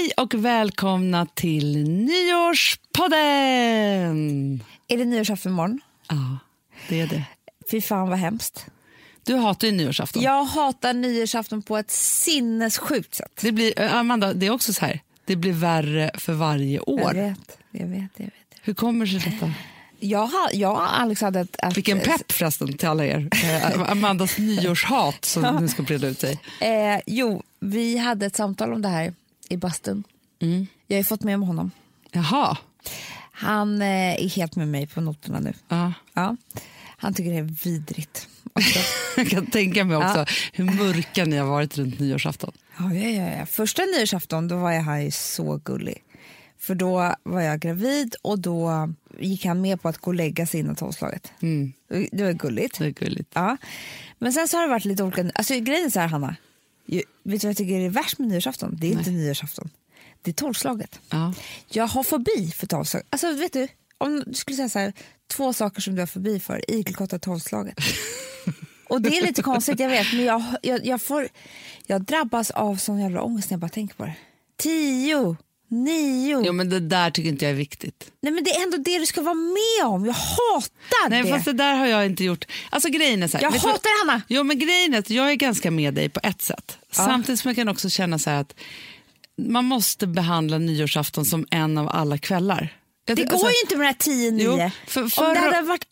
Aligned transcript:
Hej 0.00 0.12
och 0.16 0.34
välkomna 0.34 1.26
till 1.26 1.88
Nyårspodden! 1.88 3.18
Är 4.88 4.98
det 4.98 5.04
nyårsafton 5.04 5.52
imorgon? 5.52 5.80
Ja, 6.08 6.38
det 6.88 7.00
är 7.00 7.06
det. 7.06 7.24
Fy 7.70 7.80
fan 7.80 8.08
vad 8.08 8.18
hemskt. 8.18 8.66
Du 9.24 9.34
hatar 9.34 9.66
ju 9.68 9.72
nyårsafton. 9.72 10.22
Jag 10.22 10.44
hatar 10.44 10.94
nyårsafton 10.94 11.62
på 11.62 11.78
ett 11.78 11.90
sinnessjukt 11.90 13.14
sätt. 13.14 13.38
Det 13.40 13.52
blir, 13.52 13.80
Amanda, 13.80 14.32
det 14.32 14.46
är 14.46 14.50
också 14.50 14.72
så 14.72 14.86
här, 14.86 15.00
det 15.24 15.36
blir 15.36 15.52
värre 15.52 16.10
för 16.14 16.32
varje 16.32 16.76
Jag 16.76 16.88
år. 16.88 17.14
vet, 17.14 17.58
jag 17.70 17.86
vet, 17.86 18.10
jag 18.16 18.24
vet. 18.24 18.34
Hur 18.62 18.74
kommer 18.74 19.06
sig 19.06 19.18
detta? 19.18 19.52
Jag, 19.98 20.26
har, 20.26 20.50
jag 20.52 20.72
och 20.72 21.00
Alex 21.00 21.20
hade 21.20 21.40
ett... 21.40 21.56
ett 21.62 21.76
Vilken 21.76 22.00
pepp 22.00 22.32
förresten 22.32 22.72
till 22.72 22.88
alla 22.88 23.04
er. 23.04 23.28
Eh, 23.44 23.90
Amandas 23.90 24.38
nyårshat 24.38 25.24
som 25.24 25.56
nu 25.60 25.68
ska 25.68 25.82
breda 25.82 26.08
ut 26.08 26.20
sig. 26.20 26.40
Eh, 26.60 27.00
jo, 27.06 27.42
vi 27.60 27.98
hade 27.98 28.26
ett 28.26 28.36
samtal 28.36 28.72
om 28.72 28.82
det 28.82 28.88
här 28.88 29.14
i 29.50 29.56
bastun. 29.56 30.04
Mm. 30.40 30.66
Jag 30.86 30.96
har 30.96 31.00
ju 31.00 31.04
fått 31.04 31.22
med 31.22 31.38
mig 31.38 31.46
honom. 31.46 31.70
Jaha. 32.12 32.56
Han 33.32 33.82
eh, 33.82 33.88
är 34.24 34.28
helt 34.28 34.56
med 34.56 34.68
mig 34.68 34.86
på 34.86 35.00
noterna 35.00 35.40
nu. 35.40 35.52
Ja. 35.68 35.92
Ja. 36.14 36.36
Han 36.96 37.14
tycker 37.14 37.30
det 37.30 37.36
är 37.38 37.64
vidrigt. 37.64 38.28
Jag 39.16 39.28
kan 39.28 39.46
tänka 39.46 39.84
mig 39.84 39.96
också 39.96 40.24
hur 40.52 40.64
mörka 40.64 41.24
ni 41.24 41.36
har 41.36 41.46
varit 41.46 41.78
runt 41.78 41.98
nyårsafton. 42.00 42.52
Ja, 42.78 42.94
ja, 42.94 43.08
ja, 43.08 43.38
ja. 43.38 43.46
Första 43.46 43.82
nyårsafton 43.82 44.48
då 44.48 44.56
var 44.56 44.72
jag 44.72 44.82
här 44.82 45.10
så 45.10 45.56
gullig. 45.64 46.02
För 46.58 46.74
då 46.74 47.14
var 47.22 47.40
jag 47.40 47.60
gravid 47.60 48.14
och 48.22 48.38
då 48.38 48.88
gick 49.18 49.44
han 49.44 49.60
med 49.60 49.82
på 49.82 49.88
att 49.88 49.98
gå 49.98 50.10
och 50.10 50.14
lägga 50.14 50.46
sig 50.46 50.60
innan 50.60 50.76
tolvslaget. 50.76 51.32
Mm, 51.42 51.72
Det 51.88 52.24
var 52.24 52.32
gulligt. 52.32 52.78
det 52.78 52.86
är 52.86 52.90
gulligt. 52.90 53.30
Ja. 53.34 53.56
Men 54.18 54.32
sen 54.32 54.48
så 54.48 54.56
har 54.56 54.62
det 54.62 54.68
varit 54.70 54.84
lite 54.84 55.02
olika... 55.02 55.30
Alltså 55.34 55.54
grejen 55.54 55.86
är 55.86 55.90
så 55.90 56.00
här, 56.00 56.08
Hanna. 56.08 56.36
Vet 56.86 57.04
du 57.22 57.46
vad 57.46 57.50
jag 57.50 57.56
tycker 57.56 57.80
är 57.80 57.88
värst 57.88 58.18
med 58.18 58.28
nyårsafton? 58.28 58.76
Det 58.80 58.86
är 58.86 58.92
inte 58.92 59.10
nyårsafton. 59.10 59.70
Det 60.22 60.30
är 60.30 60.32
tolvslaget. 60.32 61.00
Ja. 61.10 61.34
Jag 61.68 61.86
har 61.86 62.02
fobi 62.02 62.52
för 62.56 62.66
tolvslaget. 62.66 63.06
Alltså 63.10 63.32
vet 63.32 63.52
du, 63.52 63.68
om 63.98 64.22
du 64.26 64.34
skulle 64.34 64.56
säga 64.56 64.68
så 64.68 64.78
här, 64.78 64.92
två 65.26 65.52
saker 65.52 65.80
som 65.80 65.94
du 65.94 66.02
har 66.02 66.06
fobi 66.06 66.40
för, 66.40 66.70
igelkott 66.70 67.12
och 67.12 67.22
tolvslaget. 67.22 67.74
och 68.88 69.02
det 69.02 69.18
är 69.18 69.22
lite 69.22 69.42
konstigt, 69.42 69.80
jag 69.80 69.88
vet, 69.88 70.12
men 70.12 70.24
jag, 70.24 70.42
jag, 70.62 70.86
jag, 70.86 71.02
får, 71.02 71.28
jag 71.86 72.02
drabbas 72.02 72.50
av 72.50 72.76
sån 72.76 73.00
jävla 73.00 73.22
ångest 73.22 73.50
när 73.50 73.54
jag 73.54 73.60
bara 73.60 73.68
tänker 73.68 73.94
på 73.94 74.04
det. 74.04 74.16
Tio, 74.56 75.36
nio. 75.70 76.42
Jo, 76.46 76.52
men 76.52 76.68
det 76.70 76.80
där 76.80 77.10
tycker 77.10 77.28
inte 77.28 77.44
jag 77.44 77.50
är 77.52 77.56
viktigt. 77.56 78.12
Nej 78.22 78.32
men 78.32 78.44
det 78.44 78.50
är 78.50 78.62
ändå 78.62 78.76
det 78.76 78.98
du 78.98 79.06
ska 79.06 79.22
vara 79.22 79.34
med 79.34 79.84
om. 79.86 80.06
Jag 80.06 80.12
hatar 80.12 81.08
Nej, 81.10 81.22
det. 81.22 81.28
fast 81.28 81.44
det 81.44 81.52
där 81.52 81.74
har 81.74 81.86
jag 81.86 82.06
inte 82.06 82.24
gjort. 82.24 82.44
Alltså 82.70 82.88
grejen 82.88 83.22
är 83.22 83.28
så 83.28 83.36
här, 83.38 83.44
Jag 83.44 83.50
hatar 83.50 84.06
Hanna. 84.06 84.22
Jo, 84.28 84.42
men 84.42 84.58
grejen 84.58 84.94
är 84.94 84.98
att 84.98 85.10
jag 85.10 85.30
är 85.30 85.34
ganska 85.34 85.70
med 85.70 85.94
dig 85.94 86.08
på 86.08 86.20
ett 86.22 86.42
sätt. 86.42 86.78
Samtidigt 86.92 87.40
som 87.40 87.48
jag 87.48 87.56
kan 87.56 87.68
också 87.68 87.90
känna 87.90 88.18
så 88.18 88.30
att 88.30 88.54
man 89.48 89.64
måste 89.64 90.06
behandla 90.06 90.58
nyårsafton 90.58 91.24
som 91.24 91.46
en 91.50 91.78
av 91.78 91.88
alla 91.88 92.18
kvällar. 92.18 92.76
Jag- 93.06 93.16
Det 93.16 93.24
går 93.24 93.32
alltså- 93.32 93.46
ju 93.46 93.54
inte 93.62 93.76
med 93.76 93.84
det 93.86 94.10
här 94.10 94.30
10-9. 94.30 94.42
Jo, 94.44 94.70
för- 94.86 95.02
Om 95.28 95.34
det 95.34 95.40
hade 95.40 95.62
varit 95.62 95.84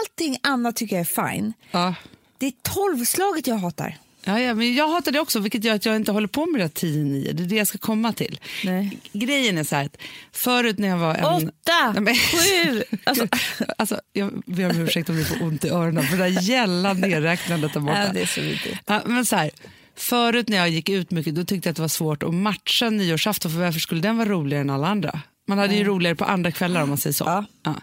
allting 0.00 0.38
annat 0.42 0.76
tycker 0.76 0.96
jag 0.96 1.00
är 1.00 1.30
fine. 1.32 1.52
Ja. 1.70 1.94
Det 2.38 2.46
är 2.46 2.52
tolvslaget 2.62 3.46
jag 3.46 3.56
hatar. 3.56 3.98
Ja, 4.28 4.40
ja, 4.40 4.54
men 4.54 4.74
jag 4.74 4.88
hatar 4.88 5.12
det 5.12 5.20
också, 5.20 5.38
vilket 5.40 5.64
gör 5.64 5.74
att 5.74 5.84
jag 5.86 5.96
inte 5.96 6.12
håller 6.12 6.28
på 6.28 6.46
med 6.46 6.60
det 6.60 6.64
här 6.64 6.88
10-9. 6.90 7.32
Det 7.32 7.42
är 7.42 7.46
det 7.46 7.56
jag 7.56 7.66
ska 7.66 7.78
komma 7.78 8.12
till. 8.12 8.40
Nej. 8.64 8.98
Grejen 9.12 9.58
är 9.58 9.64
så 9.64 9.76
här 9.76 9.84
att 9.84 9.96
förut 10.32 10.78
när 10.78 10.88
jag 10.88 10.98
var 10.98 11.14
en... 11.14 11.24
Åtta, 11.24 11.92
Nej, 11.94 12.00
men- 12.02 12.14
sju. 12.14 12.82
Alltså, 13.04 13.26
Alltså, 13.78 14.00
jag 14.12 14.42
ber 14.46 14.70
om 14.70 14.80
ursäkt 14.80 15.08
om 15.08 15.16
ni 15.18 15.24
får 15.24 15.42
ont 15.42 15.64
i 15.64 15.68
öronen 15.68 16.04
för 16.04 16.16
det 16.16 16.22
där 16.30 16.42
gälla 16.42 16.92
nedräknandet 16.92 17.72
där 17.72 17.80
borta. 17.80 18.06
ja, 18.06 18.12
det 18.12 18.20
är 18.22 18.26
så 18.26 18.40
vidrigt. 18.40 18.80
Ja, 18.86 19.02
men 19.06 19.26
så 19.26 19.36
här, 19.36 19.50
förut 19.96 20.48
när 20.48 20.56
jag 20.56 20.68
gick 20.68 20.88
ut 20.88 21.10
mycket 21.10 21.34
då 21.34 21.44
tyckte 21.44 21.68
jag 21.68 21.70
att 21.72 21.76
det 21.76 21.82
var 21.82 21.88
svårt 21.88 22.22
att 22.22 22.34
matcha 22.34 22.90
nyårsafton 22.90 23.50
för 23.52 23.58
varför 23.58 23.80
skulle 23.80 24.00
den 24.00 24.16
vara 24.16 24.28
roligare 24.28 24.60
än 24.60 24.70
alla 24.70 24.86
andra? 24.88 25.20
Man 25.48 25.58
hade 25.58 25.74
ju 25.74 25.84
roligare 25.84 26.14
på 26.16 26.24
andra 26.24 26.50
kvällar 26.52 26.82
om 26.82 26.88
man 26.88 26.98
säger 26.98 27.14
så. 27.14 27.44
Ja. 27.64 27.74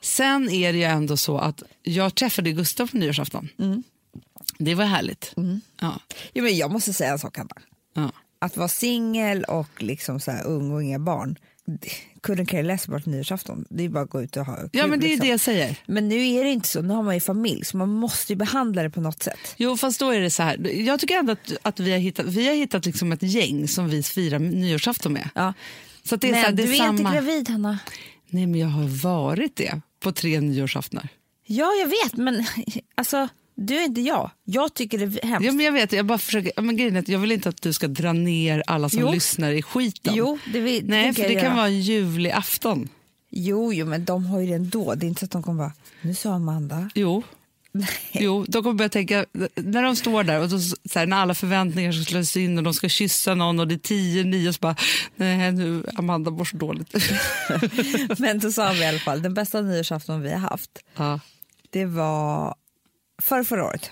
Sen 0.00 0.50
är 0.50 0.72
det 0.72 0.78
ju 0.78 0.84
ändå 0.84 1.16
så 1.16 1.38
att 1.38 1.62
jag 1.82 2.14
träffade 2.14 2.52
Gustav 2.52 2.86
på 2.86 2.96
nyårsafton. 2.96 3.48
Mm. 3.58 3.82
Det 4.64 4.74
var 4.74 4.84
härligt. 4.84 5.34
Ja. 5.80 6.00
Jo, 6.34 6.44
men 6.44 6.56
jag 6.56 6.70
måste 6.70 6.92
säga 6.92 7.12
en 7.12 7.18
sak, 7.18 7.36
Hanna. 7.36 7.54
Ja. 7.94 8.12
Att 8.38 8.56
vara 8.56 8.68
singel 8.68 9.44
och 9.44 9.82
liksom 9.82 10.20
så 10.20 10.30
här 10.30 10.46
ung 10.46 10.72
och 10.72 10.82
inga 10.82 10.98
barn. 10.98 11.36
Couldn't 12.22 12.46
care 12.46 12.62
less 12.62 12.88
about 12.88 13.06
nyårsafton. 13.06 13.64
Det 13.70 13.84
är 13.84 13.88
bara 13.88 14.04
att 14.04 14.10
gå 14.10 14.22
ut 14.22 14.36
och 14.36 14.46
ha 14.46 14.56
kul. 14.56 14.68
ja, 14.72 14.86
men 14.86 15.00
det 15.00 15.06
är 15.06 15.08
liksom. 15.08 15.26
det 15.26 15.30
jag 15.30 15.40
säger. 15.40 15.76
Men 15.86 16.08
nu 16.08 16.28
är 16.28 16.44
det 16.44 16.50
inte 16.50 16.68
så. 16.68 16.82
Nu 16.82 16.94
har 16.94 17.02
man 17.02 17.14
ju 17.14 17.20
familj 17.20 17.64
så 17.64 17.76
man 17.76 17.88
måste 17.88 18.32
ju 18.32 18.36
behandla 18.36 18.82
det 18.82 18.90
på 18.90 19.00
något 19.00 19.22
sätt. 19.22 19.54
Jo, 19.56 19.76
fast 19.76 20.00
då 20.00 20.10
är 20.10 20.20
det 20.20 20.30
så 20.30 20.42
här. 20.42 20.68
Jag 20.68 21.00
tycker 21.00 21.18
ändå 21.18 21.32
att, 21.32 21.52
att 21.62 21.80
vi 21.80 21.92
har 21.92 21.98
hittat, 21.98 22.26
vi 22.26 22.48
har 22.48 22.54
hittat 22.54 22.86
liksom 22.86 23.12
ett 23.12 23.22
gäng 23.22 23.68
som 23.68 23.88
vi 23.88 24.02
firar 24.02 24.38
nyårsafton 24.38 25.12
med. 25.12 25.28
Ja. 25.34 25.54
Så 26.04 26.16
det 26.16 26.28
är 26.28 26.32
så 26.32 26.38
här, 26.38 26.46
Men 26.46 26.56
det 26.56 26.62
är 26.62 26.66
du 26.66 26.72
är 26.72 26.76
samma... 26.76 26.98
inte 26.98 27.12
gravid, 27.12 27.48
Hanna. 27.48 27.78
Nej, 28.28 28.46
men 28.46 28.60
jag 28.60 28.68
har 28.68 29.02
varit 29.02 29.56
det 29.56 29.80
på 30.00 30.12
tre 30.12 30.40
nyårsaftnar. 30.40 31.08
Ja, 31.46 31.72
jag 31.72 31.86
vet, 31.86 32.16
men 32.16 32.44
alltså, 32.94 33.28
du 33.54 33.76
är 33.76 33.84
inte 33.84 34.00
jag. 34.00 34.30
Jag 34.44 34.74
tycker 34.74 34.98
det 34.98 35.22
är 35.22 35.26
hemskt. 35.26 35.46
Ja, 35.46 35.52
men 35.52 35.66
jag 35.66 35.72
vet, 35.72 35.92
jag 35.92 36.06
bara 36.06 36.18
försöker, 36.18 36.62
men 36.62 36.76
grejen 36.76 36.96
är 36.96 37.00
att 37.00 37.08
jag 37.08 37.18
vill 37.18 37.32
inte 37.32 37.48
att 37.48 37.62
du 37.62 37.72
ska 37.72 37.88
dra 37.88 38.12
ner 38.12 38.62
alla 38.66 38.88
som 38.88 39.00
Jo. 39.00 39.12
lyssnar 39.12 39.52
i 39.52 39.62
skiten. 39.62 40.14
Jo, 40.14 40.38
det 40.52 40.60
vill, 40.60 40.88
Nej, 40.88 41.14
för 41.14 41.22
det 41.22 41.34
kan 41.34 41.44
göra. 41.44 41.54
vara 41.54 41.66
en 41.66 41.80
ljuvlig 41.80 42.30
afton. 42.30 42.88
Jo, 43.30 43.72
jo, 43.72 43.86
men 43.86 44.04
de 44.04 44.24
har 44.26 44.40
ju 44.40 44.46
det 44.46 44.52
ändå. 44.54 44.94
Det 44.94 45.06
är 45.06 45.08
inte 45.08 45.20
så 45.20 45.24
att 45.24 45.30
de 45.30 45.42
kommer 45.42 45.58
bara, 45.64 45.72
nu 46.02 46.14
sa 46.14 46.34
Amanda. 46.34 46.90
Jo. 46.94 47.22
Jo, 48.12 48.44
de 48.48 48.62
kommer 48.62 48.74
börja 48.74 48.88
tänka, 48.88 49.26
när 49.54 49.82
de 49.82 49.96
står 49.96 50.24
där 50.24 50.40
och 50.40 50.50
så, 50.50 50.60
så 50.60 50.98
här, 50.98 51.06
när 51.06 51.16
alla 51.16 51.34
förväntningar 51.34 51.92
ska 51.92 52.04
slås 52.04 52.36
in 52.36 52.58
och 52.58 52.64
de 52.64 52.74
ska 52.74 52.88
kyssa 52.88 53.34
någon 53.34 53.60
och 53.60 53.68
det 53.68 53.74
är 53.74 53.78
tio, 53.78 54.24
nio 54.24 54.48
och 54.48 54.54
så 54.54 54.58
bara, 54.60 54.76
nej 55.16 55.52
nu 55.52 55.84
Amanda 55.94 56.30
mår 56.30 56.44
så 56.44 56.56
dåligt. 56.56 56.94
Men 58.18 58.38
då 58.38 58.52
sa 58.52 58.72
vi 58.72 58.80
i 58.80 58.86
alla 58.86 58.98
fall, 58.98 59.22
den 59.22 59.34
bästa 59.34 59.60
nyårsafton 59.60 60.20
vi 60.22 60.30
har 60.30 60.38
haft, 60.38 60.70
ja. 60.96 61.20
det 61.70 61.84
var 61.84 62.54
för 63.22 63.44
förra 63.44 63.64
året. 63.64 63.90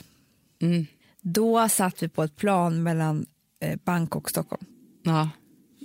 Mm. 0.63 0.87
Då 1.21 1.69
satt 1.69 2.03
vi 2.03 2.09
på 2.09 2.23
ett 2.23 2.37
plan 2.37 2.83
mellan 2.83 3.27
eh, 3.61 3.79
Bangkok 3.85 4.25
och 4.25 4.31
Stockholm. 4.31 4.65
ja, 5.03 5.29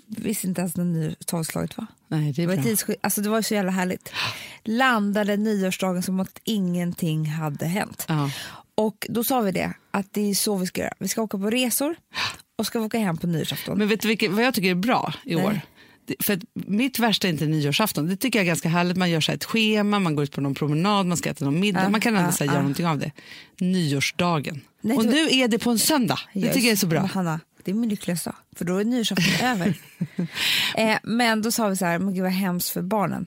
Visste 0.07 0.47
inte 0.47 0.61
ens 0.61 0.75
när 0.77 0.83
ny- 0.85 1.15
tolvslaget 1.25 1.77
var. 1.77 1.87
nej 2.07 2.25
det 2.25 2.31
Det 2.31 2.43
är 2.43 2.47
var, 2.47 2.55
bra. 2.55 2.63
tidssk- 2.65 2.95
alltså 3.01 3.21
det 3.21 3.29
var 3.29 3.41
så 3.41 3.53
jävla 3.53 3.71
härligt. 3.71 4.11
Landade 4.63 5.37
nyårsdagen 5.37 6.03
som 6.03 6.19
att 6.19 6.39
ingenting 6.43 7.25
hade 7.29 7.65
hänt. 7.65 8.05
Ja. 8.07 8.29
Och 8.75 9.07
då 9.09 9.23
sa 9.23 9.41
vi 9.41 9.51
det, 9.51 9.73
att 9.91 10.13
det 10.13 10.29
är 10.29 10.33
så 10.35 10.57
vi 10.57 10.65
ska 10.65 10.81
göra. 10.81 10.93
Vi 10.99 11.07
ska 11.07 11.21
åka 11.21 11.37
på 11.37 11.49
resor 11.49 11.95
och 12.55 12.65
ska 12.67 12.79
åka 12.79 12.97
hem 12.99 13.17
på 13.17 13.27
nyårsafton. 13.27 13.77
Men 13.77 13.87
vet 13.87 14.01
du 14.01 14.07
vilket, 14.07 14.31
vad 14.31 14.43
jag 14.43 14.53
tycker 14.53 14.69
är 14.71 14.75
bra 14.75 15.13
i 15.23 15.35
Nej. 15.35 15.45
år? 15.45 15.61
För 16.19 16.39
mitt 16.53 16.99
värsta 16.99 17.27
är 17.27 17.31
inte 17.31 17.45
nyårsafton. 17.45 18.07
Det 18.07 18.15
tycker 18.17 18.39
jag 18.39 18.43
är 18.43 18.47
ganska 18.47 18.69
härligt. 18.69 18.97
Man 18.97 19.09
gör 19.09 19.21
så 19.21 19.31
ett 19.31 19.45
schema, 19.45 19.99
man 19.99 20.15
går 20.15 20.23
ut 20.23 20.31
på 20.31 20.41
någon 20.41 20.55
promenad, 20.55 21.05
man 21.05 21.17
ska 21.17 21.29
äta 21.29 21.45
någon 21.45 21.59
middag. 21.59 21.89
Man 21.89 22.01
kan 22.01 22.15
ändå 22.15 22.31
så 22.31 22.43
här, 22.43 22.51
göra 22.51 22.59
någonting 22.61 22.87
av 22.87 22.99
det. 22.99 23.11
Nyårsdagen. 23.59 24.61
Nej, 24.81 24.97
och 24.97 25.03
du- 25.03 25.09
nu 25.11 25.27
är 25.31 25.47
det 25.47 25.59
på 25.59 25.69
en 25.71 25.79
söndag. 25.79 26.19
Det 26.33 26.39
Yes. 26.39 26.53
tycker 26.53 26.67
jag 26.67 26.71
är 26.73 26.77
så 26.77 26.87
Men 26.87 26.89
bra. 26.97 27.05
Hanna, 27.05 27.39
det 27.63 27.71
är 27.71 27.75
min 27.75 27.89
lyckligaste 27.89 28.29
dag, 28.29 28.35
för 28.55 28.65
då 28.65 28.77
är 28.77 28.83
nyårsafton 28.85 29.47
över. 29.49 29.73
Eh, 30.75 30.97
men 31.03 31.41
då 31.41 31.51
sa 31.51 31.67
vi 31.67 31.77
så 31.77 31.85
här, 31.85 31.99
men 31.99 32.13
gud 32.13 32.23
vad 32.23 32.31
hemskt 32.31 32.69
för 32.69 32.81
barnen. 32.81 33.25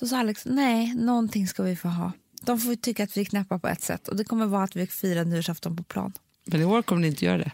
Då 0.00 0.06
sa 0.06 0.18
Alex, 0.18 0.42
nej, 0.46 0.94
någonting 0.94 1.46
ska 1.48 1.62
vi 1.62 1.76
få 1.76 1.88
ha. 1.88 2.12
De 2.42 2.58
får 2.60 2.74
tycka 2.74 3.04
att 3.04 3.16
vi 3.16 3.20
är 3.20 3.24
knäppa 3.24 3.58
på 3.58 3.68
ett 3.68 3.82
sätt 3.82 4.08
och 4.08 4.16
det 4.16 4.24
kommer 4.24 4.46
vara 4.46 4.64
att 4.64 4.76
vi 4.76 4.86
firar 4.86 5.24
nyårsafton 5.24 5.76
på 5.76 5.82
plan. 5.82 6.12
Men 6.46 6.60
i 6.60 6.64
år 6.64 6.82
kommer 6.82 7.02
ni 7.02 7.08
inte 7.08 7.24
göra 7.24 7.38
det. 7.38 7.50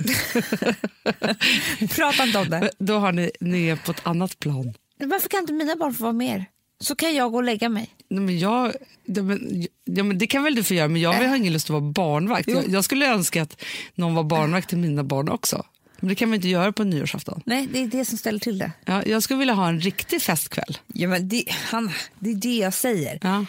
Prata 1.94 2.24
inte 2.24 2.38
om 2.38 2.50
det. 2.50 2.70
Då 2.78 2.98
har 2.98 3.12
ni, 3.12 3.30
ni 3.40 3.68
är 3.68 3.76
på 3.76 3.90
ett 3.90 4.06
annat 4.06 4.38
plan. 4.38 4.74
Varför 4.98 5.28
kan 5.28 5.40
inte 5.40 5.52
mina 5.52 5.76
barn 5.76 5.94
få 5.94 6.02
vara 6.02 6.12
med 6.12 6.36
er? 6.36 6.44
Så 6.80 6.96
kan 6.96 7.14
jag 7.14 7.32
gå 7.32 7.36
och 7.36 7.44
lägga 7.44 7.68
mig. 7.68 7.90
Nej, 8.08 8.20
men 8.20 8.38
jag, 8.38 8.72
ja, 9.04 9.22
men, 9.22 9.66
ja, 9.84 10.02
men 10.04 10.18
det 10.18 10.26
kan 10.26 10.42
väl 10.42 10.54
du 10.54 10.62
få 10.62 10.74
göra, 10.74 10.88
men 10.88 11.00
jag 11.00 11.12
har 11.12 11.36
ingen 11.36 11.52
lust 11.52 11.66
att 11.66 11.70
vara 11.70 11.80
barnvakt. 11.80 12.48
Jag, 12.48 12.68
jag 12.68 12.84
skulle 12.84 13.06
önska 13.06 13.42
att 13.42 13.62
någon 13.94 14.14
var 14.14 14.24
barnvakt 14.24 14.68
till 14.68 14.78
mina 14.78 15.04
barn 15.04 15.28
också. 15.28 15.64
Men 16.00 16.08
det 16.08 16.14
kan 16.14 16.28
man 16.28 16.36
inte 16.36 16.48
göra 16.48 16.72
på 16.72 16.84
nyårsafton. 16.84 17.42
Nej, 17.46 17.68
det 17.72 17.78
är 17.78 17.86
det 17.86 18.04
som 18.04 18.18
ställer 18.18 18.38
till 18.38 18.58
det. 18.58 18.72
Ja, 18.84 19.02
jag 19.06 19.22
skulle 19.22 19.38
vilja 19.38 19.54
ha 19.54 19.68
en 19.68 19.80
riktig 19.80 20.22
festkväll. 20.22 20.78
Ja, 20.86 21.08
men 21.08 21.28
det, 21.28 21.44
Hanna, 21.48 21.92
det 22.18 22.30
är 22.30 22.34
det 22.34 22.56
jag 22.56 22.74
säger. 22.74 23.18
Ja. 23.22 23.46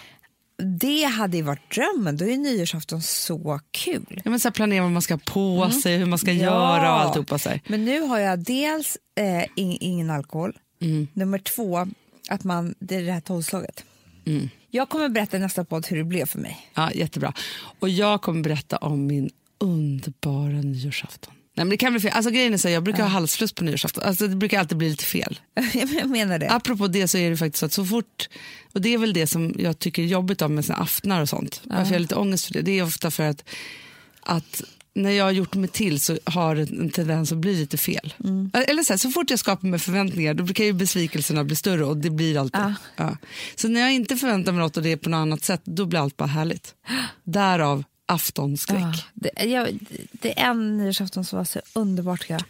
Det 0.80 1.04
hade 1.04 1.38
ju 1.38 1.44
varit 1.44 1.72
drömmen. 1.76 2.18
Då 2.18 2.26
är 2.26 2.38
nyårsafton 2.38 3.02
så 3.02 3.60
kul. 3.72 4.22
Ja, 4.24 4.30
men 4.32 4.40
så 4.40 4.48
här 4.48 4.54
planera 4.54 4.82
vad 4.84 4.92
man 4.92 5.02
ska 5.02 5.18
på 5.18 5.70
sig, 5.84 5.98
hur 5.98 6.06
man 6.06 6.20
ska 6.20 6.32
Ja. 6.32 6.44
göra 6.44 6.94
och 6.96 7.02
alltihopa. 7.02 7.40
Så 7.40 7.50
här. 7.50 7.62
Men 7.68 7.86
nu 7.86 8.02
har 8.02 8.20
jag 8.20 8.40
dels 8.40 8.98
eh, 9.20 9.46
ing, 9.56 9.78
ingen 9.82 10.10
alkohol. 10.10 10.58
Nummer 11.14 11.38
två, 11.40 11.88
att 12.30 12.44
man, 12.44 12.76
det 12.80 12.96
är 12.96 13.02
det 13.04 13.12
här 13.12 13.22
tolvslaget. 13.22 13.84
Jag 14.72 14.90
kommer 14.90 15.10
berätta 15.10 15.38
i 15.38 15.40
nästa 15.40 15.66
podd 15.66 15.88
hur 15.88 15.98
det 15.98 16.04
blev 16.04 16.26
för 16.26 16.40
mig. 16.40 16.70
Ja, 16.76 16.92
jättebra. 16.92 17.34
Och 17.80 17.90
jag 17.90 18.22
kommer 18.22 18.44
berätta 18.44 18.78
om 18.78 19.08
min 19.08 19.30
underbara 19.60 20.48
nyårsafton. 20.62 21.34
Nej, 21.62 21.66
men 21.66 21.70
det 21.70 21.78
kan 21.78 21.94
bli 21.94 22.02
fel. 22.02 22.12
Alltså, 22.14 22.32
grejen 22.32 22.54
är 22.54 22.58
så 22.58 22.68
här, 22.68 22.74
jag 22.74 22.84
brukar 22.84 23.04
ha 23.04 23.10
halsfluss 23.10 23.54
på 23.54 23.64
nyårsafton. 23.64 24.04
Alltså, 24.04 24.28
det 24.28 24.36
brukar 24.36 24.60
alltid 24.60 24.78
bli 24.78 24.90
lite 24.90 25.06
fel. 25.06 25.40
jag 25.74 26.10
menar 26.10 26.40
det. 26.40 26.50
Apropå 26.50 26.88
det 26.88 27.08
så 27.08 27.18
är 27.18 27.30
det 27.30 27.38
faktiskt 27.38 27.60
så 27.60 27.66
att 27.66 27.74
så 27.74 27.86
fort, 27.86 28.30
och 28.74 28.82
det 28.82 28.94
är 28.94 28.98
väl 28.98 29.14
det 29.14 29.28
som 29.28 29.56
jag 29.60 29.80
tycker 29.80 30.04
är 30.04 30.08
jobbigt 30.08 30.42
om 30.42 30.56
med 30.56 30.66
sina 30.66 30.78
aftnar 30.78 31.22
och 31.22 31.30
sånt, 31.30 31.62
varför 31.64 31.86
jag 31.86 31.94
har 31.94 32.00
lite 32.00 32.16
ångest 32.16 32.46
för 32.46 32.54
det, 32.54 32.62
det 32.62 32.80
är 32.80 32.84
ofta 32.84 33.12
för 33.12 33.24
att, 33.24 33.44
att 34.22 34.64
när 34.94 35.12
jag 35.12 35.26
har 35.26 35.32
gjort 35.32 35.56
mig 35.56 35.70
till 35.70 36.02
så 36.02 36.18
har 36.24 36.56
det 36.56 36.70
en 36.72 36.90
tendens 36.90 37.32
att 37.32 37.38
bli 37.38 37.56
lite 37.56 37.78
fel. 37.78 38.14
Eller 38.54 38.84
så, 38.84 38.94
här, 38.94 38.98
så 38.98 39.10
fort 39.10 39.30
jag 39.30 39.40
skapar 39.40 39.68
mig 39.68 39.80
förväntningar 39.80 40.34
då 40.34 40.48
kan 40.48 40.66
ju 40.66 40.74
besvikelserna 40.74 41.44
bli 41.44 41.56
större 41.56 41.86
och 41.86 41.98
det 41.98 42.10
blir 42.10 42.38
alltid. 42.40 42.62
Ja. 42.62 42.74
Ja. 42.96 43.18
Så 43.56 43.68
när 43.68 43.82
jag 43.82 43.94
inte 43.94 44.16
förväntar 44.16 44.52
mig 44.52 44.62
något 44.62 44.78
och 44.78 44.84
det 44.84 44.92
är 44.92 44.98
på 44.98 45.10
något 45.10 45.18
annat 45.18 45.44
sätt 45.44 45.62
då 45.64 45.86
blir 45.86 46.00
allt 46.00 46.18
bara 46.18 46.30
härligt. 46.30 46.76
Därav 47.24 47.84
aftonskräck. 48.12 48.80
Ja, 48.80 48.94
det, 49.14 49.44
jag, 49.46 49.80
det 50.12 50.40
är 50.40 50.46
en 50.52 50.78
nyårsafton 50.78 51.26
som 51.26 51.38
var 51.38 51.46
så 51.46 51.60
underbart. 51.74 52.30
Jag, 52.30 52.44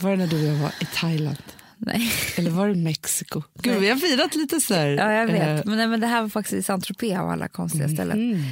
Var 0.00 0.10
det 0.10 0.16
när 0.16 0.26
du 0.26 0.36
och 0.48 0.54
jag 0.54 0.62
var 0.62 0.72
i 0.80 0.84
Thailand? 0.94 1.42
nej. 1.76 2.12
Eller 2.36 2.50
var 2.50 2.68
det 2.68 2.74
Mexiko? 2.74 3.42
Gud, 3.62 3.80
vi 3.80 3.88
har 3.88 3.96
firat 3.96 4.34
lite 4.34 4.60
så 4.60 4.74
här. 4.74 4.86
Ja, 4.86 5.12
jag 5.12 5.26
vet. 5.26 5.42
eh, 5.60 5.62
Men, 5.66 5.76
nej, 5.78 5.86
men 5.86 6.00
det 6.00 6.06
här 6.06 6.22
var 6.22 6.28
faktiskt 6.28 6.52
i 6.54 6.62
Saint-Tropez 6.62 7.18
av 7.18 7.30
alla 7.30 7.48
konstiga 7.48 7.88
ställen. 7.88 8.44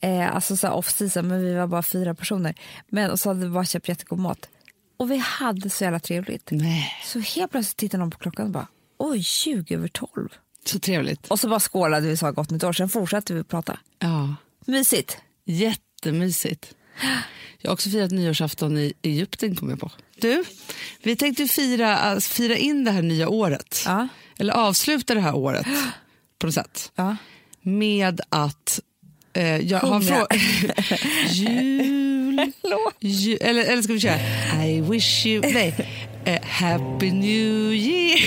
Eh, 0.00 0.34
alltså 0.34 0.56
så 0.56 0.66
här 0.66 0.74
off-season, 0.74 1.22
men 1.22 1.40
vi 1.40 1.54
var 1.54 1.66
bara 1.66 1.82
fyra 1.82 2.14
personer. 2.14 2.54
Men 2.88 3.10
och 3.10 3.20
så 3.20 3.28
hade 3.30 3.40
vi 3.40 3.48
bara 3.48 3.64
köpt 3.64 3.88
jättegod 3.88 4.18
mat. 4.18 4.48
Och 4.96 5.10
vi 5.10 5.16
hade 5.16 5.70
så 5.70 5.84
jävla 5.84 6.00
trevligt. 6.00 6.48
nej, 6.50 6.92
Så 7.04 7.18
helt 7.20 7.50
plötsligt 7.50 7.76
tittade 7.76 7.98
någon 8.00 8.10
på 8.10 8.18
klockan 8.18 8.46
och 8.46 8.52
bara, 8.52 8.66
oj, 8.98 9.22
20 9.22 9.74
över 9.74 9.88
12. 9.88 10.28
så 10.66 10.78
trevligt. 10.78 11.26
Och 11.26 11.40
så 11.40 11.48
bara 11.48 11.60
skålade 11.60 12.06
vi 12.06 12.14
och 12.14 12.18
sa 12.18 12.30
gott 12.30 12.50
nytt 12.50 12.64
år, 12.64 12.72
sen 12.72 12.88
fortsatte 12.88 13.34
vi 13.34 13.44
prata. 13.44 13.78
Ja. 13.98 14.34
Mysigt. 14.66 15.18
Jättemysigt. 15.46 16.74
Jag 17.58 17.70
har 17.70 17.74
också 17.74 17.90
firat 17.90 18.10
nyårsafton 18.10 18.78
i 18.78 18.92
Egypten 19.02 19.56
kom 19.56 19.70
jag 19.70 19.80
på. 19.80 19.90
Du, 20.20 20.44
vi 21.02 21.16
tänkte 21.16 21.46
fira, 21.46 21.96
alltså, 21.96 22.30
fira 22.30 22.56
in 22.56 22.84
det 22.84 22.90
här 22.90 23.02
nya 23.02 23.28
året. 23.28 23.82
Ja. 23.86 24.08
Eller 24.38 24.52
avsluta 24.52 25.14
det 25.14 25.20
här 25.20 25.34
året 25.34 25.66
på 26.38 26.46
något 26.46 26.54
sätt. 26.54 26.92
Ja. 26.94 27.16
Med 27.62 28.20
att 28.28 28.80
eh, 29.32 29.56
jag 29.56 29.78
har 29.78 30.00
frågat... 30.00 30.28
Jul... 31.30 32.52
Ju, 33.00 33.36
eller, 33.36 33.64
eller 33.64 33.82
ska 33.82 33.92
vi 33.92 34.00
köra 34.00 34.18
I 34.66 34.80
wish 34.80 35.26
you... 35.26 35.40
Nej. 35.52 35.74
Eh, 36.24 36.42
happy 36.42 37.10
new 37.10 37.72
year. 37.72 38.18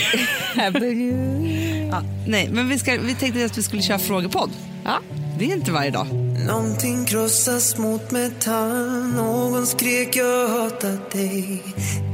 Happy 0.55 0.95
New 0.95 1.45
Year. 1.45 1.87
ja, 1.91 2.03
nej, 2.27 2.49
men 2.51 2.69
vi, 2.69 2.79
ska, 2.79 2.97
vi 2.97 3.15
tänkte 3.15 3.45
att 3.45 3.57
vi 3.57 3.63
skulle 3.63 3.81
köra 3.81 3.99
frågepodd. 3.99 4.51
Ja. 4.83 4.99
Det 5.39 5.45
är 5.45 5.53
inte 5.53 5.71
varje 5.71 5.91
dag. 5.91 6.07
Någonting 6.47 7.05
krossas 7.05 7.77
mot 7.77 8.11
metall. 8.11 9.03
Någon 9.15 9.67
skrek 9.67 10.15
jag 10.15 10.47
hatar 10.47 10.97
dig. 11.11 11.63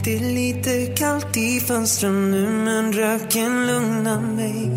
Det 0.04 0.16
är 0.16 0.20
lite 0.20 0.86
kallt 0.86 1.38
i 1.38 1.60
fönstren 1.60 2.32
nu 2.32 2.50
men 2.50 2.94
röken 2.94 3.68
lugnar 3.68 4.22
mig. 4.22 4.72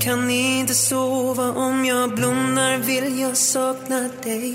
Kan 0.00 0.30
inte 0.30 0.74
sova? 0.74 1.52
Om 1.52 1.84
jag 1.84 2.14
blundar 2.14 2.78
vill 2.78 3.20
jag 3.20 3.36
sakna 3.36 4.10
dig. 4.22 4.54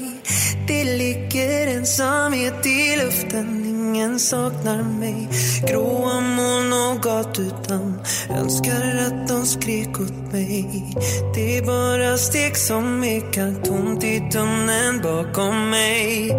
Det 0.68 0.83
ligger 0.83 1.68
ensamhet 1.68 2.66
i 2.66 2.98
luften. 3.06 3.66
Ingen 3.66 4.19
saknar 4.19 4.83
mig. 4.83 5.30
Gråa 5.68 6.22
moln 6.22 6.74
och 6.74 7.04
gatudamm 7.04 8.01
Önskar 8.30 9.06
att 9.07 9.27
de 9.27 9.45
skrek 9.45 10.00
åt 10.00 10.33
mig. 10.33 10.83
Det 11.36 11.57
är 11.57 11.66
bara 11.66 12.18
steg 12.18 12.57
som 12.57 13.04
är 13.04 13.15
ekar 13.16 13.64
tomt 13.64 14.04
i 14.04 14.30
tunneln 14.32 15.02
bakom 15.02 15.70
mig. 15.70 16.30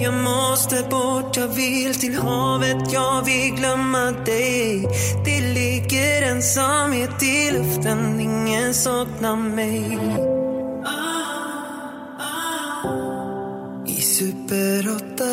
Jag 0.00 0.14
måste 0.14 0.82
bort, 0.90 1.36
jag 1.36 1.48
vill 1.48 1.94
till 1.94 2.14
havet 2.14 2.92
Jag 2.92 3.24
vill 3.24 3.54
glömma 3.54 4.10
dig. 4.10 4.88
Det 5.24 5.40
ligger 5.40 6.22
ensamhet 6.22 7.22
i 7.22 7.52
luften 7.52 8.20
Ingen 8.20 8.74
saknar 8.74 9.36
mig. 9.36 9.98
I 13.86 14.00
Super 14.00 14.96
8 14.96 15.24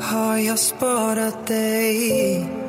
har 0.00 0.36
jag 0.36 0.58
sparat 0.58 1.46
dig. 1.46 2.61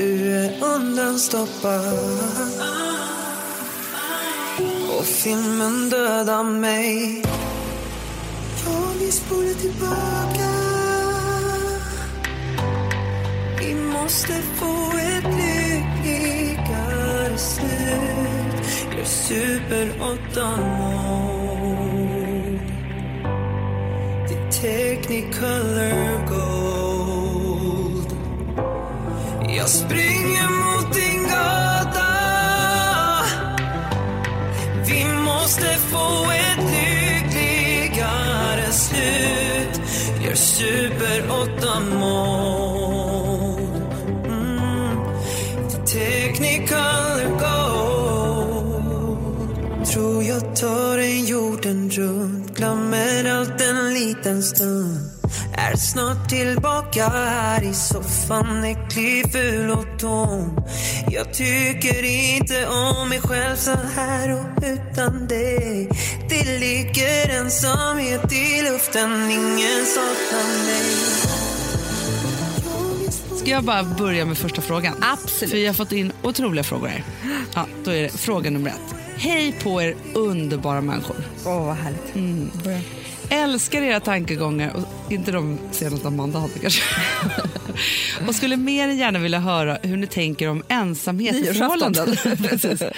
Du 0.00 0.36
är 0.36 0.64
undanstoppad. 0.64 1.98
Och 4.98 5.04
filmen 5.04 5.90
dödar 5.90 6.44
mig. 6.44 7.22
Jag 8.64 8.98
vill 8.98 9.12
spola 9.12 9.54
tillbaka. 9.60 10.50
Vi 13.58 13.74
måste 13.74 14.32
få 14.32 14.92
ett 14.98 15.24
lyckligare 15.24 15.78
slut. 17.38 18.66
Gör 18.96 19.04
super 19.04 19.92
8-mode 20.34 21.10
är 24.30 24.50
Technicolor 24.50 26.26
Gold 26.28 26.89
jag 29.60 29.68
springer 29.68 30.48
mot 30.48 30.94
din 30.94 31.22
gata. 31.22 32.12
Vi 34.86 35.04
måste 35.14 35.66
få 35.66 36.30
ett 36.30 36.58
lyckligare 36.72 38.72
slut. 38.72 39.80
Gör 40.24 40.34
super 40.34 41.22
8-mode 41.28 43.62
mm. 44.26 44.96
The 45.70 45.76
Technicolor 45.86 47.38
Gold 47.38 48.76
Tror 49.86 50.22
jag 50.22 50.56
tar 50.56 50.98
en 50.98 51.26
jorden 51.26 51.90
runt. 51.90 52.56
Glömmer 52.56 53.24
allt 53.24 53.60
en 53.60 53.94
liten 53.94 54.42
stund. 54.42 55.09
Är 55.72 55.76
snart 55.76 56.28
tillbaka 56.28 57.08
här 57.08 57.62
i 57.62 57.74
soffan 57.74 58.64
Äcklig, 58.64 59.32
ful 59.32 59.70
och 59.70 59.98
tom 59.98 60.60
Jag 61.10 61.34
tycker 61.34 62.04
inte 62.04 62.66
om 62.66 63.08
mig 63.08 63.20
själv 63.20 63.56
så 63.56 63.76
här 63.96 64.32
och 64.32 64.64
utan 64.64 65.26
dig 65.26 65.88
Det 66.28 66.58
ligger 66.58 67.40
ensamhet 67.40 68.32
i 68.32 68.62
luften 68.62 69.30
Ingen 69.30 69.86
saknar 69.86 70.64
mig 70.66 70.96
Ska 73.38 73.50
jag 73.50 73.64
bara 73.64 73.82
börja 73.82 74.24
med 74.24 74.38
första 74.38 74.62
frågan? 74.62 74.94
Absolut. 75.00 75.50
För 75.50 75.58
jag 75.58 75.68
har 75.68 75.74
fått 75.74 75.92
in 75.92 76.12
otroliga 76.22 76.64
frågor 76.64 76.88
här. 76.88 77.04
Ja, 77.54 77.66
då 77.84 77.90
är 77.90 78.02
det 78.02 78.08
fråga 78.08 78.50
nummer 78.50 78.70
ett. 78.70 78.94
Hej 79.16 79.54
på 79.62 79.82
er 79.82 79.94
underbara 80.14 80.80
människor. 80.80 81.16
Åh, 81.44 81.66
vad 81.66 81.76
härligt. 81.76 82.14
Börja. 82.64 82.80
Älskar 83.28 83.82
era 83.82 84.00
tankegångar, 84.00 84.72
och 84.76 84.99
inte 85.10 85.32
de 85.32 85.58
senaste 85.70 86.08
Amanda 86.08 86.38
hade 86.38 86.58
kanske. 86.58 86.82
och 88.28 88.34
skulle 88.34 88.56
mer 88.56 88.88
än 88.88 88.98
gärna 88.98 89.18
vilja 89.18 89.38
höra 89.38 89.78
hur 89.82 89.96
ni 89.96 90.06
tänker 90.06 90.48
om 90.48 90.62
ensamhet 90.68 91.36
i 91.36 91.44
förhållanden. 91.44 92.16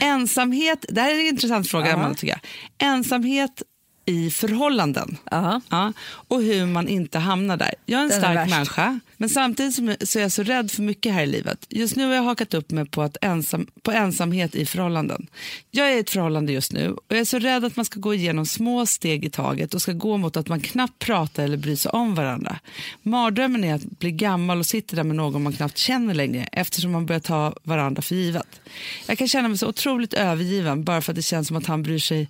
Ensamhet, 0.00 0.84
det 0.88 1.00
här 1.00 1.10
är 1.10 1.14
en 1.14 1.26
intressant 1.26 1.68
fråga 1.68 1.94
Amanda 1.94 2.14
tycker 2.14 2.32
jag. 2.32 2.88
Ensamhet 2.88 3.62
i 4.08 4.30
förhållanden. 4.30 5.16
Ja. 5.30 5.60
Ja, 5.68 5.92
och 6.08 6.42
hur 6.42 6.66
man 6.66 6.88
inte 6.88 7.18
hamnar 7.18 7.56
där. 7.56 7.74
Jag 7.86 7.98
är 8.00 8.02
en 8.02 8.08
Den 8.08 8.18
är 8.18 8.20
stark 8.22 8.36
värst. 8.36 8.50
människa, 8.50 9.00
men 9.16 9.28
samtidigt 9.28 10.08
så 10.08 10.18
är 10.18 10.22
jag 10.22 10.32
så 10.32 10.42
rädd 10.42 10.70
för 10.70 10.82
mycket 10.82 11.12
här 11.12 11.22
i 11.22 11.26
livet. 11.26 11.66
Just 11.68 11.96
nu 11.96 12.06
har 12.06 12.14
jag 12.14 12.22
hakat 12.22 12.54
upp 12.54 12.70
mig 12.70 12.86
på, 12.86 13.02
att 13.02 13.16
ensam, 13.22 13.66
på 13.82 13.92
ensamhet 13.92 14.54
i 14.54 14.66
förhållanden. 14.66 15.26
Jag 15.70 15.92
är 15.92 15.96
i 15.96 15.98
ett 15.98 16.10
förhållande 16.10 16.52
just 16.52 16.72
nu 16.72 16.90
och 16.90 17.02
jag 17.08 17.18
är 17.18 17.24
så 17.24 17.38
rädd 17.38 17.64
att 17.64 17.76
man 17.76 17.84
ska 17.84 18.00
gå 18.00 18.14
igenom 18.14 18.46
små 18.46 18.86
steg 18.86 19.24
i 19.24 19.30
taget 19.30 19.74
och 19.74 19.82
ska 19.82 19.92
gå 19.92 20.16
mot 20.16 20.36
att 20.36 20.48
man 20.48 20.60
knappt 20.60 20.98
pratar 20.98 21.44
eller 21.44 21.56
bryr 21.56 21.76
sig 21.76 21.90
om 21.90 22.14
varandra. 22.14 22.58
Mardrömmen 23.02 23.64
är 23.64 23.74
att 23.74 23.98
bli 23.98 24.12
gammal 24.12 24.58
och 24.58 24.66
sitta 24.66 24.96
där 24.96 25.04
med 25.04 25.16
någon 25.16 25.42
man 25.42 25.52
knappt 25.52 25.78
känner 25.78 26.14
längre 26.14 26.48
eftersom 26.52 26.92
man 26.92 27.06
börjar 27.06 27.20
ta 27.20 27.54
varandra 27.62 28.02
för 28.02 28.14
givet. 28.14 28.60
Jag 29.06 29.18
kan 29.18 29.28
känna 29.28 29.48
mig 29.48 29.58
så 29.58 29.68
otroligt 29.68 30.14
övergiven 30.14 30.84
bara 30.84 31.00
för 31.00 31.12
att 31.12 31.16
det 31.16 31.22
känns 31.22 31.48
som 31.48 31.56
att 31.56 31.66
han 31.66 31.82
bryr 31.82 31.98
sig, 31.98 32.28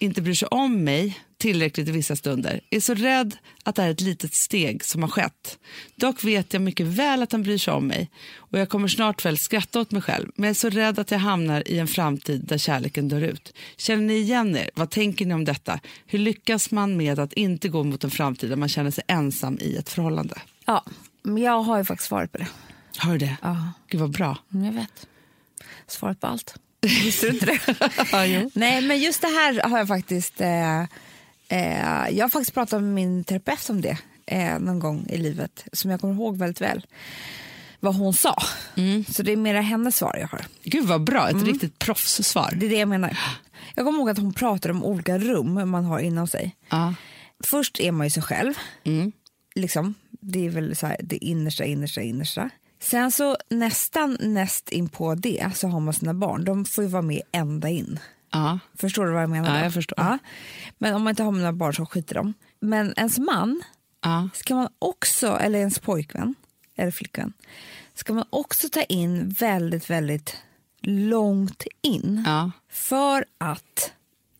inte 0.00 0.22
bryr 0.22 0.34
sig 0.34 0.48
om 0.50 0.84
mig 0.84 1.20
tillräckligt 1.38 1.88
i 1.88 1.90
vissa 1.92 2.16
stunder. 2.16 2.60
Är 2.70 2.80
så 2.80 2.94
rädd 2.94 3.36
att 3.64 3.74
det 3.74 3.82
är 3.82 3.90
ett 3.90 4.00
litet 4.00 4.34
steg 4.34 4.84
som 4.84 5.02
har 5.02 5.08
skett. 5.10 5.58
Dock 5.96 6.24
vet 6.24 6.52
jag 6.52 6.62
mycket 6.62 6.86
väl 6.86 7.22
att 7.22 7.32
han 7.32 7.42
bryr 7.42 7.58
sig 7.58 7.74
om 7.74 7.86
mig 7.86 8.10
och 8.36 8.58
jag 8.58 8.68
kommer 8.68 8.88
snart 8.88 9.24
väl 9.24 9.38
skratta 9.38 9.80
åt 9.80 9.90
mig 9.90 10.02
själv. 10.02 10.30
Men 10.34 10.44
jag 10.44 10.50
är 10.50 10.54
så 10.54 10.68
rädd 10.70 10.98
att 10.98 11.10
jag 11.10 11.18
hamnar 11.18 11.68
i 11.68 11.78
en 11.78 11.86
framtid 11.88 12.44
där 12.44 12.58
kärleken 12.58 13.08
dör 13.08 13.20
ut. 13.20 13.54
Känner 13.76 14.02
ni 14.02 14.14
igen 14.14 14.56
er? 14.56 14.70
Vad 14.74 14.90
tänker 14.90 15.26
ni 15.26 15.34
om 15.34 15.44
detta? 15.44 15.80
Hur 16.06 16.18
lyckas 16.18 16.70
man 16.70 16.96
med 16.96 17.18
att 17.18 17.32
inte 17.32 17.68
gå 17.68 17.84
mot 17.84 18.04
en 18.04 18.10
framtid 18.10 18.50
där 18.50 18.56
man 18.56 18.68
känner 18.68 18.90
sig 18.90 19.04
ensam 19.06 19.58
i 19.60 19.76
ett 19.76 19.88
förhållande? 19.88 20.34
Ja, 20.64 20.84
men 21.22 21.42
jag 21.42 21.62
har 21.62 21.78
ju 21.78 21.84
faktiskt 21.84 22.08
svaret 22.08 22.32
på 22.32 22.38
det. 22.38 22.46
Har 22.98 23.12
du 23.12 23.18
det? 23.18 23.36
Ja. 23.42 23.72
Gud 23.88 24.00
vad 24.00 24.10
bra. 24.10 24.38
Mm, 24.52 24.64
Jag 24.66 24.72
vet. 24.72 25.06
Svaret 25.86 26.20
på 26.20 26.26
allt. 26.26 26.54
Visste 27.04 27.26
du 27.26 27.32
inte 27.32 27.46
det? 27.46 27.60
Ja, 28.12 28.26
jo. 28.26 28.50
Nej, 28.54 28.82
men 28.82 28.98
just 28.98 29.20
det 29.20 29.26
här 29.26 29.68
har 29.68 29.78
jag 29.78 29.88
faktiskt... 29.88 30.40
Eh, 30.40 30.80
eh, 31.48 32.08
jag 32.10 32.24
har 32.24 32.28
faktiskt 32.28 32.54
pratat 32.54 32.82
med 32.82 32.94
min 32.94 33.24
terapeut 33.24 33.70
om 33.70 33.80
det 33.80 33.98
eh, 34.26 34.58
någon 34.58 34.78
gång 34.78 35.06
i 35.08 35.16
livet, 35.16 35.64
som 35.72 35.90
jag 35.90 36.00
kommer 36.00 36.14
ihåg 36.14 36.36
väldigt 36.36 36.60
väl 36.60 36.86
vad 37.80 37.94
hon 37.94 38.14
sa. 38.14 38.42
Så 39.08 39.22
det 39.22 39.32
är 39.32 39.36
mera 39.36 39.60
hennes 39.60 39.96
svar 39.96 40.16
jag 40.20 40.28
har. 40.28 40.44
Gud 40.64 40.86
vad 40.86 41.04
bra, 41.04 41.28
ett 41.28 41.42
riktigt 41.42 41.78
proffssvar. 41.78 42.52
Det 42.56 42.66
är 42.66 42.70
det 42.70 42.78
jag 42.78 42.88
menar. 42.88 43.18
Jag 43.74 43.86
kommer 43.86 43.98
ihåg 43.98 44.10
att 44.10 44.18
hon 44.18 44.32
pratade 44.32 44.74
om 44.74 44.84
olika 44.84 45.18
rum 45.18 45.70
man 45.70 45.84
har 45.84 45.98
inom 45.98 46.26
sig. 46.26 46.56
Ja. 46.68 46.94
Först 47.44 47.80
är 47.80 47.92
man 47.92 48.06
ju 48.06 48.10
sig 48.10 48.22
själv. 48.22 48.54
Mm. 48.84 49.12
Liksom. 49.54 49.94
Det 50.10 50.46
är 50.46 50.50
väl 50.50 50.76
så 50.76 50.86
här, 50.86 50.96
det 51.02 51.16
innersta, 51.16 51.64
innersta, 51.64 52.00
innersta. 52.00 52.50
Sen 52.80 53.10
så 53.10 53.36
nästan 53.50 54.16
näst 54.20 54.68
in 54.68 54.88
på 54.88 55.14
det 55.14 55.50
så 55.54 55.68
har 55.68 55.80
man 55.80 55.94
sina 55.94 56.14
barn. 56.14 56.44
De 56.44 56.64
får 56.64 56.84
ju 56.84 56.90
vara 56.90 57.02
med 57.02 57.22
ända 57.32 57.68
in. 57.68 57.98
Ja. 58.32 58.58
Förstår 58.74 59.06
du 59.06 59.12
vad 59.12 59.22
jag 59.22 59.30
menar? 59.30 59.48
Ja, 59.54 59.58
då? 59.58 59.64
jag 59.64 59.74
förstår. 59.74 59.98
Ja. 59.98 60.18
Men 60.78 60.94
om 60.94 61.02
man 61.02 61.10
inte 61.10 61.22
har 61.22 61.32
mina 61.32 61.52
barn 61.52 61.74
så 61.74 61.86
skiter 61.86 62.14
de. 62.14 62.34
Men 62.60 62.94
ens 62.96 63.18
man 63.18 63.62
Ja. 64.02 64.28
ska 64.34 64.54
man 64.54 64.68
också, 64.78 65.26
eller 65.36 65.58
ens 65.58 65.78
pojkvän 65.78 66.34
eller 66.76 66.90
flickvän, 66.90 67.32
ska 67.94 68.12
man 68.12 68.24
också 68.30 68.68
ta 68.68 68.82
in 68.82 69.28
väldigt, 69.28 69.90
väldigt 69.90 70.36
långt 70.82 71.64
in. 71.82 72.22
Ja. 72.26 72.50
För 72.70 73.24
att 73.38 73.92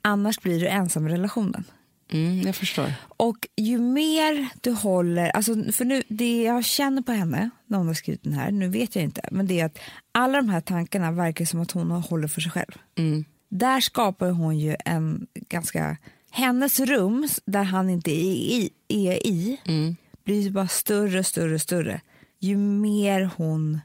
annars 0.03 0.41
blir 0.41 0.61
du 0.61 0.69
ensam 0.69 1.07
i 1.09 1.11
relationen. 1.11 1.65
Mm, 2.13 2.41
jag 2.41 2.57
förstår. 2.57 2.93
Och 3.17 3.49
ju 3.57 3.79
mer 3.79 4.49
du 4.61 4.71
håller, 4.73 5.31
alltså 5.31 5.73
för 5.73 5.85
nu, 5.85 6.03
det 6.09 6.43
jag 6.43 6.65
känner 6.65 7.03
på 7.03 7.13
henne 7.13 7.51
när 7.67 7.79
hon 7.79 7.87
har 7.87 7.95
skrivit 7.95 8.23
den 8.25 8.33
här, 8.33 8.51
nu 8.51 8.69
vet 8.69 8.97
jag 8.97 9.05
inte, 9.05 9.29
men 9.31 9.47
det 9.47 9.61
är 9.61 9.65
att 9.65 9.79
alla 10.13 10.37
de 10.37 10.49
här 10.49 10.61
tankarna 10.61 11.13
verkar 11.13 11.45
som 11.45 11.61
att 11.61 11.71
hon 11.71 11.91
håller 11.91 12.29
för 12.29 12.41
sig 12.41 12.53
själv. 12.53 12.73
Mm. 12.99 13.25
Där 13.49 13.81
skapar 13.81 14.31
hon 14.31 14.59
ju 14.59 14.77
en 14.85 15.27
ganska, 15.35 15.97
hennes 16.31 16.81
rum 16.81 17.29
där 17.45 17.63
han 17.63 17.91
inte 17.91 18.11
är 18.11 18.35
i, 18.35 18.71
är 18.89 19.27
i 19.27 19.57
Mm. 19.65 19.97
blir 20.25 20.41
ju 20.41 20.51
bara 20.51 20.69
större, 20.69 21.25
större, 21.25 21.59
större. 21.59 22.01
Ju 22.39 22.57
mer 22.57 23.31
hon 23.37 23.81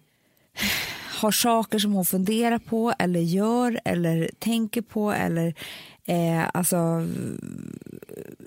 har 1.20 1.32
saker 1.32 1.80
som 1.80 1.94
hon 1.94 2.06
funderar 2.06 2.60
på 2.60 2.94
eller 3.00 3.20
gör 3.20 3.80
eller 3.86 4.30
tänker 4.40 4.82
på 4.82 5.12
eller 5.12 5.56
eh, 6.08 6.44
alltså 6.54 7.08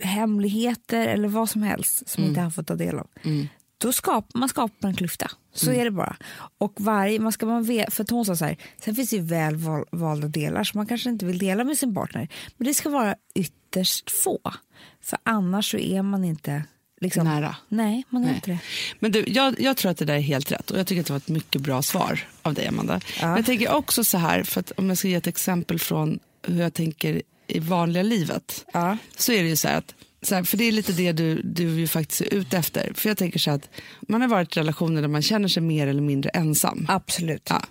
hemligheter 0.02 1.08
eller 1.08 1.28
vad 1.28 1.48
som 1.50 1.62
helst 1.62 2.08
som 2.08 2.24
inte 2.24 2.40
han 2.40 2.52
får 2.52 2.62
ta 2.62 2.74
del 2.74 2.98
av. 2.98 3.06
Då 3.78 3.92
skapar 3.92 4.38
man 4.38 4.48
skapar 4.48 4.88
en 4.88 4.96
klyfta. 4.96 5.30
Så 5.52 5.70
är 5.72 5.84
det 5.84 5.90
bara. 5.90 6.16
Och 6.58 6.72
varje, 6.76 7.20
man 7.20 7.32
ska 7.32 7.46
man 7.46 7.64
ve- 7.64 7.86
för 7.90 8.06
hon 8.10 8.24
sa 8.24 8.36
så 8.36 8.44
här, 8.44 8.56
sen 8.84 8.94
finns 8.94 9.10
det 9.10 9.16
ju 9.16 9.22
väl 9.22 9.56
val, 9.56 9.84
valda 9.92 10.28
delar 10.28 10.64
som 10.64 10.78
man 10.78 10.86
kanske 10.86 11.10
inte 11.10 11.26
vill 11.26 11.38
dela 11.38 11.64
med 11.64 11.78
sin 11.78 11.94
partner. 11.94 12.28
Men 12.56 12.66
det 12.66 12.74
ska 12.74 12.88
vara 12.88 13.14
ytterst 13.34 14.10
få. 14.10 14.38
För 15.02 15.18
annars 15.22 15.70
så 15.70 15.78
är 15.78 16.02
man 16.02 16.24
inte 16.24 16.62
liksom, 17.00 17.24
Nära. 17.24 17.56
Nej, 17.68 18.04
man 18.10 18.22
är 18.22 18.26
Nej. 18.26 18.34
inte 18.34 18.50
det. 18.50 18.58
Men 18.98 19.12
du, 19.12 19.24
jag, 19.26 19.60
jag 19.60 19.76
tror 19.76 19.90
att 19.90 19.96
det 19.98 20.04
där 20.04 20.14
är 20.14 20.20
helt 20.20 20.52
rätt 20.52 20.70
och 20.70 20.78
jag 20.78 20.86
tycker 20.86 21.00
att 21.00 21.06
det 21.06 21.12
var 21.12 21.18
ett 21.18 21.28
mycket 21.28 21.62
bra 21.62 21.82
svar 21.82 22.20
av 22.42 22.54
dig 22.54 22.66
Amanda. 22.68 23.00
Men 23.20 23.30
jag 23.36 23.46
tänker 23.46 23.72
också 23.72 24.04
så 24.04 24.18
här, 24.18 24.42
för 24.42 24.60
att 24.60 24.70
om 24.76 24.88
jag 24.88 24.98
ska 24.98 25.08
ge 25.08 25.14
ett 25.14 25.26
exempel 25.26 25.78
från 25.78 26.18
hur 26.42 26.60
jag 26.62 26.74
tänker 26.74 27.22
i 27.48 27.58
vanliga 27.58 28.02
livet. 28.02 28.66
Ja. 28.72 28.96
Så 29.16 29.32
är 29.32 29.42
det 29.42 29.48
ju 29.48 29.56
så 29.56 29.68
här 29.68 29.78
att, 29.78 29.94
så 30.22 30.34
här, 30.34 30.42
för 30.42 30.56
det 30.56 30.64
är 30.64 30.72
lite 30.72 30.92
det 30.92 31.12
du, 31.12 31.42
du 31.42 31.80
ju 31.80 31.86
faktiskt 31.86 32.20
är 32.20 32.34
ute 32.34 32.56
efter. 32.56 32.92
För 32.94 33.08
jag 33.08 33.18
tänker 33.18 33.38
så 33.38 33.50
att 33.50 33.70
man 34.00 34.20
har 34.20 34.28
varit 34.28 34.56
i 34.56 34.60
relationer 34.60 35.00
där 35.00 35.08
man 35.08 35.22
känner 35.22 35.48
sig 35.48 35.62
mer 35.62 35.86
eller 35.86 36.02
mindre 36.02 36.30
ensam. 36.30 36.86
Absolut. 36.88 37.46
Ja. 37.50 37.62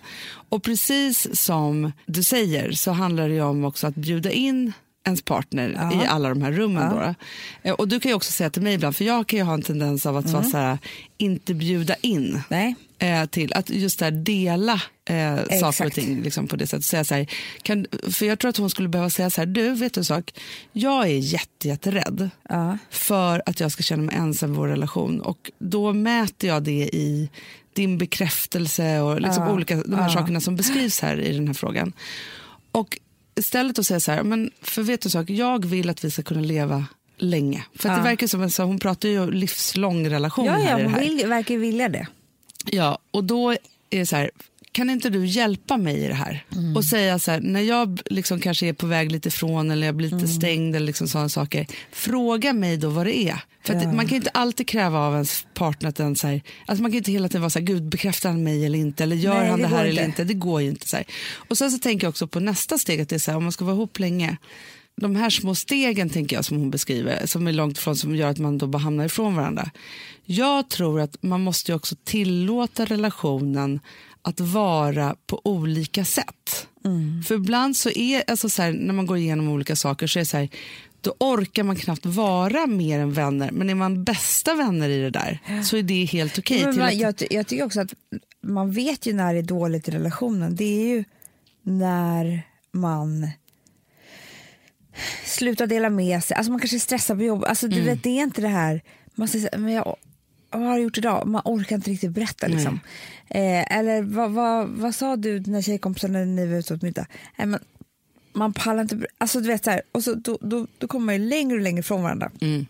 Och 0.48 0.62
precis 0.62 1.40
som 1.40 1.92
du 2.06 2.22
säger 2.22 2.72
så 2.72 2.90
handlar 2.90 3.28
det 3.28 3.34
ju 3.34 3.42
om 3.42 3.64
också 3.64 3.86
att 3.86 3.94
bjuda 3.94 4.30
in 4.30 4.72
ens 5.08 5.22
partner 5.22 5.74
Ja. 5.76 6.04
i 6.04 6.06
alla 6.06 6.28
de 6.28 6.42
här 6.42 6.52
rummen. 6.52 6.90
Då. 6.94 7.14
Eh, 7.62 7.74
Och 7.74 7.88
du 7.88 8.00
kan 8.00 8.10
ju 8.10 8.14
också 8.14 8.32
säga 8.32 8.50
till 8.50 8.62
mig 8.62 8.74
ibland, 8.74 8.96
för 8.96 9.04
jag 9.04 9.26
kan 9.26 9.38
ju 9.38 9.44
ha 9.44 9.54
en 9.54 9.62
tendens 9.62 10.06
av 10.06 10.16
att 10.16 10.30
vara 10.30 10.42
så 10.44 10.56
här, 10.56 10.78
inte 11.18 11.54
bjuda 11.54 11.94
in 12.00 12.40
Nej. 12.48 12.74
eh, 12.98 13.24
till 13.26 13.52
att 13.52 13.70
just 13.70 13.98
där 13.98 14.10
dela 14.10 14.82
eh, 15.10 15.58
saker 15.60 15.86
och 15.86 15.92
ting 15.92 16.22
liksom, 16.22 16.46
på 16.48 16.56
det 16.56 16.66
sättet. 16.66 16.84
Säga 16.84 17.04
så 17.04 17.14
här, 17.14 17.26
kan, 17.62 17.86
för 18.12 18.26
jag 18.26 18.38
tror 18.38 18.48
att 18.48 18.56
hon 18.56 18.70
skulle 18.70 18.88
behöva 18.88 19.10
säga 19.10 19.30
så 19.30 19.40
här, 19.40 19.46
du 19.46 19.70
vet 19.74 19.94
du 19.94 20.00
en 20.00 20.04
sak, 20.04 20.34
jag 20.72 21.04
är 21.06 21.18
jätte, 21.18 21.68
jätterädd 21.68 22.30
Ja. 22.48 22.78
för 22.90 23.42
att 23.46 23.60
jag 23.60 23.72
ska 23.72 23.82
känna 23.82 24.02
mig 24.02 24.16
ensam 24.16 24.52
i 24.52 24.56
vår 24.56 24.68
relation 24.68 25.20
och 25.20 25.50
då 25.58 25.92
mäter 25.92 26.48
jag 26.48 26.62
det 26.62 26.88
i 26.92 27.30
din 27.72 27.98
bekräftelse 27.98 29.00
och 29.00 29.20
liksom 29.20 29.42
Ja. 29.44 29.52
olika 29.52 29.76
de 29.76 29.94
här 29.94 30.02
Ja. 30.02 30.12
sakerna 30.12 30.40
som 30.40 30.56
beskrivs 30.56 31.00
här 31.00 31.20
i 31.20 31.32
den 31.32 31.46
här 31.46 31.54
frågan. 31.54 31.92
Och 32.72 32.98
istället 33.38 33.78
att 33.78 33.86
säga 33.86 34.00
så 34.00 34.12
här, 34.12 34.22
men 34.22 34.50
för 34.62 34.82
vet 34.82 35.00
du 35.00 35.10
sak, 35.10 35.30
jag 35.30 35.64
vill 35.66 35.90
att 35.90 36.04
vi 36.04 36.10
ska 36.10 36.22
kunna 36.22 36.40
leva 36.40 36.86
länge. 37.18 37.64
För 37.76 37.88
att 37.88 37.92
Ja. 37.92 37.98
det 38.02 38.08
verkar 38.08 38.26
som, 38.26 38.50
så 38.50 38.62
hon 38.62 38.78
pratar 38.78 39.08
ju 39.08 39.20
om 39.20 39.30
livslång 39.30 40.08
relation 40.10 40.46
Ja, 40.46 40.58
ja, 40.70 40.82
hon 40.82 40.94
här. 40.94 41.00
vill, 41.00 41.26
verkar 41.26 41.56
vilja 41.56 41.88
det. 41.88 42.06
Ja, 42.72 42.98
och 43.10 43.24
då 43.24 43.50
är 43.50 43.58
det 43.90 44.06
så 44.06 44.16
här, 44.16 44.30
kan 44.72 44.90
inte 44.90 45.10
du 45.10 45.26
hjälpa 45.26 45.76
mig 45.76 46.04
i 46.04 46.08
det 46.08 46.14
här? 46.14 46.44
Mm. 46.52 46.76
Och 46.76 46.84
säga 46.84 47.18
så 47.18 47.30
här, 47.30 47.40
när 47.40 47.60
jag 47.60 48.00
liksom 48.06 48.40
kanske 48.40 48.66
är 48.66 48.72
på 48.72 48.86
väg 48.86 49.12
lite 49.12 49.28
ifrån 49.28 49.70
eller 49.70 49.86
jag 49.86 49.94
blir 49.96 50.08
Mm. 50.08 50.18
lite 50.20 50.32
stängd 50.32 50.76
eller 50.76 50.86
liksom 50.86 51.08
sådana 51.08 51.28
saker, 51.28 51.66
fråga 51.92 52.52
mig 52.52 52.76
då 52.76 52.88
vad 52.88 53.06
det 53.06 53.18
är. 53.18 53.40
För 53.68 53.74
Ja. 53.74 53.92
man 53.92 54.06
kan 54.06 54.16
inte 54.16 54.30
alltid 54.30 54.68
kräva 54.68 54.98
av 54.98 55.14
ens 55.14 55.46
partner 55.54 55.88
att 55.88 55.96
den 55.96 56.16
så 56.16 56.26
här, 56.26 56.42
alltså 56.66 56.82
man 56.82 56.90
kan 56.90 56.98
inte 56.98 57.12
hela 57.12 57.28
tiden 57.28 57.40
vara 57.42 57.50
så 57.50 57.58
här, 57.58 57.66
gud 57.66 57.82
bekräftar 57.88 58.28
han 58.28 58.42
mig 58.44 58.66
eller 58.66 58.78
inte, 58.78 59.02
eller 59.02 59.16
gör 59.16 59.34
Nej, 59.40 59.48
han 59.50 59.58
det 59.58 59.64
det 59.64 59.76
här 59.76 59.84
eller 59.84 60.04
inte. 60.04 60.24
det 60.24 60.34
går 60.34 60.62
ju 60.62 60.68
inte. 60.68 60.88
Så 60.88 60.96
här. 60.96 61.06
Och 61.48 61.58
sen 61.58 61.70
så 61.70 61.78
tänker 61.78 62.04
jag 62.06 62.10
också 62.10 62.26
på 62.26 62.40
nästa 62.40 62.78
steg, 62.78 63.00
att 63.00 63.08
det 63.08 63.14
är 63.14 63.18
så 63.18 63.30
här, 63.30 63.36
om 63.38 63.42
man 63.44 63.52
ska 63.52 63.64
vara 63.64 63.74
ihop 63.76 63.98
länge, 63.98 64.36
de 65.00 65.16
här 65.16 65.30
små 65.30 65.54
stegen 65.54 66.10
tänker 66.10 66.36
jag 66.36 66.44
som 66.44 66.56
hon 66.56 66.70
beskriver, 66.70 67.26
som 67.26 67.46
är 67.46 67.52
långt 67.52 67.78
ifrån, 67.78 67.96
som 67.96 68.16
gör 68.16 68.28
att 68.30 68.38
man 68.38 68.58
då 68.58 68.66
bara 68.66 68.78
hamnar 68.78 69.04
ifrån 69.04 69.36
varandra. 69.36 69.70
Jag 70.24 70.70
tror 70.70 71.00
att 71.00 71.22
man 71.22 71.40
måste 71.40 71.72
ju 71.72 71.76
också 71.76 71.96
tillåta 72.04 72.84
relationen 72.84 73.80
att 74.22 74.40
vara 74.40 75.16
på 75.26 75.40
olika 75.44 76.04
sätt. 76.04 76.66
För 77.26 77.34
ibland 77.34 77.76
så 77.76 77.90
är, 77.90 78.22
alltså 78.30 78.48
så 78.48 78.62
här, 78.62 78.72
när 78.72 78.94
man 78.94 79.06
går 79.06 79.16
igenom 79.16 79.48
olika 79.48 79.76
saker 79.76 80.06
så 80.06 80.18
är 80.18 80.20
det 80.20 80.26
så 80.26 80.36
här, 80.36 80.48
då 81.08 81.14
orkar 81.26 81.62
man 81.62 81.76
knappt 81.76 82.06
vara 82.06 82.66
mer 82.66 83.00
än 83.00 83.12
vänner. 83.12 83.50
Men 83.50 83.70
är 83.70 83.74
man 83.74 84.04
bästa 84.04 84.54
vänner 84.54 84.88
i 84.88 85.00
det 85.00 85.10
där 85.10 85.38
så 85.64 85.76
är 85.76 85.82
det 85.82 86.04
helt 86.04 86.38
okej. 86.38 86.58
Till 86.58 86.66
man, 86.66 86.80
att- 86.88 86.94
jag, 86.94 87.14
jag 87.30 87.46
tycker 87.46 87.64
också 87.64 87.80
att 87.80 87.94
man 88.40 88.72
vet 88.72 89.06
ju 89.06 89.12
när 89.12 89.32
det 89.32 89.38
är 89.38 89.42
dåligt 89.42 89.88
i 89.88 89.90
relationen. 89.90 90.56
Det 90.56 90.64
är 90.64 90.86
ju 90.96 91.04
när 91.62 92.42
man 92.72 93.28
slutar 95.24 95.66
dela 95.66 95.90
med 95.90 96.24
sig. 96.24 96.36
Alltså 96.36 96.50
man 96.52 96.60
kanske 96.60 96.80
stressar 96.80 97.16
på 97.16 97.22
jobb. 97.22 97.44
Alltså 97.44 97.68
du 97.68 97.80
vet, 97.80 98.02
det 98.02 98.10
är 98.18 98.22
inte 98.22 98.40
det 98.40 98.48
här, 98.48 98.82
man 99.14 99.28
säger 99.28 99.58
men 99.58 99.72
jag, 99.72 99.96
vad 100.50 100.62
har 100.62 100.68
jag 100.70 100.80
gjort 100.80 100.98
idag? 100.98 101.26
Man 101.26 101.42
orkar 101.44 101.76
inte 101.76 101.90
riktigt 101.90 102.10
berätta. 102.10 102.46
Liksom. 102.46 102.80
Eh, 103.28 103.76
eller 103.78 104.02
vad, 104.02 104.30
vad, 104.30 104.68
vad 104.68 104.94
sa 104.94 105.16
du 105.16 105.38
dina 105.38 105.62
tjejkompisar 105.62 106.08
när 106.08 106.24
ni 106.24 106.46
var 106.46 106.56
ute 106.56 106.74
åt 106.74 106.82
middag? 106.82 107.06
Eh, 107.36 107.46
men, 107.46 107.60
man 108.38 108.52
pallar 108.52 108.82
inte, 108.82 109.06
alltså 109.18 109.40
du 109.40 109.48
vet 109.48 109.64
så 109.64 109.70
här, 109.70 109.82
och 109.92 110.04
så, 110.04 110.14
då, 110.14 110.38
då, 110.40 110.66
då 110.78 110.88
kommer 110.88 111.06
man 111.06 111.14
ju 111.14 111.28
längre 111.28 111.56
och 111.56 111.62
längre 111.62 111.82
från 111.82 112.02
varandra. 112.02 112.30
Mm. 112.40 112.66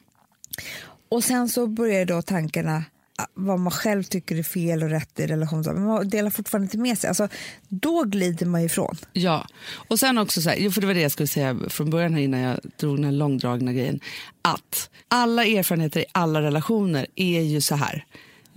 Och 1.08 1.25
sen 1.25 1.48
så 1.48 1.66
börjar 1.66 2.04
då 2.04 2.22
tankarna 2.22 2.84
ah, 3.16 3.26
vad 3.34 3.60
man 3.60 3.70
själv 3.70 4.02
tycker 4.02 4.37
är 4.37 4.42
fel 4.42 4.82
och 4.82 4.90
rätt 4.90 5.20
i 5.20 5.26
relation, 5.26 5.62
men 5.66 5.84
man 5.84 6.08
delar 6.08 6.30
fortfarande 6.30 6.64
inte 6.64 6.78
med 6.78 6.98
sig. 6.98 7.08
Alltså, 7.08 7.28
då 7.68 8.04
glider 8.04 8.46
man 8.46 8.60
ifrån. 8.60 8.96
Ja, 9.12 9.46
och 9.88 10.00
sen 10.00 10.18
också 10.18 10.42
så 10.42 10.50
här, 10.50 10.70
för 10.70 10.80
det 10.80 10.87
var 10.87 10.94
det 10.94 11.00
jag 11.00 11.12
skulle 11.12 11.26
säga 11.26 11.56
från 11.68 11.90
början 11.90 12.14
här 12.14 12.20
innan 12.20 12.40
jag 12.40 12.60
drog 12.76 12.96
den 12.96 13.04
här 13.04 13.12
långdragna 13.12 13.72
grejen. 13.72 14.00
Att 14.42 14.90
alla 15.08 15.44
erfarenheter 15.44 16.00
i 16.00 16.04
alla 16.12 16.42
relationer 16.42 17.06
är 17.14 17.40
ju 17.40 17.60
så 17.60 17.75
här. 17.75 18.04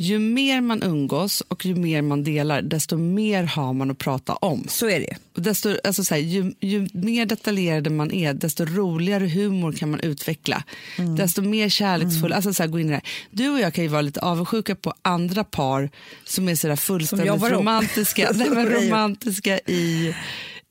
Ju 0.02 0.20
mer 0.20 0.62
man 0.62 0.84
umgås 0.84 1.42
och 1.42 1.66
ju 1.66 1.76
mer 1.76 2.02
man 2.02 2.24
delar, 2.24 2.62
desto 2.62 2.98
mer 2.98 3.44
har 3.44 3.74
man 3.74 3.92
att 3.92 3.98
prata 3.98 4.34
om. 4.34 4.66
Så 4.68 4.90
är 4.90 5.00
det 5.00 5.42
desto, 5.42 5.76
alltså 5.84 6.04
så 6.04 6.14
här, 6.16 6.22
ju, 6.22 6.54
ju 6.60 6.88
mer 6.94 7.26
detaljerade 7.26 7.90
man 7.90 8.12
är, 8.12 8.34
desto 8.34 8.66
roligare 8.66 9.28
humor 9.28 9.72
kan 9.72 9.92
man 9.92 10.00
utveckla. 10.00 10.64
Mm. 10.98 11.16
Desto 11.16 11.42
mer 11.42 11.70
kärleksfull, 11.70 12.34
alltså 12.34 12.54
så 12.54 12.64
här, 12.64 12.68
gå 12.68 12.80
in 12.80 12.90
i 12.90 12.92
det. 12.92 13.02
Du 13.32 13.50
och 13.50 13.60
jag 13.60 13.74
kan 13.74 13.84
ju 13.84 13.88
vara 13.88 14.02
lite 14.02 14.22
avundsjuka 14.22 14.76
på 14.76 14.94
andra 15.02 15.44
par 15.44 15.90
som 16.26 16.50
är 16.50 16.56
så 16.56 16.68
där 16.68 16.76
fullständigt 16.76 17.44
romantiska, 17.44 18.32
nej, 18.36 18.48
romantiska 18.50 19.60
i 19.60 20.16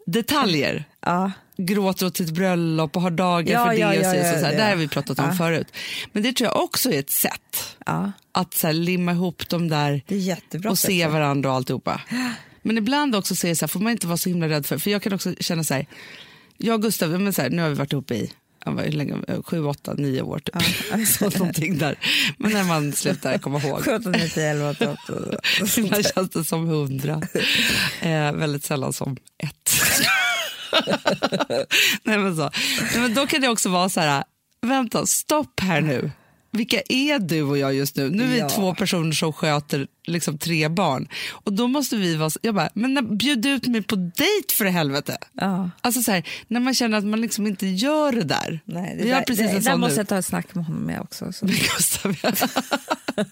detaljer. 0.07 0.85
Ja. 1.01 1.33
Gråter 1.67 2.07
åt 2.07 2.17
sitt 2.17 2.31
bröllop 2.31 2.97
och 2.97 3.03
har 3.03 3.11
dagar 3.11 3.53
Ja, 3.53 3.65
för 3.65 3.71
det. 3.73 3.79
ja, 3.79 3.89
och 3.89 3.95
ja, 3.95 4.11
så, 4.11 4.17
ja, 4.17 4.33
så, 4.35 4.39
så 4.41 4.45
ja. 4.47 4.53
Det 4.53 4.63
har 4.63 4.77
vi 4.77 4.89
pratat 4.89 5.19
om 5.19 5.25
Ja. 5.25 5.33
förut. 5.35 5.67
Men 6.13 6.23
det 6.23 6.33
tror 6.33 6.47
jag 6.55 6.63
också 6.65 6.93
är 6.93 6.99
ett 6.99 7.11
sätt 7.11 7.77
Ja, 7.87 8.13
att 8.33 8.55
så 8.55 8.67
här, 8.67 8.75
limma 8.75 9.13
ihop 9.13 9.49
dem 9.49 9.69
där 9.69 10.03
och 10.69 10.79
sätt. 10.79 10.91
se 10.91 11.07
varandra 11.07 11.51
och 11.51 11.57
alltihopa. 11.57 12.01
Men 12.63 12.79
ibland 12.79 13.17
också 13.17 13.35
säger 13.35 13.55
så 13.55 13.63
här, 13.65 13.69
får 13.69 13.81
man 13.81 13.93
inte 13.93 14.07
vara 14.07 14.17
så 14.17 14.29
himla 14.29 14.49
rädd 14.49 14.67
för, 14.67 14.79
för 14.79 14.91
jag 14.91 15.03
kan 15.03 15.13
också 15.13 15.35
känna 15.41 15.65
så 15.65 15.75
här, 15.75 15.87
jag 16.59 16.75
och 16.75 16.83
Gustav, 16.83 17.21
men 17.21 17.33
så 17.33 17.43
här, 17.43 17.51
nu 17.51 17.63
har 17.63 17.69
vi 17.69 17.75
varit 17.75 17.93
ihop 17.93 18.11
i 18.11 18.33
ja, 18.65 18.73
länge, 18.73 19.15
sju, 19.45 19.65
åtta, 19.65 19.95
nio 19.95 20.23
år 20.23 20.39
typ. 20.39 21.09
så 21.09 21.39
någonting 21.39 21.79
där. 21.79 21.99
Men 22.39 22.53
när 22.53 22.65
man 22.65 22.93
slutar 22.93 23.39
komma 23.39 23.61
ihåg. 23.63 23.81
17, 23.85 24.13
9, 24.13 24.29
10, 24.29 24.51
11, 24.51 24.75
12. 24.75 24.97
Ibland 25.77 26.07
känns 26.15 26.31
det 26.31 26.45
som 26.45 26.67
hundra. 26.67 27.23
Eh, 28.01 28.33
väldigt 28.33 28.65
sällan 28.65 28.93
som 28.93 29.17
ett. 29.39 29.71
Nej, 32.05 32.19
men 32.19 32.37
så. 32.37 32.51
Nej, 32.93 33.01
men 33.01 33.15
då 33.15 33.27
kan 33.27 33.41
det 33.41 33.49
också 33.49 33.69
vara 33.69 33.89
så 33.89 34.01
här, 34.01 34.25
vänta, 34.63 35.07
stopp 35.07 35.61
här 35.61 35.81
nu. 35.81 36.11
vilka 36.53 36.81
är 36.89 37.19
du 37.19 37.43
och 37.43 37.59
jag 37.59 37.75
just 37.75 37.97
nu? 37.97 38.11
Nu 38.11 38.23
är 38.25 38.29
vi 38.29 38.39
Ja. 38.39 38.49
två 38.49 38.75
personer 38.75 39.13
som 39.13 39.33
sköter 39.33 39.87
liksom 40.07 40.39
tre 40.39 40.69
barn. 40.69 41.09
Och 41.31 41.53
då 41.53 41.69
måste 41.69 41.97
vi 41.97 42.17
vara, 42.17 42.31
jag 42.43 42.55
bara, 42.55 42.69
men 42.75 43.17
bjud 43.17 43.47
ut 43.47 43.67
mig 43.67 43.83
på 43.83 43.97
dejt 43.97 44.55
för 44.55 44.65
helvete. 44.65 45.19
Ja. 45.33 45.71
Alltså 45.81 46.03
så 46.03 46.13
här, 46.13 46.29
när 46.49 46.61
man 46.61 46.75
känner 46.75 46.99
att 46.99 47.05
man 47.05 47.21
liksom 47.21 47.47
inte 47.47 47.67
gör 47.67 48.13
det 48.13 48.25
där. 48.25 48.61
Nej, 48.65 48.95
det 48.99 49.05
vi 49.05 49.11
där, 49.11 49.23
precis 49.23 49.51
det, 49.51 49.57
en 49.57 49.63
där 49.63 49.77
måste 49.77 49.95
nu. 49.95 50.01
jag 50.01 50.09
ta 50.09 50.19
ett 50.19 50.27
snack 50.27 50.55
med 50.55 50.65
honom 50.65 50.83
med 50.83 51.01
också. 51.01 51.33
Så. 51.33 51.45
Med 51.47 51.55
Gustav, 51.77 52.17
ja. 52.23 52.33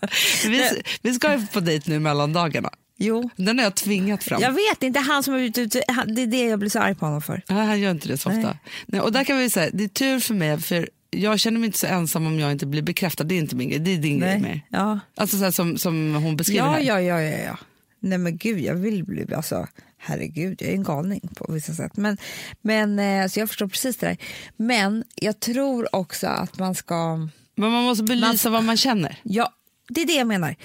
vi, 0.44 0.82
vi 1.02 1.14
ska 1.14 1.32
ju 1.38 1.46
på 1.46 1.60
dejt 1.60 1.90
nu 1.90 1.98
mellan 1.98 2.32
dagarna. 2.32 2.70
Jo. 3.00 3.30
Den 3.36 3.58
har 3.58 3.64
jag 3.64 3.74
tvingat 3.74 4.24
fram. 4.24 4.40
Jag 4.42 4.50
vet, 4.52 4.80
det 4.80 4.86
är 4.86 4.88
inte 4.88 5.00
han 5.00 5.22
som 5.22 5.34
har 5.34 5.40
ute. 5.40 5.82
han- 5.88 6.14
Det 6.14 6.22
är 6.22 6.26
det 6.26 6.44
jag 6.44 6.58
blir 6.58 6.70
så 6.70 6.78
arg 6.78 6.94
på 6.94 7.06
honom 7.06 7.22
för. 7.22 7.42
Ja, 7.48 7.54
han 7.54 7.80
gör 7.80 7.90
inte 7.90 8.08
det 8.08 8.18
så 8.18 8.28
ofta. 8.28 8.40
Nej. 8.40 8.58
Nej. 8.86 9.00
och 9.00 9.12
där 9.12 9.24
kan 9.24 9.38
vi 9.38 9.50
säga, 9.50 9.70
det 9.72 9.84
är 9.84 9.88
tur 9.88 10.20
för 10.20 10.34
mig, 10.34 10.60
för 10.60 10.88
jag 11.10 11.40
känner 11.40 11.58
mig 11.60 11.66
inte 11.66 11.78
så 11.78 11.86
ensam 11.86 12.26
om 12.26 12.38
jag 12.40 12.52
inte 12.52 12.66
blir 12.66 12.82
bekräftad. 12.82 13.24
Det 13.24 13.34
är 13.34 13.38
inte 13.38 13.56
min 13.56 13.68
grej, 13.68 13.78
det 13.78 13.94
är 13.94 13.98
din 13.98 14.20
grej 14.20 14.38
mer. 14.40 14.60
Ja. 14.68 15.00
Alltså 15.16 15.38
så 15.38 15.44
här, 15.44 15.50
som, 15.50 15.78
som 15.78 16.14
hon 16.14 16.36
beskriver 16.36 16.66
Ja, 16.66 16.72
här. 16.72 16.80
ja, 16.80 17.00
ja, 17.00 17.20
ja, 17.22 17.38
ja. 17.38 17.58
Nej 18.00 18.18
men 18.18 18.36
gud, 18.36 18.60
jag 18.60 18.74
vill 18.74 19.04
bli, 19.04 19.34
alltså 19.34 19.66
herregud, 19.98 20.62
jag 20.62 20.70
är 20.70 20.74
en 20.74 20.82
galning 20.82 21.28
på 21.36 21.52
vissa 21.52 21.72
sätt. 21.74 21.96
Men, 21.96 22.16
men 22.62 22.98
eh, 22.98 23.28
så 23.28 23.40
jag 23.40 23.48
förstår 23.48 23.68
precis 23.68 23.96
det 23.96 24.06
där. 24.06 24.16
Men 24.56 25.04
jag 25.14 25.40
tror 25.40 25.94
också 25.96 26.26
att 26.26 26.58
man 26.58 26.74
ska, 26.74 27.16
Men 27.56 27.70
man 27.72 27.84
måste 27.84 28.04
belysa 28.04 28.50
vad 28.50 28.64
man 28.64 28.76
känner. 28.76 29.18
ja, 29.22 29.52
det 29.88 30.00
är 30.02 30.06
det 30.06 30.12
jag 30.14 30.26
menar. 30.26 30.56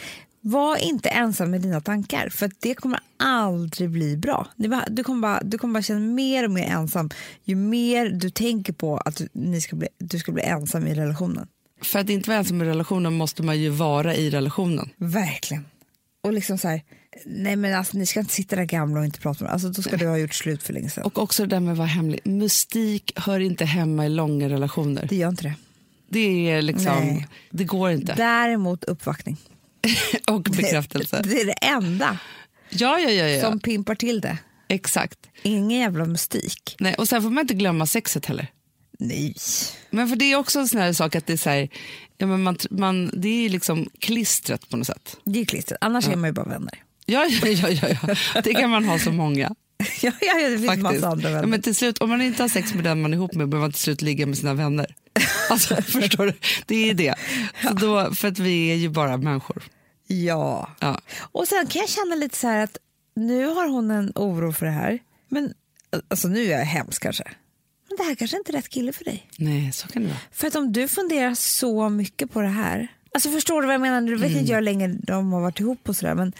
Var 0.45 0.77
inte 0.77 1.09
ensam 1.09 1.51
med 1.51 1.61
dina 1.61 1.81
tankar, 1.81 2.29
för 2.29 2.51
det 2.59 2.73
kommer 2.73 2.99
aldrig 3.17 3.89
bli 3.89 4.17
bra. 4.17 4.47
Du 4.87 5.03
kommer, 5.03 5.21
bara, 5.21 5.41
du 5.43 5.57
kommer 5.57 5.73
bara 5.73 5.83
känna 5.83 5.99
mer 5.99 6.43
och 6.43 6.51
mer 6.51 6.63
ensam 6.63 7.09
ju 7.43 7.55
mer 7.55 8.09
du 8.09 8.29
tänker 8.29 8.73
på 8.73 8.97
att 8.97 9.15
du, 9.15 9.27
ni 9.33 9.61
ska 9.61 9.75
bli, 9.75 9.87
du 9.97 10.19
ska 10.19 10.31
bli 10.31 10.43
ensam 10.43 10.87
i 10.87 10.93
relationen. 10.93 11.47
För 11.81 11.99
att 11.99 12.09
inte 12.09 12.29
vara 12.29 12.39
ensam 12.39 12.61
i 12.61 12.65
relationen 12.65 13.13
måste 13.13 13.43
man 13.43 13.59
ju 13.59 13.69
vara 13.69 14.15
i 14.15 14.29
relationen. 14.29 14.89
Verkligen. 14.97 15.65
Och 16.21 16.33
liksom 16.33 16.57
så 16.57 16.67
här, 16.67 16.81
nej 17.25 17.55
men 17.55 17.73
alltså 17.73 17.97
ni 17.97 18.05
ska 18.05 18.19
inte 18.19 18.33
sitta 18.33 18.55
där 18.55 18.65
gamla 18.65 18.99
och 18.99 19.05
inte 19.05 19.19
prata 19.19 19.43
med 19.43 19.53
Alltså 19.53 19.69
då 19.69 19.81
ska 19.81 19.97
du 19.97 20.07
ha 20.07 20.17
gjort 20.17 20.33
slut 20.33 20.63
för 20.63 20.73
länge 20.73 20.89
sedan. 20.89 21.03
Och 21.03 21.19
också 21.19 21.43
det 21.43 21.49
där 21.49 21.59
med 21.59 21.71
att 21.71 21.77
vara 21.77 21.87
hemlig. 21.87 22.19
Mystik 22.23 23.13
hör 23.15 23.39
inte 23.39 23.65
hemma 23.65 24.05
i 24.05 24.09
långa 24.09 24.49
relationer. 24.49 25.07
Det 25.09 25.15
gör 25.15 25.29
inte 25.29 25.43
det. 25.43 25.55
Det 26.09 26.49
är 26.51 26.61
liksom, 26.61 26.99
Nej. 26.99 27.27
det 27.49 27.63
går 27.63 27.91
inte. 27.91 28.13
Däremot 28.13 28.83
uppvaktning. 28.83 29.37
Och 30.27 30.41
bekräftelse. 30.41 31.21
Det 31.23 31.41
är 31.41 31.45
det 31.45 31.53
enda 31.61 32.17
Ja, 32.69 32.99
ja, 32.99 33.09
ja, 33.09 33.27
ja. 33.27 33.41
som 33.41 33.59
pimpar 33.59 33.95
till 33.95 34.21
det. 34.21 34.37
exakt. 34.69 35.19
Ingen 35.43 35.79
jävla 35.79 36.05
mystik. 36.05 36.75
Nej, 36.79 36.95
och 36.95 37.09
sen 37.09 37.21
får 37.23 37.29
man 37.29 37.41
inte 37.41 37.53
glömma 37.53 37.85
sexet 37.85 38.25
heller. 38.25 38.47
Nej. 38.99 39.35
Men 39.89 40.07
för 40.07 40.15
det 40.15 40.25
är 40.31 40.35
också 40.35 40.59
en 40.59 40.67
sån 40.67 40.81
här 40.81 40.93
sak 40.93 41.15
att 41.15 41.27
det 41.27 41.33
är 41.33 41.37
så 41.37 41.49
här, 41.49 41.69
ja, 42.17 42.27
men 42.27 42.43
man, 42.43 42.57
man, 42.69 43.11
det 43.13 43.45
är 43.45 43.49
liksom 43.49 43.89
klistret 43.99 44.69
på 44.69 44.77
något 44.77 44.87
sätt. 44.87 45.17
Det 45.23 45.41
är 45.41 45.45
klistret. 45.45 45.77
Annars 45.81 46.07
är 46.07 46.15
man 46.15 46.29
ju 46.29 46.33
bara 46.33 46.45
vänner. 46.45 46.83
Ja, 47.05 47.25
ja, 47.25 47.47
ja, 47.47 47.69
ja, 47.69 47.87
ja. 48.35 48.41
det 48.41 48.53
kan 48.53 48.69
man 48.69 48.85
ha 48.85 48.99
så 48.99 49.11
många. 49.11 49.55
ja, 50.01 50.11
ja, 50.21 50.39
ja, 50.39 50.49
det 50.49 50.57
finns 50.57 50.65
Faktiskt. 50.67 50.83
massa 50.83 51.07
andra 51.07 51.29
Ja, 51.29 51.35
vänner. 51.35 51.47
men 51.47 51.61
till 51.61 51.75
slut, 51.75 51.97
om 51.97 52.09
man 52.09 52.21
inte 52.21 52.43
har 52.43 52.49
sex 52.49 52.73
med 52.73 52.83
den 52.83 53.01
man 53.01 53.13
är 53.13 53.17
ihop 53.17 53.33
med 53.33 53.49
behöver 53.49 53.65
man 53.67 53.71
till 53.71 53.81
slut 53.81 54.01
ligga 54.01 54.25
med 54.25 54.37
sina 54.37 54.53
vänner. 54.53 54.95
Alltså, 55.49 55.75
förstår 55.81 56.25
du? 56.25 56.33
Det 56.65 56.89
är 56.89 56.93
det. 56.93 57.15
Så 57.67 57.73
då, 57.73 58.13
för 58.15 58.27
att 58.27 58.39
vi 58.39 58.71
är 58.71 58.75
ju 58.75 58.89
bara 58.89 59.17
människor. 59.17 59.63
Ja. 60.07 60.69
Ja. 60.79 60.99
Och 61.31 61.47
sen 61.47 61.67
kan 61.67 61.79
jag 61.79 61.89
känna 61.89 62.15
lite 62.15 62.37
så 62.37 62.47
här 62.47 62.63
att 62.63 62.77
nu 63.15 63.45
har 63.45 63.67
hon 63.69 63.91
en 63.91 64.11
oro 64.15 64.53
för 64.53 64.65
det 64.65 64.71
här. 64.71 64.99
Men 65.29 65.53
alltså 66.07 66.27
nu 66.27 66.43
är 66.45 66.57
jag 66.57 66.65
hemsk 66.65 67.01
kanske. 67.03 67.23
Men 67.89 67.97
det 67.97 68.03
här 68.03 68.15
kanske 68.15 68.37
inte 68.37 68.51
är 68.51 68.53
rätt 68.53 68.69
kille 68.69 68.93
för 68.93 69.03
dig. 69.05 69.29
Nej, 69.37 69.71
så 69.71 69.87
kan 69.87 70.01
det 70.01 70.07
vara. 70.07 70.19
För 70.31 70.47
att 70.47 70.55
om 70.55 70.73
du 70.73 70.87
funderar 70.87 71.33
så 71.35 71.89
mycket 71.89 72.31
på 72.31 72.41
det 72.41 72.47
här. 72.47 72.87
Alltså 73.13 73.29
förstår 73.31 73.61
du 73.61 73.65
vad 73.67 73.73
jag 73.73 73.81
menar? 73.81 74.01
Du 74.01 74.15
vet 74.15 74.31
inte 74.31 74.51
jag 74.51 74.57
hur 74.57 74.61
länge 74.61 74.87
de 74.87 75.33
har 75.33 75.41
varit 75.41 75.59
ihop 75.59 75.89
och 75.89 75.95
sådär. 75.95 76.15
Men 76.15 76.33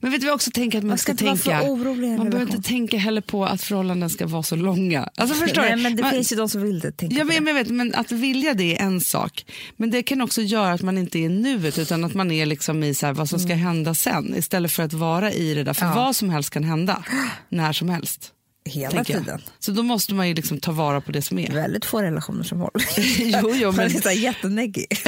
Men 0.00 0.10
vet 0.12 0.20
du 0.20 0.26
vad 0.26 0.30
jag 0.30 0.34
också 0.34 0.50
tänker 0.50 0.78
att 0.78 0.84
man, 0.84 0.88
Man 0.88 0.98
ska 0.98 1.14
ska, 1.16 1.24
tänka? 1.26 1.62
man 1.62 2.30
behöver 2.30 2.40
inte 2.40 2.68
tänka 2.68 2.98
heller 2.98 3.20
på 3.20 3.44
att 3.44 3.62
förhållanden 3.62 4.10
ska 4.10 4.26
vara 4.26 4.42
så 4.42 4.56
långa. 4.56 5.08
Alltså 5.16 5.36
förstår 5.36 5.62
Nej, 5.62 5.76
du? 5.76 5.82
men 5.82 5.96
det 5.96 6.02
man, 6.02 6.10
finns 6.12 6.32
ju 6.32 6.36
de 6.36 6.48
som 6.48 6.62
vill 6.62 6.80
det. 6.80 6.92
Tänka 6.92 7.16
Ja, 7.16 7.24
men, 7.24 7.46
jag 7.46 7.54
vet, 7.54 7.68
men 7.68 7.94
att 7.94 8.12
vilja 8.12 8.54
det 8.54 8.76
är 8.76 8.82
en 8.86 9.00
sak. 9.00 9.44
Men 9.76 9.90
det 9.90 10.02
kan 10.02 10.20
också 10.20 10.42
göra 10.42 10.72
att 10.72 10.82
man 10.82 10.98
inte 10.98 11.18
är 11.18 11.22
i 11.22 11.28
nuet 11.28 11.78
utan 11.78 12.04
att 12.04 12.14
man 12.14 12.30
är 12.30 12.46
liksom 12.46 12.82
i 12.82 12.94
så 12.94 13.06
här, 13.06 13.12
vad 13.12 13.28
som 13.28 13.38
ska 13.38 13.54
hända 13.54 13.94
sen 13.94 14.34
istället 14.36 14.72
för 14.72 14.82
att 14.82 14.92
vara 14.92 15.32
i 15.32 15.54
det 15.54 15.64
där. 15.64 15.72
För 15.74 15.80
Mm. 15.82 15.98
Ja. 15.98 16.04
vad 16.04 16.16
som 16.16 16.30
helst 16.30 16.50
kan 16.50 16.64
hända 16.64 17.04
när 17.48 17.72
som 17.72 17.88
helst. 17.88 18.32
Hela 18.70 19.04
tiden. 19.04 19.42
Så 19.58 19.72
då 19.72 19.82
måste 19.82 20.14
man 20.14 20.28
ju 20.28 20.34
liksom 20.34 20.60
ta 20.60 20.72
vara 20.72 21.00
på 21.00 21.12
det 21.12 21.22
som 21.22 21.38
är. 21.38 21.52
Väldigt 21.52 21.84
få 21.84 22.02
relationer 22.02 22.42
som 22.44 22.58
håller. 22.60 22.82
Jo, 23.42 23.50
jo, 23.54 23.66
Man 23.68 23.76
men- 23.76 23.96
är 23.96 24.00
så 24.00 24.08
här 24.08 24.16
jätteneggig. 24.16 24.86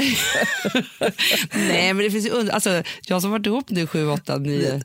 Nej, 1.54 1.94
men 1.94 2.04
det 2.04 2.10
finns 2.10 2.26
ju 2.26 2.30
under, 2.30 2.52
alltså, 2.52 2.82
jag 3.06 3.22
som 3.22 3.30
varit 3.30 3.46
ihop 3.46 3.70
nu 3.70 3.86
7, 3.86 4.08
8, 4.08 4.38
9, 4.38 4.82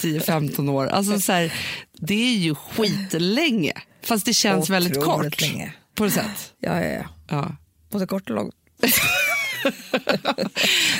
10, 0.00 0.20
15 0.20 0.68
år. 0.68 0.86
Alltså, 0.86 1.20
så 1.20 1.32
här, 1.32 1.52
det 2.00 2.14
är 2.14 2.36
ju 2.36 2.54
skitlänge. 2.54 3.72
Fast 4.02 4.26
det 4.26 4.32
känns 4.34 4.70
väldigt 4.70 4.96
Otroligt 4.96 5.32
kort. 5.34 5.40
länge. 5.40 5.72
På 5.94 6.04
ett 6.04 6.12
sätt. 6.12 6.52
Ja, 6.60 6.82
ja, 6.84 6.90
ja. 6.92 7.04
Ja. 7.28 7.56
Både 7.90 8.06
kort 8.06 8.30
och 8.30 8.36
långt. 8.36 8.54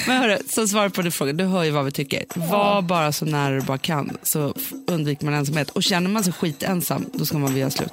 Men 0.07 0.17
hörru, 0.17 0.39
så 0.49 0.69
svar 0.69 0.89
på 0.89 1.03
din 1.03 1.13
fråga. 1.13 1.33
Du 1.33 1.45
hör 1.45 1.65
ju 1.65 1.71
vad 1.71 1.85
vi 1.85 1.91
tycker. 1.91 2.25
Var 2.35 2.83
bara 2.83 3.13
så 3.13 3.25
nära 3.25 3.55
du 3.55 3.61
bara 3.61 3.79
kan 3.79 4.17
så 4.23 4.55
undviker 4.87 5.25
man 5.25 5.35
ensamhet. 5.35 5.71
Och 5.71 5.83
känner 5.83 6.11
man 6.11 6.25
sig 6.25 6.33
skitensam, 6.33 7.07
då 7.13 7.27
ska 7.27 7.39
man 7.39 7.51
väl 7.53 7.61
göra 7.61 7.71
slut. 7.71 7.93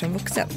Som 0.00 0.12
vuxen? 0.12 0.48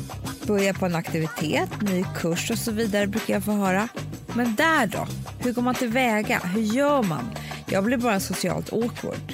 Börja 0.47 0.73
på 0.73 0.85
en 0.85 0.95
aktivitet, 0.95 1.81
ny 1.81 2.03
kurs 2.15 2.51
och 2.51 2.57
så 2.57 2.71
vidare 2.71 3.07
brukar 3.07 3.33
jag 3.33 3.43
få 3.43 3.51
höra. 3.51 3.87
Men 4.35 4.55
där 4.55 4.87
då? 4.87 5.07
Hur 5.39 5.53
går 5.53 5.61
man 5.61 5.75
tillväga? 5.75 6.39
Hur 6.39 6.61
gör 6.61 7.03
man? 7.03 7.31
Jag 7.67 7.83
blir 7.83 7.97
bara 7.97 8.19
socialt 8.19 8.73
awkward. 8.73 9.33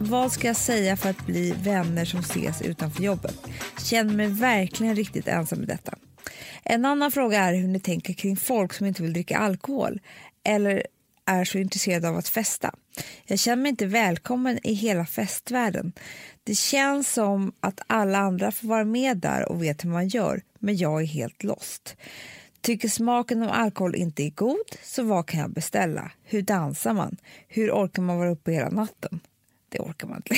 Vad 0.00 0.32
ska 0.32 0.46
jag 0.46 0.56
säga 0.56 0.96
för 0.96 1.10
att 1.10 1.26
bli 1.26 1.54
vänner 1.62 2.04
som 2.04 2.20
ses 2.20 2.62
utanför 2.62 3.02
jobbet? 3.02 3.36
Känner 3.78 4.14
mig 4.14 4.26
verkligen 4.26 4.96
riktigt 4.96 5.28
ensam 5.28 5.62
i 5.62 5.66
detta. 5.66 5.94
En 6.62 6.84
annan 6.84 7.12
fråga 7.12 7.40
är 7.40 7.54
hur 7.54 7.68
ni 7.68 7.80
tänker 7.80 8.12
kring 8.12 8.36
folk 8.36 8.72
som 8.72 8.86
inte 8.86 9.02
vill 9.02 9.12
dricka 9.12 9.38
alkohol 9.38 10.00
eller 10.44 10.86
är 11.26 11.44
så 11.44 11.58
intresserade 11.58 12.08
av 12.08 12.16
att 12.16 12.28
festa. 12.28 12.74
Jag 13.24 13.38
känner 13.38 13.62
mig 13.62 13.70
inte 13.70 13.86
välkommen 13.86 14.58
i 14.66 14.72
hela 14.72 15.06
festvärlden. 15.06 15.92
Det 16.44 16.54
känns 16.54 17.12
som 17.12 17.52
att 17.60 17.80
alla 17.86 18.18
andra 18.18 18.52
får 18.52 18.68
vara 18.68 18.84
med 18.84 19.16
där 19.16 19.48
och 19.52 19.62
vet 19.62 19.84
hur 19.84 19.88
man 19.90 20.08
gör, 20.08 20.42
men 20.58 20.76
jag 20.76 21.02
är 21.02 21.06
helt 21.06 21.42
lost. 21.42 21.96
Tycker 22.60 22.88
smaken 22.88 23.42
av 23.42 23.50
alkohol 23.52 23.94
inte 23.94 24.22
är 24.22 24.30
god, 24.30 24.56
så 24.82 25.02
vad 25.02 25.26
kan 25.26 25.40
jag 25.40 25.50
beställa? 25.50 26.10
Hur 26.24 26.42
dansar 26.42 26.92
man? 26.92 27.16
Hur 27.48 27.70
orkar 27.72 28.02
man 28.02 28.18
vara 28.18 28.30
uppe 28.30 28.52
hela 28.52 28.68
natten? 28.70 29.20
Det 29.68 29.78
orkar 29.80 30.08
man 30.08 30.16
inte. 30.16 30.34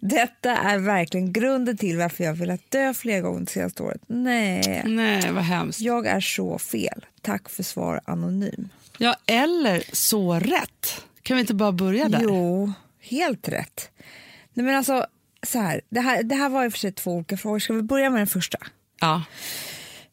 Detta 0.00 0.56
är 0.56 0.78
verkligen 0.78 1.32
grunden 1.32 1.76
till 1.76 1.98
varför 1.98 2.24
jag 2.24 2.34
velat 2.34 2.70
dö 2.70 2.94
flera 2.94 3.20
gånger 3.20 3.40
det 3.40 3.46
senaste 3.46 3.82
året. 3.82 4.00
Nej, 4.06 4.82
Nej, 4.86 5.32
vad 5.32 5.44
hemskt. 5.44 5.80
jag 5.80 6.06
är 6.06 6.20
så 6.20 6.58
fel. 6.58 7.06
Tack 7.20 7.48
för 7.48 7.62
svar, 7.62 8.00
anonym. 8.04 8.68
Ja, 8.98 9.16
eller 9.26 9.82
så 9.92 10.34
rätt. 10.34 11.04
Kan 11.22 11.36
vi 11.36 11.40
inte 11.40 11.54
bara 11.54 11.72
börja 11.72 12.08
där? 12.08 12.20
Jo, 12.22 12.72
helt 13.00 13.48
rätt. 13.48 13.90
Nej, 14.54 14.66
men 14.66 14.74
alltså, 14.76 15.06
så 15.46 15.58
här, 15.58 15.80
det, 15.90 16.00
här, 16.00 16.22
det 16.22 16.34
här 16.34 16.48
var 16.48 16.66
och 16.66 16.72
för 16.72 16.78
sig 16.78 16.92
två 16.92 17.12
olika 17.16 17.36
frågor. 17.36 17.58
Ska 17.58 17.72
vi 17.72 17.82
börja 17.82 18.10
med 18.10 18.20
den 18.20 18.26
första? 18.26 18.58
Ja. 19.00 19.22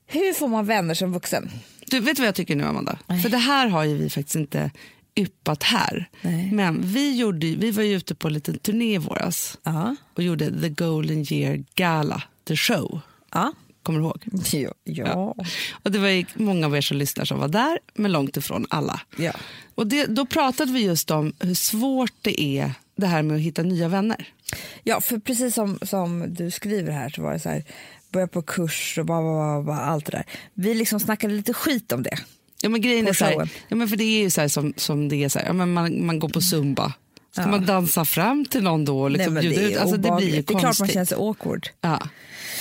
Hur 0.08 0.34
får 0.34 0.48
man 0.48 0.65
vänner 0.65 0.93
som 0.93 1.13
vuxen? 1.13 1.50
Du, 1.86 2.00
vet 2.00 2.15
du 2.15 2.22
vad 2.22 2.28
jag 2.28 2.36
tycker 2.36 2.56
nu, 2.56 2.63
Amanda? 2.63 3.00
För 3.24 3.30
det 3.30 3.38
här 3.38 3.67
har 3.67 3.84
ju 3.84 3.98
vi 3.98 4.10
faktiskt 4.10 4.36
inte 4.36 4.72
yppat 5.15 5.63
här. 5.63 6.10
Nej. 6.22 6.52
Men 6.52 6.82
vi, 6.82 7.17
gjorde, 7.17 7.48
ju- 7.48 7.56
vi 7.58 7.72
var 7.72 7.84
ju 7.84 7.95
ute 7.98 8.15
på 8.15 8.28
en 8.28 8.34
liten 8.34 8.58
turné 8.60 8.93
i 8.93 8.98
våras 8.98 9.58
Ja. 9.63 9.95
och 10.15 10.24
gjorde 10.24 10.62
The 10.62 10.69
Golden 10.69 11.26
Year 11.34 11.63
Gala, 11.76 12.24
the 12.48 12.56
show. 12.56 13.00
Ja. 13.32 13.54
Kommer 13.84 14.00
du 14.00 14.06
ihåg? 14.06 14.24
Ja. 14.44 14.74
ja. 14.84 15.36
Och 15.84 15.92
det 15.92 16.00
var 16.00 16.39
många 16.39 16.65
av 16.65 16.76
er 16.76 16.82
som 16.82 16.98
lyssnar 16.98 17.26
som 17.26 17.39
var 17.39 17.48
där, 17.48 17.80
men 17.94 18.12
långt 18.12 18.38
ifrån 18.38 18.65
alla. 18.70 19.02
ja. 19.18 19.34
Och 19.76 19.88
det, 19.88 20.06
då 20.06 20.26
pratade 20.26 20.72
vi 20.72 20.80
just 20.84 21.12
om 21.12 21.34
hur 21.39 21.54
svårt 21.54 22.13
det 22.22 22.42
är 22.42 22.72
det 22.96 23.08
här 23.08 23.24
med 23.24 23.36
att 23.36 23.42
hitta 23.42 23.63
nya 23.63 23.88
vänner. 23.88 24.28
Ja, 24.84 25.02
för 25.02 25.20
precis 25.20 25.56
som, 25.56 25.80
som 25.82 26.34
du 26.34 26.52
skriver 26.52 26.92
här 26.92 27.10
så 27.10 27.22
var 27.22 27.34
det 27.34 27.39
så 27.39 27.50
här, 27.50 27.63
börja 28.12 28.28
på 28.28 28.42
kurs 28.42 28.98
och 28.98 29.06
bara, 29.06 29.22
bara, 29.22 29.62
bara, 29.63 29.80
allt 29.80 30.06
det 30.06 30.12
där. 30.12 30.26
Vi 30.54 30.74
liksom 30.74 31.00
snackade 31.00 31.34
lite 31.34 31.54
skit 31.54 31.92
om 31.92 32.04
det. 32.04 32.18
Ja, 32.62 32.70
men 32.70 32.82
grejen 32.82 33.08
är 33.08 33.13
så 33.13 33.26
här, 33.26 33.50
ja, 33.68 33.76
men 33.76 33.88
för 33.88 33.96
det 33.96 34.04
är 34.04 34.24
ju 34.24 34.30
så 34.30 34.42
här 34.42 34.48
som, 34.48 34.74
som 34.78 35.10
det 35.10 35.24
är, 35.24 35.30
så 35.30 35.39
här, 35.39 35.46
ja, 35.46 35.54
men 35.54 35.74
man, 35.74 36.06
man 36.06 36.20
går 36.20 36.30
på 36.30 36.42
zumba. 36.42 36.94
Ska 37.41 37.49
man 37.52 37.65
dansa 37.65 38.06
fram 38.06 38.45
till 38.45 38.63
någon 38.63 38.86
då? 38.86 39.02
och 39.02 39.12
Liksom 39.12 39.34
Nej, 39.34 39.41
bjuda 39.43 39.62
det, 39.62 39.71
ut? 39.71 39.78
Alltså, 39.78 39.97
det 39.97 40.12
blir 40.15 40.25
ju 40.28 40.41
det 40.41 40.54
är 40.54 40.60
klart 40.60 40.80
man 40.80 40.88
känner 40.88 41.06
sig 41.06 41.17
awkward. 41.17 41.67
Ja, 41.82 41.99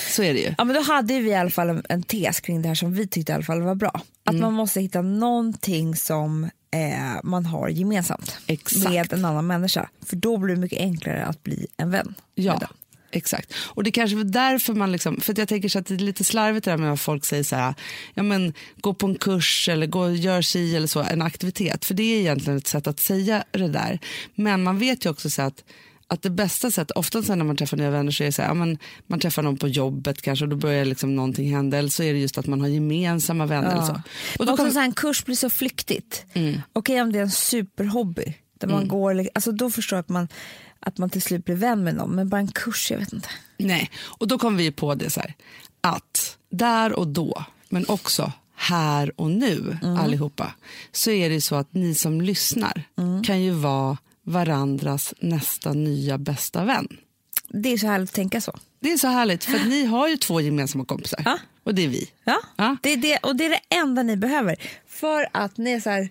så 0.09 0.23
är 0.23 0.33
det 0.33 0.39
ju. 0.39 0.53
Ja, 0.57 0.63
men 0.63 0.75
då 0.75 0.81
hade 0.81 1.19
vi 1.19 1.29
i 1.29 1.35
alla 1.35 1.49
fall 1.49 1.69
en, 1.69 1.83
en 1.89 2.03
tes 2.03 2.39
kring 2.39 2.61
det 2.61 2.67
här 2.67 2.75
som 2.75 2.93
vi 2.93 3.07
tyckte 3.07 3.31
i 3.31 3.35
alla 3.35 3.43
fall 3.43 3.61
var 3.61 3.75
bra. 3.75 4.01
Att 4.23 4.33
Mm. 4.33 4.41
man 4.41 4.53
måste 4.53 4.81
hitta 4.81 5.01
någonting 5.01 5.95
som 5.95 6.43
eh, 6.71 7.19
man 7.23 7.45
har 7.45 7.69
gemensamt 7.69 8.37
Exakt. 8.47 8.89
med 8.89 9.13
en 9.13 9.25
annan 9.25 9.47
människa. 9.47 9.89
För 10.05 10.15
då 10.15 10.37
blir 10.37 10.55
det 10.55 10.61
mycket 10.61 10.79
enklare 10.79 11.25
att 11.25 11.43
bli 11.43 11.67
en 11.77 11.91
vän. 11.91 12.15
Ja. 12.35 12.61
Exakt. 13.11 13.53
Och 13.55 13.83
det 13.83 13.91
kanske 13.91 14.19
är 14.19 14.23
därför 14.23 14.73
man 14.73 14.91
liksom, 14.91 15.21
för 15.21 15.33
att 15.33 15.37
jag 15.37 15.47
tänker 15.47 15.69
så 15.69 15.79
att 15.79 15.85
det 15.85 15.93
är 15.93 15.97
lite 15.97 16.23
slarvigt 16.23 16.65
det 16.65 16.71
där 16.71 16.77
med 16.77 16.93
att 16.93 16.99
folk 16.99 17.25
säger 17.25 17.43
så 17.43 17.55
här, 17.55 17.73
ja 18.13 18.23
men 18.23 18.53
gå 18.81 18.93
på 18.93 19.07
en 19.07 19.15
kurs 19.15 19.69
eller 19.69 19.87
gå 19.87 20.11
gör 20.11 20.41
si 20.41 20.75
eller 20.75 20.87
så, 20.87 20.99
en 20.99 21.21
aktivitet. 21.21 21.85
För 21.85 21.93
det 21.93 22.03
är 22.03 22.19
egentligen 22.19 22.57
ett 22.57 22.67
sätt 22.67 22.87
att 22.87 22.99
säga 22.99 23.43
det 23.51 23.67
där. 23.67 23.99
Men 24.35 24.63
man 24.63 24.79
vet 24.79 25.05
ju 25.05 25.09
också 25.09 25.29
så 25.29 25.41
att 25.41 25.63
att 26.09 26.21
det 26.21 26.29
bästa 26.29 26.71
sättet, 26.71 26.97
ofta 26.97 27.35
när 27.35 27.45
man 27.45 27.57
träffar 27.57 27.77
nya 27.77 27.89
vänner 27.89 28.11
så 28.11 28.23
är 28.23 28.25
det 28.25 28.31
så 28.31 28.41
här, 28.41 28.49
ja, 28.49 28.53
men 28.53 28.77
man 29.07 29.19
träffar 29.19 29.41
någon 29.41 29.57
på 29.57 29.67
jobbet 29.67 30.21
kanske 30.21 30.45
och 30.45 30.49
då 30.49 30.55
börjar 30.55 30.85
liksom 30.85 31.15
någonting 31.15 31.55
hända 31.55 31.77
eller 31.77 31.89
så 31.89 32.03
är 32.03 32.13
det 32.13 32.19
just 32.19 32.37
att 32.37 32.47
man 32.47 32.61
har 32.61 32.67
gemensamma 32.67 33.45
vänner. 33.45 33.71
Eller 33.71 33.81
så. 33.81 34.01
Och 34.39 34.45
då 34.45 34.51
också 34.51 34.63
kom, 34.63 34.73
så 34.73 34.79
här, 34.79 34.85
en 34.85 34.93
kurs 34.93 35.25
blir 35.25 35.35
så 35.35 35.49
flyktigt. 35.49 36.25
Mm. 36.33 36.61
Okej 36.73 37.01
om 37.01 37.11
det 37.11 37.19
är 37.19 37.23
en 37.23 37.31
superhobby, 37.31 38.33
där 38.59 38.67
man 38.67 38.87
går, 38.87 39.27
alltså 39.33 39.51
då 39.51 39.71
förstår 39.71 39.97
jag 39.97 40.01
att 40.01 40.09
man, 40.09 40.27
att 40.79 40.97
man 40.97 41.09
till 41.09 41.21
slut 41.21 41.45
blir 41.45 41.55
vän 41.55 41.83
med 41.83 41.95
någon. 41.95 42.15
Men 42.15 42.29
bara 42.29 42.41
en 42.41 42.51
kurs, 42.51 42.91
jag 42.91 42.99
vet 42.99 43.13
inte. 43.13 43.29
Nej, 43.57 43.91
och 44.01 44.27
då 44.27 44.37
kom 44.37 44.57
vi 44.57 44.71
på 44.71 44.95
det 44.95 45.09
så 45.09 45.19
här, 45.19 45.33
att 45.81 46.37
där 46.49 46.93
och 46.93 47.07
då, 47.07 47.43
men 47.69 47.85
också 47.87 48.31
här 48.55 49.11
och 49.15 49.31
nu 49.31 49.77
allihopa, 49.99 50.53
så 50.91 51.11
är 51.11 51.29
det 51.29 51.41
så 51.41 51.55
att 51.55 51.73
ni 51.73 51.95
som 51.95 52.21
lyssnar 52.21 52.83
kan 53.23 53.41
ju 53.41 53.51
vara 53.51 53.97
varandras 54.23 55.13
nästa 55.19 55.73
nya 55.73 56.17
bästa 56.17 56.65
vän. 56.65 56.87
Det 57.49 57.73
är 57.73 57.77
så 57.77 57.87
härligt 57.87 58.09
att 58.09 58.15
tänka 58.15 58.41
så. 58.41 58.57
Det 58.79 58.91
är 58.91 58.97
så 58.97 59.07
härligt, 59.07 59.43
för 59.43 59.59
ni 59.69 59.85
har 59.85 60.07
ju 60.07 60.17
två 60.17 60.41
gemensamma 60.41 60.85
kompisar. 60.85 61.21
Ja. 61.25 61.37
Och 61.63 61.75
det 61.75 61.83
är 61.83 61.87
vi. 61.87 62.09
Ja, 62.23 62.39
Ja. 62.55 62.77
Det 62.83 62.89
är 62.93 62.97
det, 62.97 63.17
och 63.17 63.35
det 63.35 63.45
är 63.45 63.49
det 63.49 63.75
enda 63.75 64.03
ni 64.03 64.17
behöver. 64.17 64.55
För 64.87 65.27
att 65.31 65.57
ni 65.57 65.71
är 65.71 65.79
så 65.79 65.89
här, 65.89 66.09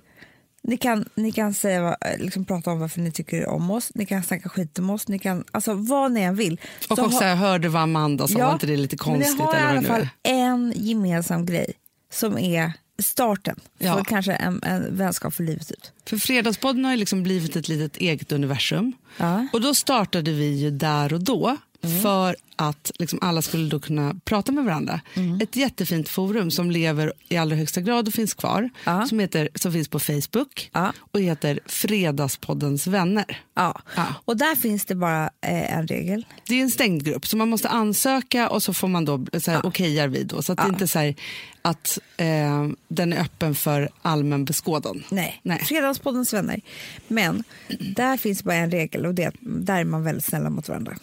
ni 0.68 0.76
kan, 0.76 1.09
ni 1.14 1.33
kan 1.33 1.54
säga, 1.54 1.83
vad- 1.83 1.96
liksom 2.18 2.44
prata 2.44 2.70
om 2.70 2.81
varför 2.81 3.00
ni 3.00 3.12
tycker 3.12 3.46
om 3.48 3.70
oss, 3.70 3.90
ni 3.94 4.07
kan 4.07 4.22
snacka 4.22 4.48
skit 4.48 4.78
om 4.78 4.90
oss, 4.90 5.09
ni 5.09 5.18
kan, 5.18 5.44
alltså 5.50 5.74
vad 5.74 6.12
ni 6.12 6.20
än 6.20 6.37
vill. 6.37 6.61
Och 6.90 6.96
Så 6.98 7.04
också, 7.04 7.18
ha- 7.18 7.26
jag 7.28 7.37
hörde 7.37 7.68
vad 7.68 7.83
Amanda 7.83 8.28
sa, 8.28 8.38
var 8.38 8.52
inte 8.52 8.66
det 8.66 8.76
lite 8.76 8.96
konstigt? 8.96 9.37
Men 9.38 9.46
ni 9.46 9.52
har 9.52 9.54
i 9.54 9.57
eller 9.61 9.66
vad 9.74 9.76
alla 9.78 9.88
fall 9.88 10.09
en 10.22 10.72
gemensam 10.76 11.46
grej 11.46 11.72
som 12.12 12.38
är 12.38 12.72
starten 13.02 13.61
Ja. 13.78 13.96
för 13.96 14.04
kanske 14.04 14.33
en, 14.33 14.62
en 14.62 14.96
vänskap 14.96 15.35
för 15.35 15.44
livet 15.44 15.70
ut. 15.70 15.92
För 16.07 16.16
Fredagspodden 16.16 16.85
har 16.85 16.92
ju 16.92 16.96
liksom 16.98 17.22
blivit 17.22 17.57
ett 17.57 17.68
litet 17.68 17.96
eget 17.96 18.33
universum. 18.33 18.92
Ja. 19.16 19.46
Och 19.52 19.61
då 19.61 19.74
startade 19.74 20.31
vi 20.33 20.46
ju 20.54 20.70
där 20.70 21.12
och 21.12 21.24
då 21.24 21.57
Mm. 21.85 22.02
för 22.02 22.37
att 22.59 22.90
liksom 22.99 23.18
alla 23.23 23.42
skulle 23.42 23.68
då 23.68 23.81
kunna 23.81 24.14
prata 24.25 24.53
med 24.53 24.64
varandra. 24.64 25.01
Mm. 25.14 25.40
Ett 25.40 25.57
jättefint 25.57 26.09
forum 26.09 26.51
som 26.51 26.71
lever 26.71 27.12
i 27.29 27.37
allra 27.37 27.57
högsta 27.57 27.81
grad 27.81 28.09
och 28.09 28.14
finns 28.14 28.35
kvar. 28.35 28.71
Ja. 28.85 29.07
Som, 29.07 29.18
heter, 29.18 29.49
som 29.55 29.73
finns 29.73 29.88
på 29.88 29.99
Facebook 30.01 30.71
Ja. 30.73 30.92
och 31.12 31.21
heter 31.21 31.61
Fredagspoddens 31.66 32.87
vänner. 32.87 33.40
Ja. 33.55 33.81
Ja. 33.97 34.07
Och 34.25 34.37
där 34.37 34.55
finns 34.57 34.85
det 34.85 34.94
bara 34.94 35.25
eh, 35.25 35.79
en 35.79 35.87
regel. 35.87 36.27
Det 36.47 36.55
är 36.55 36.62
en 36.62 36.71
stängd 36.71 37.05
grupp 37.05 37.27
så 37.27 37.37
man 37.37 37.49
måste 37.49 37.68
ansöka 37.68 38.49
och 38.49 38.62
så 38.62 38.75
får 38.75 38.88
man 38.88 39.05
då 39.05 39.27
så 39.40 39.51
här, 39.51 39.66
okejar 39.66 40.09
vi 40.09 40.23
då. 40.23 40.42
Så 40.42 40.53
att 40.53 40.59
det 40.59 40.68
inte 40.68 40.85
är 40.85 40.87
så 40.87 40.99
här, 40.99 41.14
att 41.62 41.99
eh, 42.16 42.68
den 42.88 43.12
är 43.12 43.21
öppen 43.21 43.55
för 43.55 43.88
allmän 44.03 44.44
beskådan. 44.44 45.05
Nej, 45.11 45.40
Nej. 45.42 45.59
Fredagspoddens 45.59 46.33
vänner. 46.33 46.61
Men 47.09 47.44
där 47.81 48.16
finns 48.16 48.42
bara 48.44 48.55
en 48.55 48.71
regel 48.71 49.07
och 49.07 49.14
det 49.14 49.23
är 49.25 49.29
att 49.29 49.35
där 49.40 49.81
är 49.81 49.85
man 49.85 50.05
väldigt 50.05 50.25
snälla 50.25 50.51
mot 50.51 50.68
varandra. 50.68 50.97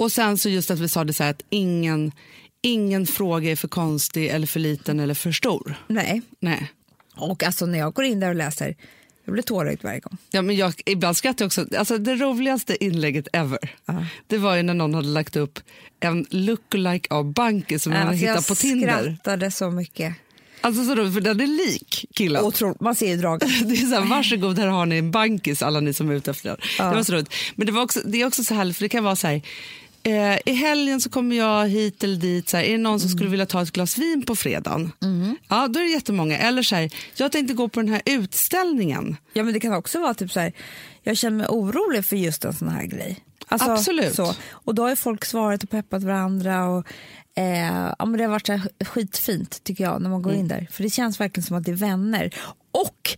Och 0.00 0.12
sen 0.12 0.38
så 0.38 0.48
just 0.48 0.70
att 0.70 0.78
vi 0.78 0.88
sa 0.88 1.04
det 1.04 1.12
så 1.12 1.22
här 1.22 1.30
att 1.30 1.42
ingen, 1.50 2.12
ingen 2.62 3.06
fråga 3.06 3.50
är 3.50 3.56
för 3.56 3.68
konstig 3.68 4.26
eller 4.28 4.46
för 4.46 4.60
liten 4.60 5.00
eller 5.00 5.14
för 5.14 5.32
stor. 5.32 5.74
Nej, 5.86 6.22
Nej. 6.40 6.72
och 7.16 7.42
alltså 7.42 7.66
när 7.66 7.78
jag 7.78 7.94
går 7.94 8.04
in 8.04 8.20
där 8.20 8.28
och 8.28 8.34
läser, 8.34 8.76
jag 9.24 9.32
blir 9.32 9.42
tårögd 9.42 9.84
varje 9.84 10.00
gång. 10.00 10.16
Ja, 10.30 10.42
men 10.42 10.56
jag, 10.56 10.74
ibland 10.86 11.16
skrattar 11.16 11.44
jag 11.44 11.46
också. 11.46 11.66
Alltså, 11.78 11.98
det 11.98 12.14
roligaste 12.14 12.84
inlägget 12.84 13.28
ever 13.32 13.58
det 14.26 14.38
var 14.38 14.56
ju 14.56 14.62
när 14.62 14.74
någon 14.74 14.94
hade 14.94 15.08
lagt 15.08 15.36
upp 15.36 15.60
en 16.00 16.26
lookalike 16.30 17.14
av 17.14 17.32
Banky 17.32 17.78
som 17.78 17.92
man 17.92 18.02
Alltså, 18.02 18.14
hittat 18.14 18.34
jag 18.34 18.46
på 18.46 18.54
Tinder. 18.54 19.02
skrattade 19.02 19.50
så 19.50 19.70
mycket. 19.70 20.14
Alltså 20.60 20.84
så 20.84 20.94
roligt, 20.94 21.14
för 21.14 21.20
den 21.20 21.40
är 21.40 21.46
lik 21.46 22.04
killen. 22.14 22.44
Otroligt, 22.44 22.80
man 22.80 22.94
ser 22.94 23.08
ju 23.08 23.16
draget. 23.16 23.48
Det 23.68 23.74
är 23.74 23.86
så 23.86 23.94
här, 24.00 24.08
varsågod, 24.08 24.58
här 24.58 24.66
har 24.66 24.86
ni 24.86 24.98
en 24.98 25.10
bankis, 25.10 25.62
alla 25.62 25.80
ni 25.80 25.92
som 25.92 26.10
är 26.10 26.14
ute 26.14 26.30
efter 26.30 26.48
den. 26.48 26.90
Det 26.90 26.96
var 26.96 27.02
så 27.02 27.12
roligt. 27.12 27.34
Men 27.54 27.66
det, 27.66 27.72
var 27.72 27.82
också, 27.82 28.00
det 28.04 28.20
är 28.20 28.26
också 28.26 28.44
så 28.44 28.54
härligt, 28.54 28.76
för 28.76 28.84
det 28.84 28.88
kan 28.88 29.04
vara 29.04 29.16
så 29.16 29.26
här, 29.26 29.42
eh, 30.02 30.38
i 30.46 30.52
helgen 30.54 31.00
så 31.00 31.10
kommer 31.10 31.36
jag 31.36 31.68
hit 31.68 32.04
eller 32.04 32.16
dit, 32.16 32.48
så 32.48 32.56
här, 32.56 32.64
är 32.64 32.72
det 32.72 32.78
någon 32.78 33.00
som 33.00 33.10
skulle 33.10 33.30
vilja 33.30 33.46
ta 33.46 33.62
ett 33.62 33.70
glas 33.70 33.98
vin 33.98 34.22
på 34.26 34.36
fredagen? 34.36 34.92
Ja, 35.48 35.68
då 35.68 35.80
är 35.80 35.84
det 35.84 35.90
jättemånga. 35.90 36.38
Eller 36.38 36.62
så 36.62 36.74
här, 36.76 36.90
jag 37.14 37.32
tänkte 37.32 37.54
gå 37.54 37.68
på 37.68 37.80
den 37.80 37.88
här 37.88 38.02
utställningen. 38.06 39.16
Ja, 39.32 39.42
men 39.44 39.54
det 39.54 39.60
kan 39.60 39.74
också 39.74 39.98
vara 40.00 40.14
typ 40.14 40.32
så 40.32 40.40
här, 40.40 40.52
jag 41.02 41.16
känner 41.16 41.36
mig 41.36 41.46
orolig 41.46 42.04
för 42.04 42.16
just 42.16 42.44
en 42.44 42.52
sån 42.54 42.68
här 42.68 42.84
grej. 42.86 43.18
Alltså, 43.46 43.70
Absolut. 43.70 44.14
Så. 44.14 44.34
Och 44.50 44.74
då 44.74 44.88
har 44.88 44.96
folk 44.96 45.24
svarat 45.24 45.62
och 45.62 45.70
peppat 45.70 46.02
varandra. 46.02 46.68
Och, 46.68 46.86
eh, 47.36 47.92
ja, 47.98 48.06
men 48.06 48.12
det 48.18 48.24
har 48.24 48.30
varit 48.30 48.46
så 48.46 48.60
skitfint 48.84 49.64
tycker 49.64 49.84
jag 49.84 50.02
när 50.02 50.10
man 50.10 50.22
går 50.22 50.30
Mm. 50.30 50.40
in 50.40 50.48
där. 50.48 50.68
För 50.70 50.82
det 50.82 50.90
känns 50.90 51.20
verkligen 51.20 51.44
som 51.46 51.56
att 51.56 51.64
det 51.64 51.70
är 51.70 51.76
vänner. 51.76 52.34
Och 52.72 53.16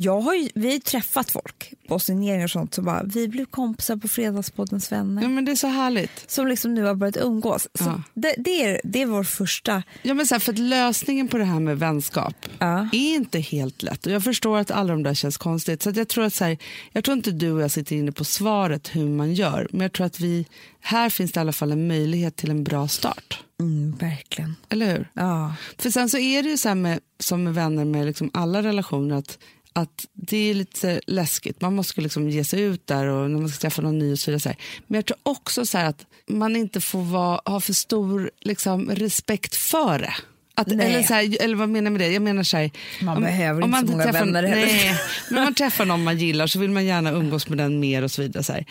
Jag 0.00 0.20
har 0.20 0.34
ju, 0.34 0.48
vi 0.54 0.66
har 0.66 0.74
ju 0.74 0.80
träffat 0.80 1.30
folk 1.30 1.72
på 1.88 1.98
signeringar 1.98 2.44
och 2.44 2.50
sånt 2.50 2.74
som 2.74 2.84
bara, 2.84 3.02
vi 3.02 3.28
blev 3.28 3.44
kompisar 3.44 3.96
på 3.96 4.08
Fredagspoddens 4.08 4.92
vänner. 4.92 5.22
Ja, 5.22 5.28
men 5.28 5.44
det 5.44 5.52
är 5.52 5.56
så 5.56 5.66
härligt. 5.66 6.30
Som 6.30 6.46
liksom 6.46 6.74
nu 6.74 6.84
har 6.84 6.94
börjat 6.94 7.16
umgås. 7.16 7.62
Så 7.74 7.84
Ja. 7.84 8.02
det, 8.14 8.34
det, 8.38 8.64
är, 8.64 8.80
det 8.84 9.02
är 9.02 9.06
vår 9.06 9.24
första... 9.24 9.82
Ja, 10.02 10.14
men 10.14 10.26
så 10.26 10.34
här, 10.34 10.40
för 10.40 10.52
att 10.52 10.58
lösningen 10.58 11.28
på 11.28 11.38
det 11.38 11.44
här 11.44 11.60
med 11.60 11.78
vänskap 11.78 12.34
Ja. 12.58 12.88
är 12.92 13.14
inte 13.14 13.38
helt 13.40 13.82
lätt. 13.82 14.06
Och 14.06 14.12
jag 14.12 14.24
förstår 14.24 14.58
att 14.58 14.70
alla 14.70 14.92
de 14.92 15.02
där 15.02 15.14
känns 15.14 15.36
konstigt. 15.36 15.82
Så 15.82 15.92
jag, 15.94 16.08
tror 16.08 16.24
att 16.24 16.34
så 16.34 16.44
här, 16.44 16.58
jag 16.92 17.04
tror 17.04 17.16
inte 17.16 17.30
du 17.30 17.52
och 17.52 17.62
jag 17.62 17.70
sitter 17.70 17.96
inne 17.96 18.12
på 18.12 18.24
svaret 18.24 18.96
hur 18.96 19.08
man 19.08 19.34
gör. 19.34 19.66
Men 19.70 19.80
jag 19.80 19.92
tror 19.92 20.06
att 20.06 20.20
vi, 20.20 20.46
här 20.80 21.10
finns 21.10 21.32
det 21.32 21.38
i 21.38 21.40
alla 21.40 21.52
fall 21.52 21.72
en 21.72 21.88
möjlighet 21.88 22.36
till 22.36 22.50
en 22.50 22.64
bra 22.64 22.88
start. 22.88 23.44
Mm, 23.60 23.96
verkligen. 24.00 24.54
Eller 24.68 24.86
hur? 24.92 25.10
Ja. 25.14 25.54
För 25.78 25.90
sen 25.90 26.08
så 26.08 26.18
är 26.18 26.42
det 26.42 26.48
ju 26.48 26.56
så 26.56 26.68
här 26.68 26.74
med, 26.74 27.00
som 27.20 27.44
med 27.44 27.54
vänner 27.54 27.84
med 27.84 28.06
liksom 28.06 28.30
alla 28.34 28.62
relationer 28.62 29.16
att, 29.16 29.38
att 29.78 30.06
det 30.12 30.50
är 30.50 30.54
lite 30.54 31.00
läskigt. 31.06 31.60
Man 31.60 31.74
måste 31.74 32.00
liksom 32.00 32.30
ge 32.30 32.44
sig 32.44 32.60
ut 32.60 32.86
där 32.86 33.06
och 33.06 33.30
när 33.30 33.38
man 33.38 33.48
ska 33.48 33.58
träffa 33.58 33.82
någon 33.82 33.98
ny 33.98 34.12
och 34.12 34.18
så 34.18 34.30
vidare. 34.30 34.56
Men 34.86 34.98
jag 34.98 35.06
tror 35.06 35.18
också 35.22 35.66
så 35.66 35.78
här 35.78 35.86
att 35.86 36.06
man 36.26 36.56
inte 36.56 36.80
får 36.80 37.02
vara, 37.02 37.40
ha 37.44 37.60
för 37.60 37.72
stor 37.72 38.30
liksom, 38.40 38.90
respekt 38.90 39.56
för 39.56 39.98
det. 39.98 40.14
Att, 40.54 40.66
Nej. 40.66 40.86
eller, 40.86 41.02
så 41.02 41.14
här, 41.14 41.42
eller 41.42 41.56
vad 41.56 41.68
menar 41.68 41.86
jag 41.86 41.92
med 41.92 42.00
det? 42.00 42.12
Jag 42.12 42.22
menar 42.22 42.42
så 42.42 42.56
här, 42.56 42.70
Man 43.02 43.22
behöver 43.22 43.64
inte 43.64 43.78
så 43.78 43.86
många 43.86 44.04
träffar, 44.04 44.18
vänner 44.18 44.42
heller. 44.42 44.66
Nej, 44.66 44.94
men 45.28 45.38
om 45.38 45.44
man 45.44 45.54
träffar 45.54 45.84
någon 45.84 46.04
man 46.04 46.18
gillar 46.18 46.46
så 46.46 46.58
vill 46.58 46.70
man 46.70 46.84
gärna 46.84 47.10
umgås 47.10 47.48
med 47.48 47.58
den 47.58 47.80
mer 47.80 48.02
och 48.02 48.10
så 48.10 48.22
vidare. 48.22 48.44
Så 48.44 48.52
här. 48.52 48.66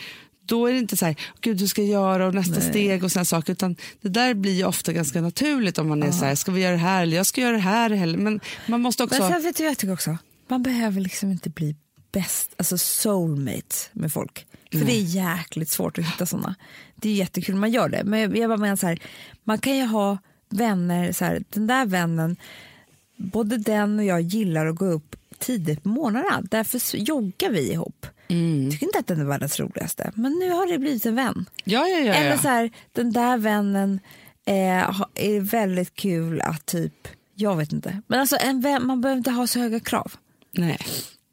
Då 0.46 0.68
är 0.68 0.74
det 0.74 0.80
inte 0.80 0.98
så 0.98 1.06
här, 1.06 1.16
gud 1.42 1.60
hur 1.60 1.68
ska 1.68 1.82
jag 1.82 1.90
göra 1.90 2.28
och 2.28 2.34
nästa 2.34 2.62
steg 2.62 3.04
och 3.04 3.12
såna 3.12 3.26
saker. 3.26 3.54
Utan 3.54 3.76
det 4.02 4.10
där 4.10 4.34
blir 4.34 4.54
ju 4.54 4.66
ofta 4.66 4.94
ganska 4.94 5.22
naturligt 5.22 5.78
om 5.78 5.88
man 5.88 6.04
är 6.04 6.12
så 6.12 6.26
här, 6.26 6.36
ska 6.36 6.52
vi 6.52 6.62
göra 6.62 6.72
det 6.72 6.78
här 6.78 7.04
eller 7.04 7.18
jag 7.18 7.26
ska 7.26 7.42
göra 7.42 7.52
det 7.52 7.60
här 7.60 7.90
heller. 7.90 8.18
Men 8.18 8.40
man 8.66 8.82
måste 8.82 9.04
också... 9.04 9.20
Men 9.20 9.32
sen 9.32 9.42
vet 9.42 9.56
du 9.56 9.64
jag 9.64 9.78
tycker 9.78 9.94
också? 9.94 10.18
Man 10.48 10.64
behöver 10.64 11.02
liksom 11.02 11.32
inte 11.32 11.50
bli 11.50 11.76
bäst, 12.12 12.54
alltså 12.58 12.78
soulmate 12.78 13.76
med 13.94 14.14
folk. 14.14 14.48
För 14.72 14.86
det 14.86 14.94
är 14.94 15.02
jäkligt 15.02 15.70
svårt 15.70 15.98
att 15.98 16.06
hitta 16.06 16.26
såna. 16.26 16.56
Det 16.96 17.10
är 17.10 17.14
jättekul 17.14 17.56
man 17.56 17.72
gör 17.72 17.90
det. 17.90 18.04
Men 18.04 18.20
jag, 18.20 18.38
jag 18.38 18.50
bara 18.50 18.58
menar 18.58 18.76
så 18.76 18.88
här, 18.88 19.00
man 19.44 19.58
kan 19.58 19.78
ju 19.78 19.86
ha 19.86 20.18
vänner, 20.50 21.12
så 21.12 21.26
här, 21.26 21.44
den 21.50 21.68
där 21.68 21.86
vännen, 21.86 22.38
både 23.18 23.58
den 23.58 24.00
och 24.00 24.06
jag 24.06 24.22
gillar 24.22 24.66
att 24.66 24.76
gå 24.76 24.86
upp 24.86 25.16
tidigt 25.40 25.84
på 25.84 25.90
morgnarna. 25.90 26.42
Därför 26.42 26.98
joggar 26.98 27.50
vi 27.50 27.72
ihop. 27.72 28.06
Jag 28.64 28.72
tycker 28.72 28.86
inte 28.86 29.00
att 29.00 29.08
den 29.08 29.20
är 29.20 29.26
världens 29.26 29.60
roligaste, 29.60 30.12
men 30.16 30.32
nu 30.32 30.50
har 30.50 30.72
det 30.72 30.78
blivit 30.78 31.06
en 31.06 31.16
vän. 31.16 31.46
Ja, 31.64 31.88
ja, 31.88 32.00
ja. 32.00 32.14
Eller 32.14 32.38
så 32.38 32.48
här, 32.48 32.72
den 32.92 33.14
där 33.14 33.38
vännen 33.38 34.00
eh, 34.46 35.02
är 35.16 35.40
väldigt 35.40 35.96
kul 35.96 36.42
att 36.42 36.66
typ, 36.66 37.08
jag 37.36 37.56
vet 37.56 37.74
inte. 37.74 38.02
Men 38.08 38.20
alltså 38.20 38.38
en 38.42 38.62
vän, 38.62 38.88
man 38.88 39.02
behöver 39.02 39.18
inte 39.18 39.32
ha 39.32 39.48
så 39.48 39.60
höga 39.60 39.80
krav. 39.80 40.14
Nej, 40.52 40.78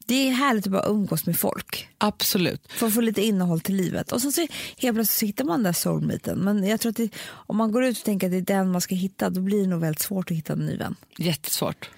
Det 0.07 0.29
är 0.29 0.33
härligt 0.33 0.66
att 0.66 0.72
bara 0.72 0.87
umgås 0.87 1.27
med 1.27 1.38
folk. 1.38 1.88
absolut. 1.98 2.72
För 2.72 2.87
att 2.87 2.94
få 2.94 3.00
lite 3.00 3.22
innehåll 3.22 3.61
till 3.61 3.74
livet. 3.77 4.12
Och 4.12 4.22
sen 4.22 4.33
så 4.33 4.40
helt 4.77 4.96
plötsligt 4.96 5.18
så 5.18 5.27
hittar 5.27 5.44
man 5.44 5.57
den 5.57 5.64
där 5.64 5.72
soulmaten. 5.72 6.38
Men 6.38 6.64
jag 6.66 6.81
tror 6.81 6.90
att 6.90 6.96
det, 6.96 7.09
om 7.31 7.57
man 7.57 7.72
går 7.72 7.85
ut 7.85 7.98
och 7.98 8.05
tänker 8.05 8.27
att 8.27 8.31
det 8.33 8.37
är 8.38 8.57
den 8.57 8.72
man 8.72 8.81
ska 8.81 8.94
hitta, 8.94 9.31
då 9.31 9.40
blir 9.40 9.61
det 9.61 9.66
nog 9.66 9.81
väldigt 9.81 10.03
svårt 10.03 10.31
att 10.31 10.37
hitta 10.37 10.53
en 10.53 10.66
ny 10.66 10.77
vän. 10.77 10.96
Jättesvårt. 11.18 11.90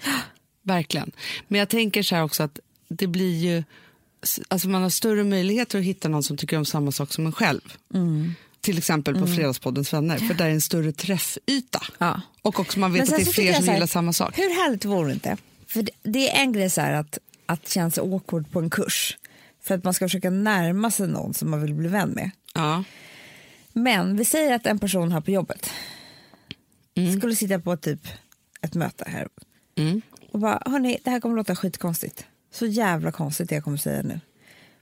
Verkligen. 0.63 1.13
Men 1.49 1.59
jag 1.59 1.69
tänker 1.69 2.03
så 2.03 2.15
här 2.15 2.23
också 2.23 2.43
att 2.43 2.59
det 2.89 3.07
blir 3.07 3.37
ju... 3.37 3.65
Alltså 4.49 4.69
man 4.69 4.83
har 4.83 4.91
större 4.91 5.25
möjligheter 5.25 5.79
att 5.79 5.85
hitta 5.85 6.09
någon 6.09 6.23
som 6.23 6.37
tycker 6.37 6.59
om 6.59 6.65
samma 6.65 6.93
sak 6.93 7.13
som 7.13 7.27
en 7.27 7.33
själv. 7.33 7.61
Mm. 7.95 8.35
Till 8.61 8.79
exempel 8.79 9.15
på 9.15 9.27
Fredagspoddens 9.27 9.93
vänner, 9.93 10.19
för 10.19 10.35
där 10.35 10.45
är 10.47 10.51
en 10.51 10.61
större 10.61 10.93
träffyta. 10.93 11.83
Ja. 11.99 12.21
Och 12.43 12.61
också 12.61 12.79
man 12.79 12.93
vet 12.93 13.03
att 13.03 13.09
det 13.17 13.23
är 13.23 13.33
fler 13.33 13.53
som 13.53 13.67
här, 13.67 13.75
gillar 13.75 13.87
samma 13.87 14.13
sak. 14.13 14.39
Hur 14.39 14.65
härligt 14.65 14.85
vore 14.85 15.09
det 15.09 15.15
inte? 15.15 15.37
För 15.67 15.83
det, 15.83 15.91
det 16.03 16.31
är 16.37 16.43
en 16.43 16.53
grej 16.53 16.71
så 16.71 16.81
att, 16.81 17.19
att 17.47 17.69
känna 17.69 17.91
sig 17.91 18.03
awkward 18.03 18.51
på 18.51 18.59
en 18.61 18.71
kurs. 18.71 19.19
För 19.63 19.75
att 19.75 19.85
man 19.85 19.95
ska 19.95 20.05
försöka 20.05 20.31
närma 20.31 20.91
sig 20.91 21.09
någon 21.09 21.35
som 21.35 21.51
man 21.51 21.63
vill 21.63 21.75
bli 21.75 21.89
vän 21.89 22.11
med. 22.11 22.31
Ja. 22.55 22.85
Men 23.73 24.17
vi 24.17 24.25
säger 24.25 24.55
att 24.55 24.67
en 24.67 24.79
person 24.79 25.13
här 25.13 25.21
på 25.21 25.31
jobbet 25.31 25.71
skulle 27.19 27.37
sitta 27.37 27.59
på 27.59 27.77
typ 27.77 28.09
ett 28.61 28.75
möte 28.75 29.05
här 29.09 29.29
Mm. 29.79 30.03
och 30.33 30.41
bara, 30.41 30.63
hörni, 30.67 30.99
det 31.05 31.11
här 31.11 31.21
kommer 31.21 31.37
låta 31.37 31.57
skitkonstigt. 31.57 32.27
Så 32.53 32.67
jävla 32.67 33.13
konstigt 33.13 33.49
det 33.49 33.55
jag 33.55 33.65
kommer 33.65 33.77
säga 33.77 34.03
nu. 34.03 34.21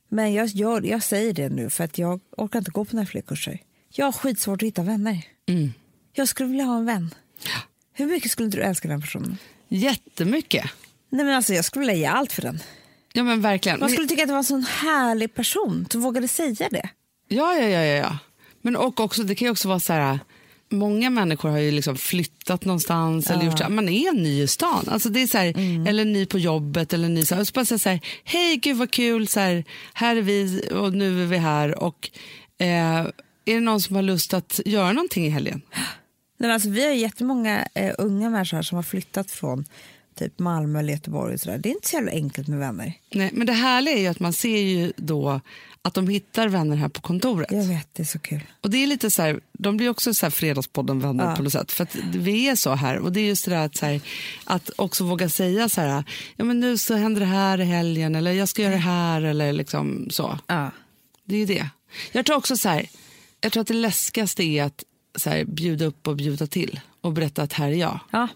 Men 0.08 0.32
jag, 0.32 0.46
gör, 0.46 0.82
jag 0.82 1.02
säger 1.02 1.32
det 1.32 1.48
nu 1.48 1.70
för 1.70 1.84
att 1.84 1.98
jag 1.98 2.20
orkar 2.36 2.58
inte 2.58 2.70
gå 2.70 2.84
på 2.84 2.96
några 2.96 3.06
fler 3.06 3.20
kurser. 3.22 3.58
Jag 3.88 4.04
har 4.06 4.12
skitsvårt 4.12 4.62
att 4.62 4.66
hitta 4.66 4.82
vänner. 4.82 5.24
Mm. 5.46 5.72
Jag 6.12 6.28
skulle 6.28 6.48
vilja 6.48 6.64
ha 6.64 6.76
en 6.78 6.84
vän. 6.86 7.14
Hur 7.92 8.06
mycket 8.06 8.30
skulle 8.30 8.46
inte 8.46 8.56
du 8.58 8.62
älska 8.62 8.88
den 8.88 9.00
personen? 9.00 9.36
Jättemycket. 9.74 10.64
Nej 11.10 11.24
men 11.24 11.34
alltså 11.34 11.54
jag 11.54 11.64
skulle 11.64 11.80
vilja 11.80 11.94
ge 11.94 12.04
allt 12.04 12.32
för 12.32 12.42
den. 12.42 12.60
Ja 13.12 13.22
men 13.22 13.40
verkligen. 13.40 13.80
Man 13.80 13.90
skulle 13.90 14.08
tycka 14.08 14.22
att 14.22 14.28
det 14.28 14.32
var 14.32 14.38
en 14.38 14.44
sån 14.44 14.64
härlig 14.64 15.34
person 15.34 15.86
som 15.90 16.00
vågade 16.00 16.28
säga 16.28 16.68
det. 16.70 16.88
Ja, 17.28 17.54
ja, 17.54 17.68
ja, 17.68 17.84
ja, 17.84 17.96
ja. 17.96 18.18
Men 18.62 18.76
och 18.76 19.00
också, 19.00 19.22
det 19.22 19.34
kan 19.34 19.46
ju 19.46 19.52
också 19.52 19.68
vara 19.68 19.80
så 19.80 19.92
här... 19.92 20.18
Många 20.68 21.10
människor 21.10 21.48
har 21.48 21.58
ju 21.58 21.70
liksom 21.70 21.96
flyttat 21.96 22.64
någonstans 22.64 23.30
eller 23.30 23.44
gjort 23.44 23.58
så 23.58 23.68
man 23.68 23.88
är 23.88 24.12
ny 24.12 24.42
i 24.42 24.46
stan. 24.48 24.88
Alltså 24.88 25.08
det 25.08 25.22
är 25.22 25.26
så 25.26 25.38
här, 25.38 25.52
Mm. 25.56 25.86
Eller 25.86 26.04
ny 26.04 26.26
på 26.26 26.38
jobbet. 26.38 26.92
Eller 26.92 27.08
ny, 27.08 27.26
så 27.26 27.34
här, 27.34 27.42
och 27.42 27.46
så 27.46 27.52
bara 27.52 27.64
säga 27.64 27.78
så 27.78 27.88
här, 27.88 28.00
hej 28.24 28.56
gud 28.56 28.76
vad 28.76 28.90
kul, 28.90 29.28
så 29.28 29.40
här, 29.40 29.64
här 29.94 30.16
är 30.16 30.22
vi 30.22 30.68
och 30.72 30.92
nu 30.92 31.22
är 31.22 31.26
vi 31.26 31.36
här. 31.36 31.82
Och, 31.82 32.10
eh, 32.58 32.98
är 33.44 33.54
det 33.54 33.60
någon 33.60 33.80
som 33.80 33.96
har 33.96 34.02
lust 34.02 34.34
att 34.34 34.60
göra 34.66 34.92
någonting 34.92 35.26
i 35.26 35.30
helgen? 35.30 35.62
Nej, 36.36 36.50
alltså, 36.50 36.68
vi 36.68 36.84
har 36.84 36.92
jättemånga 36.92 37.68
eh, 37.74 37.94
unga 37.98 38.30
människor 38.30 38.56
här 38.56 38.62
som 38.62 38.76
har 38.76 38.82
flyttat 38.82 39.30
från 39.30 39.64
typ 40.14 40.38
Malmö 40.38 40.78
eller 40.78 40.92
Göteborg. 40.92 41.34
Och 41.34 41.40
så 41.40 41.50
där. 41.50 41.58
Det 41.58 41.68
är 41.68 41.74
inte 41.74 41.88
så 41.88 41.96
jävla 41.96 42.10
enkelt 42.12 42.48
med 42.48 42.58
vänner. 42.58 42.92
Nej, 43.14 43.30
men 43.32 43.46
det 43.46 43.52
härliga 43.52 43.94
är 43.94 44.00
ju 44.00 44.06
att 44.06 44.20
man 44.20 44.32
ser 44.32 44.58
ju 44.58 44.92
då 44.96 45.40
att 45.82 45.94
de 45.94 46.08
hittar 46.08 46.48
vänner 46.48 46.76
här 46.76 46.88
på 46.88 47.00
kontoret. 47.00 47.52
Jag 47.52 47.64
vet, 47.64 47.88
det 47.92 48.02
är 48.02 48.06
så 48.06 48.18
kul. 48.18 48.40
Och 48.60 48.70
det 48.70 48.82
är 48.82 48.86
lite 48.86 49.10
så 49.10 49.22
här, 49.22 49.40
de 49.52 49.76
blir 49.76 49.88
också 49.88 50.14
så 50.14 50.26
här 50.26 50.30
fredagspodden 50.30 51.00
vänner 51.00 51.24
Ja. 51.30 51.36
på 51.36 51.42
något 51.42 51.52
sätt. 51.52 51.72
För 51.72 51.82
att 51.82 51.94
vi 52.14 52.48
är 52.48 52.56
så 52.56 52.74
här. 52.74 52.98
Och 52.98 53.12
det 53.12 53.20
är 53.20 53.24
just 53.24 53.44
det 53.44 53.50
där 53.50 53.64
att, 53.66 53.76
så 53.76 53.86
här, 53.86 54.00
att 54.44 54.70
också 54.76 55.04
våga 55.04 55.28
säga 55.28 55.68
så 55.68 55.80
här, 55.80 56.04
ja 56.36 56.44
men 56.44 56.60
nu 56.60 56.78
så 56.78 56.94
händer 56.94 57.20
det 57.20 57.26
här 57.26 57.60
i 57.60 57.64
helgen 57.64 58.14
eller 58.14 58.32
jag 58.32 58.48
ska 58.48 58.62
göra 58.62 58.72
det 58.72 58.78
här 58.78 59.22
eller 59.22 59.52
liksom 59.52 60.06
så. 60.10 60.38
Ja. 60.46 60.70
Det 61.24 61.34
är 61.34 61.38
ju 61.38 61.46
det. 61.46 61.68
Jag 62.12 62.26
tror 62.26 62.36
också 62.36 62.56
så 62.56 62.68
här, 62.68 62.86
jag 63.40 63.52
tror 63.52 63.60
att 63.60 63.66
det 63.68 63.74
läskigaste 63.74 64.42
är 64.42 64.64
att 64.64 64.84
så 65.14 65.30
här, 65.30 65.44
bjuda 65.44 65.84
upp 65.84 66.08
och 66.08 66.16
bjuda 66.16 66.46
till 66.46 66.80
och 67.00 67.12
berätta 67.12 67.42
att 67.42 67.52
här 67.52 67.68
är 67.68 67.76
jag. 67.76 68.00
ja. 68.10 68.28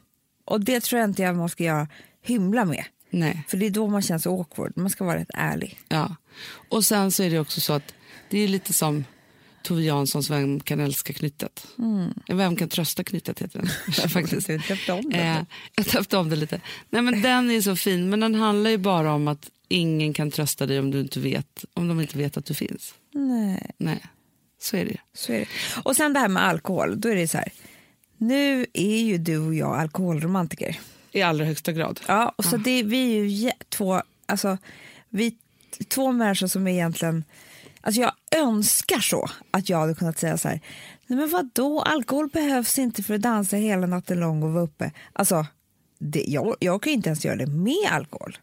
Och 0.44 0.60
det 0.60 0.80
tror 0.80 1.00
jag 1.00 1.10
inte 1.10 1.22
jag 1.22 1.36
man 1.36 1.48
ska 1.48 1.64
göra 1.64 1.88
hymla 2.22 2.64
med. 2.64 2.84
Nej. 3.10 3.44
För 3.48 3.56
det 3.56 3.66
är 3.66 3.70
då 3.70 3.88
man 3.88 4.02
känns 4.02 4.26
awkward. 4.26 4.72
Man 4.76 4.90
ska 4.90 5.04
vara 5.04 5.18
rätt 5.18 5.30
ärlig. 5.34 5.80
Ja. 5.88 6.16
Och 6.68 6.84
sen 6.84 7.12
så 7.12 7.22
är 7.22 7.30
det 7.30 7.38
också 7.38 7.60
så 7.60 7.72
att 7.72 7.94
det 8.30 8.38
är 8.38 8.48
lite 8.48 8.72
som 8.72 9.04
Tove 9.62 9.82
Janssons 9.82 10.30
Vem 10.30 10.60
kan 10.60 10.80
älska 10.80 11.12
knyttet? 11.12 11.66
Vem 12.28 12.56
kan 12.56 12.68
trösta 12.68 13.04
knyttet 13.04 13.38
heter 13.38 13.58
den. 13.60 14.08
faktiskt. 14.08 14.46
Du 14.46 14.58
döpte 14.58 14.92
om 14.92 15.10
den. 15.10 15.20
Eh, 15.20 15.42
jag 15.76 15.86
döpte 15.86 16.16
om 16.16 16.30
det 16.30 16.36
lite. 16.36 16.60
Nej, 16.90 17.02
men 17.02 17.22
den 17.22 17.50
är 17.50 17.60
så 17.60 17.76
fin, 17.76 18.10
men 18.10 18.20
den 18.20 18.34
handlar 18.34 18.70
ju 18.70 18.78
bara 18.78 19.12
om 19.12 19.28
att 19.28 19.50
ingen 19.68 20.12
kan 20.12 20.30
trösta 20.30 20.66
dig 20.66 20.78
om, 20.78 20.90
du 20.90 21.00
inte 21.00 21.20
vet, 21.20 21.64
om 21.74 21.88
de 21.88 22.00
inte 22.00 22.18
vet 22.18 22.36
att 22.36 22.44
du 22.44 22.54
finns. 22.54 22.94
Nej, 23.14 23.70
Nej, 23.78 24.02
så 24.58 24.76
är 24.76 24.84
det 24.84 24.96
så 25.14 25.32
är 25.32 25.38
det. 25.38 25.48
Och 25.82 25.96
sen 25.96 26.12
det 26.12 26.20
här 26.20 26.28
med 26.28 26.42
alkohol. 26.42 27.00
Då 27.00 27.08
är 27.08 27.16
det 27.16 27.28
så 27.28 27.38
här. 27.38 27.52
Nu 28.16 28.66
är 28.72 28.98
ju 28.98 29.18
du 29.18 29.38
och 29.38 29.54
jag 29.54 29.76
alkoholromantiker. 29.76 30.78
I 31.12 31.22
allra 31.22 31.44
högsta 31.44 31.72
grad. 31.72 32.00
Ja, 32.06 32.32
och 32.36 32.44
så 32.44 32.56
det, 32.56 32.82
vi 32.82 33.18
är 33.18 33.24
ju 33.24 33.50
två, 33.68 34.02
alltså, 34.26 34.58
vi, 35.08 35.36
två 35.88 36.12
människor 36.12 36.46
som 36.46 36.66
är 36.66 36.72
egentligen... 36.72 37.24
Alltså 37.80 38.00
jag 38.00 38.12
önskar 38.36 39.00
så 39.00 39.30
att 39.50 39.68
jag 39.68 39.78
hade 39.78 39.94
kunnat 39.94 40.18
säga 40.18 40.38
så 40.38 40.48
här, 40.48 40.60
nej 41.06 41.18
men 41.18 41.30
vadå, 41.30 41.82
alkohol 41.82 42.28
behövs 42.28 42.78
inte 42.78 43.02
för 43.02 43.14
att 43.14 43.20
dansa 43.20 43.56
hela 43.56 43.86
natten 43.86 44.20
lång 44.20 44.42
och 44.42 44.52
vara 44.52 44.64
uppe. 44.64 44.92
Alltså, 45.12 45.46
det, 45.98 46.24
jag, 46.26 46.56
jag 46.60 46.82
kan 46.82 46.90
ju 46.90 46.96
inte 46.96 47.08
ens 47.08 47.24
göra 47.24 47.36
det 47.36 47.46
med 47.46 47.88
alkohol. 47.90 48.38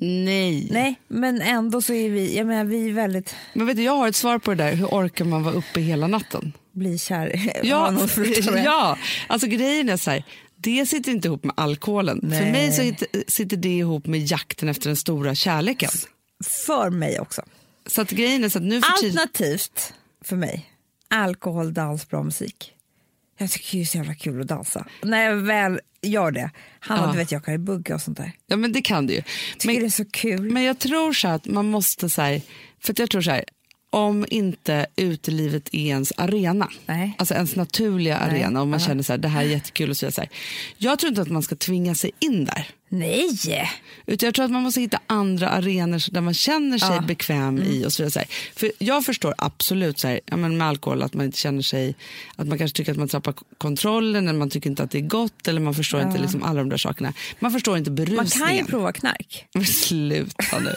Nej. 0.00 0.68
Nej, 0.70 0.94
men 1.08 1.40
ändå 1.40 1.82
så 1.82 1.92
är 1.92 2.10
vi, 2.10 2.36
jag 2.36 2.46
menar 2.46 2.64
vi 2.64 2.88
är 2.88 2.92
väldigt, 2.92 3.34
Men 3.52 3.66
vet 3.66 3.76
du, 3.76 3.82
jag 3.82 3.96
har 3.96 4.08
ett 4.08 4.16
svar 4.16 4.38
på 4.38 4.50
det 4.50 4.64
där. 4.64 4.74
Hur 4.74 4.86
orkar 4.86 5.24
man 5.24 5.42
vara 5.42 5.54
uppe 5.54 5.80
hela 5.80 6.06
natten? 6.06 6.52
bli 6.72 6.98
kär 6.98 7.50
Ja, 7.62 7.92
ja. 8.64 8.98
alltså 9.26 9.46
grejen 9.48 9.88
är 9.88 9.96
så 9.96 10.10
här. 10.10 10.24
Det 10.56 10.86
sitter 10.86 11.10
inte 11.12 11.28
ihop 11.28 11.44
med 11.44 11.54
alkoholen. 11.56 12.20
För 12.20 12.28
Nej. 12.28 12.52
mig 12.52 12.72
så 12.72 13.04
sitter 13.28 13.56
det 13.56 13.76
ihop 13.76 14.06
med 14.06 14.20
jakten 14.20 14.68
efter 14.68 14.88
den 14.88 14.96
stora 14.96 15.34
kärleken. 15.34 15.90
För 16.66 16.90
mig 16.90 17.20
också. 17.20 17.42
Så 17.86 18.00
att 18.02 18.10
grejen 18.10 18.44
är 18.44 18.48
så 18.48 18.58
att 18.58 18.64
nu 18.64 18.80
för. 18.82 19.06
Alternativt 19.06 19.94
för 20.24 20.36
mig, 20.36 20.70
alkohol, 21.08 21.74
dans, 21.74 22.08
bra 22.08 22.22
musik. 22.22 22.72
Jag 23.40 23.50
tycker 23.50 23.76
det 23.78 23.82
är 23.82 23.86
så 23.86 23.96
jävla 23.98 24.14
kul 24.14 24.40
att 24.40 24.48
dansa. 24.48 24.86
När 25.02 25.24
jag 25.24 25.36
väl 25.36 25.80
gör 26.02 26.30
det, 26.30 26.50
Hanna 26.80 27.02
Ja. 27.06 27.12
du 27.12 27.18
vet 27.18 27.32
jag 27.32 27.44
kan 27.44 27.54
ju 27.54 27.58
bugga 27.58 27.94
och 27.94 28.00
sånt 28.02 28.16
där. 28.16 28.32
Ja 28.46 28.56
men 28.56 28.72
det 28.72 28.82
kan 28.82 29.06
du 29.06 29.14
ju. 29.14 29.22
Tycker 29.58 29.66
Men, 29.66 29.78
det 29.80 29.86
är 29.86 29.90
så 29.90 30.04
kul. 30.04 30.40
men 30.52 30.62
jag 30.62 30.78
tror 30.78 31.12
så 31.12 31.28
att 31.28 31.46
man 31.46 31.70
måste 31.70 32.10
så 32.10 32.22
här, 32.22 32.40
för 32.80 32.92
att 32.92 32.98
jag 32.98 33.10
tror 33.10 33.22
så 33.22 33.30
här, 33.30 33.44
om 33.90 34.26
inte 34.30 34.86
utelivet 34.96 35.68
är 35.72 35.78
ens 35.86 36.12
arena, 36.16 36.68
Nej. 36.86 37.14
alltså 37.18 37.34
ens 37.34 37.56
naturliga 37.56 38.18
Nej. 38.26 38.42
arena, 38.42 38.60
och 38.60 38.68
man 38.68 38.80
Ja. 38.80 38.86
känner 38.86 39.02
så 39.02 39.12
här, 39.12 39.18
det 39.18 39.28
här 39.28 39.42
är 39.42 39.46
jättekul 39.48 39.90
och 39.90 39.96
så 39.96 40.06
vidare. 40.06 40.28
Jag 40.76 40.98
tror 40.98 41.08
inte 41.08 41.22
att 41.22 41.28
man 41.28 41.42
ska 41.42 41.56
tvinga 41.56 41.94
sig 41.94 42.10
in 42.18 42.44
där. 42.44 42.68
Nej! 42.92 43.70
Utan 44.06 44.26
jag 44.26 44.34
tror 44.34 44.44
att 44.44 44.50
man 44.50 44.62
måste 44.62 44.80
hitta 44.80 45.00
andra 45.06 45.48
arenor 45.48 46.10
där 46.12 46.20
man 46.20 46.34
känner 46.34 46.78
sig 46.78 46.88
Ja. 46.96 47.00
bekväm 47.00 47.58
i. 47.62 47.86
och 47.86 47.92
så 47.92 48.04
vidare. 48.04 48.24
För 48.56 48.72
Jag 48.78 49.04
förstår 49.04 49.34
absolut 49.38 49.98
så 49.98 50.08
här, 50.08 50.20
ja, 50.26 50.36
men 50.36 50.56
med 50.58 50.68
alkohol 50.68 51.02
att 51.02 51.14
man 51.14 51.26
inte 51.26 51.38
känner 51.38 51.62
sig, 51.62 51.94
att 52.36 52.46
man 52.46 52.58
kanske 52.58 52.76
tycker 52.76 52.92
att 52.92 52.98
man 52.98 53.08
tappar 53.08 53.34
kontrollen 53.58 54.28
eller 54.28 54.38
man 54.38 54.50
tycker 54.50 54.70
inte 54.70 54.82
att 54.82 54.90
det 54.90 54.98
är 54.98 55.02
gott 55.02 55.48
eller 55.48 55.60
man 55.60 55.74
förstår 55.74 56.02
inte 56.02 56.18
liksom 56.18 56.42
alla 56.42 56.58
de 56.60 56.68
där 56.68 56.76
sakerna. 56.76 57.12
Man 57.38 57.52
förstår 57.52 57.78
inte 57.78 57.90
Man 57.90 57.94
berusningen. 57.96 58.48
kan 58.48 58.56
ju 58.56 58.64
prova 58.64 58.92
knark. 58.92 59.46
Men 59.54 59.64
Sluta 59.66 60.58
nu. 60.58 60.74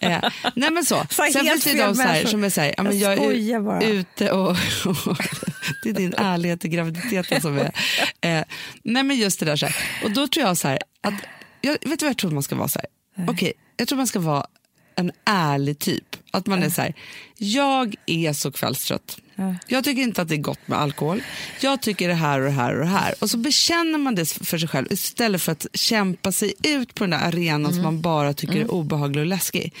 eh, 0.00 0.20
nej 0.54 0.70
men 0.70 0.84
så. 0.84 0.94
Så 1.10 1.22
Sen 1.32 1.44
finns 1.46 1.64
det 1.64 1.78
de 1.86 1.94
så 1.94 2.02
här, 2.02 2.24
som 2.26 2.44
är 2.44 2.50
så 2.50 2.60
här, 2.60 2.74
ja, 2.76 2.82
men 2.82 2.98
Jag 2.98 3.18
jag, 3.18 3.34
är 3.36 3.60
bara. 3.60 3.82
ute 3.82 4.30
och, 4.32 4.50
och 4.50 4.56
det 5.82 5.88
är 5.90 5.94
din 5.94 6.14
ärlighet 6.16 6.64
i 6.64 6.68
graviditeten 6.68 7.40
som 7.40 7.58
är. 7.58 7.72
Eh, 8.20 8.44
nej 8.82 9.02
men 9.02 9.16
just 9.16 9.40
det 9.40 9.46
där 9.46 9.56
så 9.56 9.66
här. 9.66 9.76
Och 10.04 10.10
då 10.10 10.28
tror 10.28 10.46
jag 10.46 10.56
så 10.56 10.68
här 10.68 10.78
att, 11.00 11.14
jag, 11.60 11.72
vet 11.72 11.82
du 11.82 12.04
vad 12.04 12.10
jag 12.10 12.16
tror 12.16 12.30
man 12.30 12.42
ska 12.42 12.54
vara 12.56 12.68
så 12.68 12.78
här? 12.78 12.88
Okej, 13.28 13.52
jag 13.76 13.88
tror 13.88 13.96
man 13.96 14.06
ska 14.06 14.20
vara 14.20 14.46
en 14.94 15.12
ärlig 15.24 15.78
typ. 15.78 16.16
Att 16.30 16.46
man 16.46 16.62
är 16.62 16.70
så 16.70 16.82
här, 16.82 16.94
jag 17.38 17.94
är 18.06 18.32
så 18.32 18.52
kvällstrött. 18.52 19.18
Jag 19.66 19.84
tycker 19.84 20.02
inte 20.02 20.22
att 20.22 20.28
det 20.28 20.34
är 20.34 20.38
gott 20.38 20.68
med 20.68 20.78
alkohol. 20.78 21.22
Jag 21.60 21.82
tycker 21.82 22.08
det 22.08 22.14
här 22.14 22.38
och 22.40 22.44
det 22.44 22.50
här 22.50 22.74
och 22.74 22.80
det 22.80 22.90
här. 22.90 23.14
Och 23.20 23.30
så 23.30 23.38
bekänner 23.38 23.98
man 23.98 24.14
det 24.14 24.30
för 24.30 24.58
sig 24.58 24.68
själv 24.68 24.86
istället 24.90 25.42
för 25.42 25.52
att 25.52 25.66
kämpa 25.72 26.32
sig 26.32 26.54
ut 26.62 26.94
på 26.94 27.04
den 27.04 27.10
där 27.10 27.26
arenan 27.26 27.72
som 27.72 27.82
man 27.82 28.00
bara 28.00 28.34
tycker 28.34 28.60
är 28.60 28.70
obehaglig 28.70 29.20
och 29.20 29.26
läskig. 29.26 29.74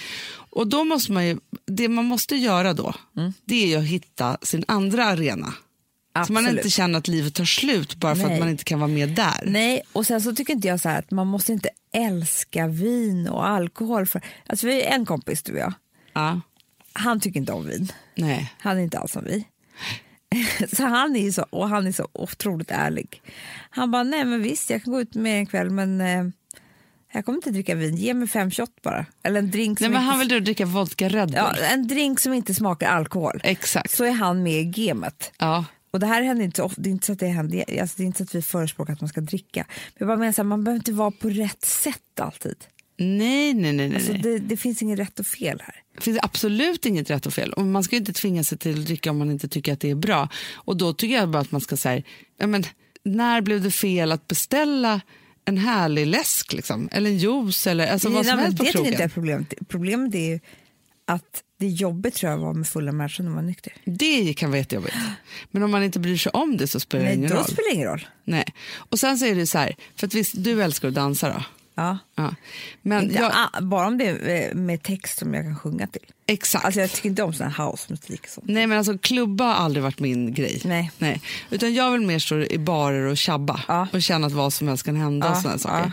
Och 0.50 0.66
då 0.66 0.84
måste 0.84 1.12
man 1.12 1.26
ju, 1.26 1.38
det 1.66 1.88
man 1.88 2.04
måste 2.04 2.36
göra 2.36 2.72
då, 2.72 2.94
det 3.44 3.62
är 3.62 3.66
ju 3.66 3.76
att 3.76 3.84
hitta 3.84 4.38
sin 4.42 4.64
andra 4.68 5.04
arena. 5.04 5.54
Så 6.24 6.32
man 6.32 6.44
Absolut. 6.44 6.58
inte 6.64 6.70
känner 6.70 6.98
att 6.98 7.08
livet 7.08 7.34
tar 7.34 7.44
slut 7.44 7.96
bara 7.96 8.16
för 8.16 8.22
Nej. 8.26 8.34
att 8.34 8.40
man 8.40 8.48
inte 8.48 8.64
kan 8.64 8.78
vara 8.80 8.88
med 8.90 9.08
där. 9.08 9.42
Nej, 9.46 9.82
och 9.92 10.06
sen 10.06 10.20
så 10.20 10.34
tycker 10.34 10.52
inte 10.52 10.68
jag 10.68 10.80
så 10.80 10.88
att 10.88 11.10
man 11.10 11.26
måste 11.26 11.52
inte 11.52 11.68
älska 11.92 12.66
vin 12.66 13.28
och 13.28 13.46
alkohol. 13.48 14.06
För, 14.06 14.20
alltså 14.46 14.66
vi 14.66 14.82
är 14.82 14.94
en 14.94 15.06
kompis 15.06 15.42
du 15.42 15.52
och 15.52 15.58
jag, 15.58 15.72
Ja, 16.12 16.40
han 16.92 17.20
tycker 17.20 17.40
inte 17.40 17.52
om 17.52 17.66
vin. 17.66 17.92
nej. 18.14 18.52
Han 18.58 18.78
är 18.78 18.82
inte 18.82 18.98
alls 18.98 19.12
som 19.12 19.24
vi. 19.24 19.44
Så 20.76 20.82
han 20.84 21.16
är 21.16 21.30
så, 21.32 21.42
och 21.50 21.68
han 21.68 21.86
är 21.86 21.92
så 21.92 22.08
otroligt 22.12 22.70
ärlig. 22.70 23.22
Han 23.70 23.90
bara, 23.90 24.02
nej 24.02 24.24
men 24.24 24.42
visst 24.42 24.70
jag 24.70 24.82
kan 24.84 24.92
gå 24.92 25.00
ut 25.00 25.14
med 25.14 25.38
en 25.38 25.46
kväll 25.46 25.70
men 25.70 26.00
eh, 26.00 26.24
jag 27.12 27.24
kommer 27.24 27.38
inte 27.38 27.50
dricka 27.50 27.74
vin, 27.74 27.96
ge 27.96 28.14
mig 28.14 28.28
fem 28.28 28.50
shot 28.50 28.82
bara. 28.82 29.06
Eller 29.22 29.38
en 29.38 29.50
drink 29.50 29.80
nej 29.80 29.90
men 29.90 30.00
inte, 30.02 30.10
han 30.10 30.18
vill 30.18 30.28
då 30.28 30.38
dricka 30.38 30.66
vodka 30.66 31.08
Red 31.08 31.28
Bull. 31.28 31.36
ja, 31.36 31.54
en 31.56 31.86
drink 31.88 32.20
som 32.20 32.32
inte 32.32 32.54
smakar 32.54 32.90
alkohol. 32.90 33.40
Exakt. 33.44 33.90
Så 33.90 34.04
är 34.04 34.10
han 34.12 34.42
med 34.42 34.60
i 34.60 34.64
gamet. 34.64 35.32
Ja. 35.38 35.64
Och 35.96 36.00
det 36.00 36.06
här 36.06 36.22
händer 36.22 36.44
inte 36.44 36.62
ofta, 36.62 36.80
det 36.80 36.88
är 36.88 36.90
inte 36.90 37.06
så 37.06 37.12
att 37.12 37.18
det 37.18 37.26
händer, 37.26 37.80
alltså 37.80 37.94
det 37.96 38.02
är 38.02 38.06
inte 38.06 38.18
så 38.18 38.24
att 38.24 38.34
vi 38.34 38.42
förespråkar 38.42 38.92
att 38.92 39.00
man 39.00 39.08
ska 39.08 39.20
dricka. 39.20 39.66
Men 39.68 39.94
jag 39.98 40.08
bara 40.08 40.16
menar 40.16 40.32
så 40.32 40.42
här, 40.42 40.48
man 40.48 40.64
behöver 40.64 40.80
inte 40.80 40.92
vara 40.92 41.10
på 41.10 41.28
rätt 41.28 41.64
sätt 41.64 42.20
alltid. 42.20 42.56
Nej, 42.98 43.54
nej, 43.54 43.72
nej. 43.72 43.72
nej. 43.72 43.94
Alltså 43.94 44.12
nej. 44.12 44.22
det, 44.22 44.38
det 44.38 44.56
finns 44.56 44.82
inget 44.82 44.98
rätt 44.98 45.20
och 45.20 45.26
fel 45.26 45.62
här. 45.64 45.74
Det 45.94 46.00
finns 46.00 46.18
absolut 46.22 46.86
inget 46.86 47.10
rätt 47.10 47.26
och 47.26 47.32
fel. 47.32 47.52
Och 47.52 47.66
man 47.66 47.84
ska 47.84 47.96
ju 47.96 48.00
inte 48.00 48.12
tvinga 48.12 48.44
sig 48.44 48.58
till 48.58 48.80
att 48.80 48.86
dricka 48.86 49.10
om 49.10 49.18
man 49.18 49.30
inte 49.30 49.48
tycker 49.48 49.72
att 49.72 49.80
det 49.80 49.90
är 49.90 49.94
bra. 49.94 50.28
Och 50.54 50.76
då 50.76 50.92
tycker 50.92 51.14
jag 51.14 51.30
bara 51.30 51.42
att 51.42 51.52
man 51.52 51.60
ska 51.60 51.76
säga, 51.76 52.02
ja, 52.38 52.46
men, 52.46 52.64
när 53.04 53.40
blev 53.40 53.62
det 53.62 53.70
fel 53.70 54.12
att 54.12 54.28
beställa 54.28 55.00
en 55.44 55.58
härlig 55.58 56.06
läsk 56.06 56.52
liksom? 56.52 56.88
eller 56.92 57.10
en 57.10 57.18
juice 57.18 57.66
eller 57.66 57.86
alltså, 57.86 58.08
vad 58.08 58.24
Nej, 58.24 58.24
som 58.24 58.36
men 58.36 58.44
helst 58.44 58.58
på 58.58 58.64
det 58.64 58.70
jag 58.70 58.86
inte 58.86 59.02
är 59.02 59.08
krogen? 59.08 59.10
problemet. 59.10 59.54
Problemet 59.68 60.14
är 60.14 60.18
ju 60.18 60.40
att 61.06 61.42
det 61.58 61.66
är 61.66 61.70
jobbigt 61.70 62.14
tror 62.14 62.32
jag 62.32 62.38
vara 62.38 62.52
med 62.52 62.66
fulla 62.68 62.92
människor 62.92 63.24
när 63.24 63.30
man 63.30 63.44
är 63.44 63.48
nykter. 63.48 63.72
Det 63.84 64.34
kan 64.34 64.50
vara 64.50 64.58
jättejobbigt. 64.58 64.94
Men 65.50 65.62
om 65.62 65.70
man 65.70 65.82
inte 65.82 65.98
bryr 66.00 66.16
sig 66.16 66.30
om 66.32 66.56
det 66.56 66.66
så 66.66 66.80
spelar 66.80 67.04
det 67.04 67.08
Nej, 67.10 67.18
ingen 67.18 67.30
då 67.30 67.36
roll. 67.36 67.44
spelar 67.44 67.68
det 67.70 67.74
ingen 67.74 67.88
roll. 67.88 68.06
Nej. 68.24 68.44
Och 68.74 68.98
sen 68.98 69.18
så 69.18 69.26
är 69.26 69.34
det 69.34 69.46
så 69.46 69.58
här, 69.58 69.76
för 69.96 70.06
att 70.06 70.14
visst, 70.14 70.34
du 70.44 70.62
älskar 70.62 70.88
att 70.88 70.94
dansa 70.94 71.28
då? 71.28 71.42
Ja. 71.76 71.98
Ja. 72.14 72.34
Men 72.82 73.12
jag, 73.14 73.32
ah, 73.34 73.60
bara 73.60 73.86
om 73.86 73.98
det 73.98 74.04
är 74.06 74.48
eh, 74.48 74.54
med 74.54 74.82
text 74.82 75.18
som 75.18 75.34
jag 75.34 75.44
kan 75.44 75.56
sjunga 75.58 75.86
till. 75.86 76.02
exakt. 76.26 76.64
Alltså 76.64 76.80
jag 76.80 76.90
tycker 76.92 77.08
inte 77.08 77.22
om 77.22 77.32
sån 77.32 77.50
här 77.50 77.64
housemusik. 77.66 78.26
Nej 78.42 78.66
men 78.66 78.78
alltså 78.78 78.98
klubba 78.98 79.44
har 79.44 79.54
aldrig 79.54 79.82
varit 79.82 80.00
min 80.00 80.34
grej. 80.34 80.60
Nej. 80.64 80.90
Nej. 80.98 81.20
Utan 81.50 81.74
jag 81.74 81.90
vill 81.90 82.00
mer 82.00 82.18
stå 82.18 82.40
i 82.42 82.58
barer 82.58 83.06
och 83.06 83.16
tjabba 83.16 83.60
Ja. 83.68 83.88
och 83.92 84.02
känna 84.02 84.26
att 84.26 84.32
vad 84.32 84.52
som 84.52 84.68
helst 84.68 84.84
kan 84.84 84.96
hända. 84.96 85.26
Ja, 85.26 85.32
och 85.32 85.38
såna 85.42 85.58
saker. 85.58 85.78
ja. 85.78 85.90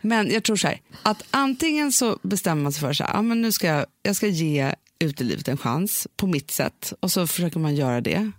Men 0.00 0.30
jag 0.30 0.42
tror 0.44 0.56
så 0.56 0.66
här, 0.68 0.80
att 1.02 1.22
antingen 1.30 1.92
så 1.92 2.18
bestämmer 2.22 2.62
man 2.62 2.72
sig 2.72 2.80
för 2.80 2.92
så 2.92 3.04
här, 3.04 3.10
ja, 3.14 3.22
men 3.22 3.42
nu 3.42 3.52
ska 3.52 3.66
jag, 3.66 3.86
jag 4.02 4.16
ska 4.16 4.26
ge 4.26 4.74
utelivet 5.00 5.48
en 5.48 5.56
chans 5.56 6.08
på 6.16 6.26
mitt 6.26 6.50
sätt 6.50 6.92
och 7.00 7.12
så 7.12 7.26
försöker 7.26 7.58
man 7.58 7.76
göra 7.76 8.00
det. 8.00 8.30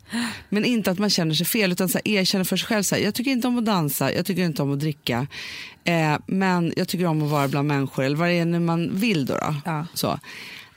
Men 0.49 0.65
inte 0.65 0.91
att 0.91 0.99
man 0.99 1.09
känner 1.09 1.33
sig 1.33 1.45
fel 1.45 1.71
utan 1.71 1.89
så 1.89 1.97
här, 1.97 2.07
erkänner 2.07 2.45
för 2.45 2.57
sig 2.57 2.67
själv 2.67 2.83
så 2.83 2.95
här, 2.95 3.01
jag 3.01 3.15
tycker 3.15 3.31
inte 3.31 3.47
om 3.47 3.57
att 3.57 3.65
dansa, 3.65 4.13
jag 4.13 4.25
tycker 4.25 4.43
inte 4.43 4.61
om 4.61 4.73
att 4.73 4.79
dricka 4.79 5.27
eh, 5.83 6.17
men 6.27 6.73
jag 6.75 6.87
tycker 6.87 7.05
om 7.05 7.23
att 7.23 7.29
vara 7.29 7.47
bland 7.47 7.67
människor 7.67 8.03
eller 8.03 8.17
vad 8.17 8.27
det 8.27 8.33
är 8.33 8.45
nu 8.45 8.59
man 8.59 8.99
vill 8.99 9.25
då. 9.25 9.33
då. 9.33 9.55
Ja. 9.65 9.85
Så. 9.93 10.19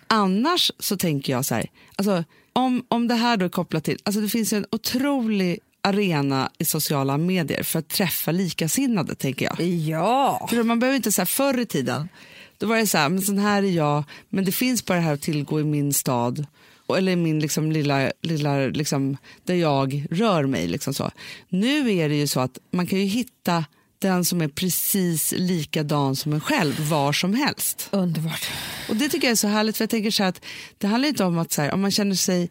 Annars 0.07 0.73
så 0.79 0.97
tänker 0.97 1.33
jag 1.33 1.45
så 1.45 1.55
här, 1.55 1.66
alltså, 1.97 2.25
om, 2.53 2.85
om 2.88 3.09
det 3.09 3.14
här 3.14 3.37
då 3.37 3.45
är 3.45 3.49
kopplat 3.49 3.85
till, 3.85 3.99
alltså 4.03 4.21
det 4.21 4.29
finns 4.29 4.53
en 4.53 4.66
otrolig 4.71 5.59
arena 5.83 6.51
i 6.59 6.64
sociala 6.64 7.18
medier 7.18 7.62
för 7.62 7.79
att 7.79 7.88
träffa 7.88 8.33
likasinnade 8.33 9.14
tänker 9.14 9.45
jag. 9.47 9.61
Ja. 9.66 10.47
För 10.51 10.62
man 10.62 10.79
behöver 10.79 10.97
inte 10.97 11.12
så 11.12 11.21
här, 11.21 11.27
förr 11.27 11.59
i 11.59 11.66
tiden, 11.66 12.09
då 12.63 12.69
var 12.69 12.77
det 12.77 12.87
så 12.87 12.99
här, 12.99 13.09
men 13.09 13.23
sån 13.23 13.39
här 13.39 13.63
är 13.63 13.71
jag, 13.71 14.05
men 14.29 14.45
det 14.45 14.53
finns 14.53 14.85
bara 14.85 14.99
det 14.99 15.05
här 15.05 15.15
att 15.15 15.23
tillgå 15.23 15.61
i 15.61 15.65
min 15.65 15.93
stad 15.93 16.47
eller 16.97 17.17
min 17.17 17.41
liksom 17.41 17.73
lilla, 17.73 18.13
lilla 18.21 18.59
liksom, 18.59 19.17
där 19.45 19.55
jag 19.55 20.07
rör 20.11 20.47
mig. 20.47 20.67
Liksom 20.67 20.95
så. 20.95 21.11
Nu 21.49 21.93
är 21.93 22.09
det 22.09 22.15
ju 22.15 22.27
så 22.27 22.41
att 22.41 22.59
man 22.73 22.87
kan 22.87 22.99
ju 22.99 23.05
hitta 23.05 23.65
den 23.99 24.25
som 24.25 24.41
är 24.41 24.49
precis 24.49 25.35
likadan 25.37 26.17
som 26.17 26.33
en 26.33 26.41
själv 26.41 26.89
var 26.89 27.13
som 27.13 27.35
helst. 27.35 27.89
Underbart. 27.91 28.51
Och 28.89 28.97
det 28.97 29.09
tycker 29.09 29.27
jag 29.27 29.33
är 29.33 29.37
så 29.37 29.49
härligt 29.49 29.77
för 29.77 29.83
jag 29.83 29.91
tänker 29.91 30.11
så 30.11 30.25
att 30.25 30.41
det 30.79 30.87
handlar 30.87 31.09
inte 31.09 31.25
om 31.25 31.39
att 31.39 31.53
så 31.53 31.63
här, 31.63 31.73
om 31.73 31.81
man 31.81 31.91
känner 31.91 32.15
sig 32.15 32.51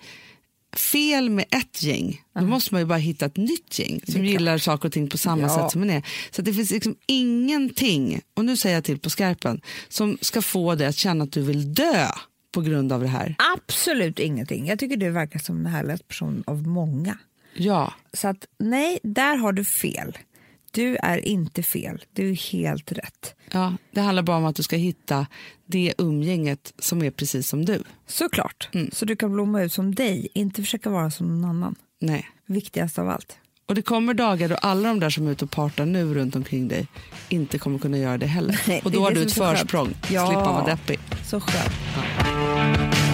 fel 0.77 1.29
med 1.29 1.45
ett 1.51 1.83
gäng, 1.83 2.21
då 2.35 2.41
måste 2.41 2.73
man 2.73 2.81
ju 2.81 2.85
bara 2.85 2.97
hitta 2.97 3.25
ett 3.25 3.37
nytt 3.37 3.79
gäng 3.79 4.01
som 4.07 4.25
gillar 4.25 4.57
saker 4.57 4.87
och 4.87 4.93
ting 4.93 5.09
på 5.09 5.17
samma 5.17 5.41
Ja. 5.41 5.49
sätt 5.57 5.71
som 5.71 5.81
man 5.81 5.89
är. 5.89 6.03
Så 6.31 6.41
det 6.41 6.53
finns 6.53 6.71
liksom 6.71 6.95
ingenting, 7.07 8.21
och 8.33 8.45
nu 8.45 8.57
säger 8.57 8.75
jag 8.75 8.83
till 8.83 8.99
på 8.99 9.09
skarpen, 9.09 9.61
som 9.89 10.17
ska 10.21 10.41
få 10.41 10.75
dig 10.75 10.87
att 10.87 10.95
känna 10.95 11.23
att 11.23 11.31
du 11.31 11.41
vill 11.41 11.73
dö 11.73 12.07
på 12.51 12.61
grund 12.61 12.91
av 12.93 13.01
det 13.01 13.07
här. 13.07 13.35
Absolut 13.57 14.19
ingenting. 14.19 14.67
Jag 14.67 14.79
tycker 14.79 14.97
du 14.97 15.09
verkar 15.09 15.39
som 15.39 15.57
en 15.59 15.65
härlig 15.65 16.07
person 16.07 16.43
av 16.47 16.67
många. 16.67 17.17
Ja, 17.53 17.93
Så 18.13 18.27
att 18.27 18.45
nej, 18.59 18.99
där 19.03 19.35
har 19.35 19.53
du 19.53 19.65
fel. 19.65 20.17
Du 20.71 20.95
är 20.95 21.27
inte 21.27 21.63
fel. 21.63 22.03
Du 22.13 22.29
är 22.29 22.51
helt 22.51 22.91
rätt. 22.91 23.35
ja, 23.51 23.73
det 23.91 24.01
handlar 24.01 24.23
bara 24.23 24.37
om 24.37 24.45
att 24.45 24.55
du 24.55 24.63
ska 24.63 24.75
hitta 24.75 25.27
det 25.65 25.93
umgänget 25.97 26.73
som 26.79 27.01
är 27.03 27.11
precis 27.11 27.47
som 27.49 27.65
du. 27.65 27.83
Såklart. 28.07 28.69
Mm. 28.73 28.89
Så 28.93 29.05
du 29.05 29.15
kan 29.15 29.31
blomma 29.31 29.61
ut 29.61 29.73
som 29.73 29.95
dig, 29.95 30.27
inte 30.33 30.61
försöka 30.61 30.89
vara 30.89 31.11
som 31.11 31.41
någon 31.41 31.49
annan. 31.49 31.75
Nej. 31.99 32.29
Viktigast 32.45 32.99
av 32.99 33.09
allt. 33.09 33.37
Och 33.65 33.75
det 33.75 33.81
kommer 33.81 34.13
dagar 34.13 34.49
då 34.49 34.55
alla 34.55 34.87
de 34.89 34.99
där 34.99 35.09
som 35.09 35.27
är 35.27 35.31
ute 35.31 35.45
och 35.45 35.51
partar 35.51 35.85
nu 35.85 36.13
runt 36.13 36.35
omkring 36.35 36.67
dig 36.67 36.87
inte 37.29 37.57
kommer 37.57 37.79
kunna 37.79 37.97
göra 37.97 38.17
det 38.17 38.25
heller. 38.25 38.61
Nej, 38.67 38.81
och 38.83 38.91
det 38.91 38.97
då 38.97 39.03
har 39.03 39.11
du 39.11 39.21
ett 39.21 39.33
försprång, 39.33 39.93
Ja. 40.09 40.25
slippa 40.27 40.51
vara 40.51 40.65
deppig. 40.65 40.99
Så 41.25 41.39
skönt. 41.39 41.71
vet 41.95 43.10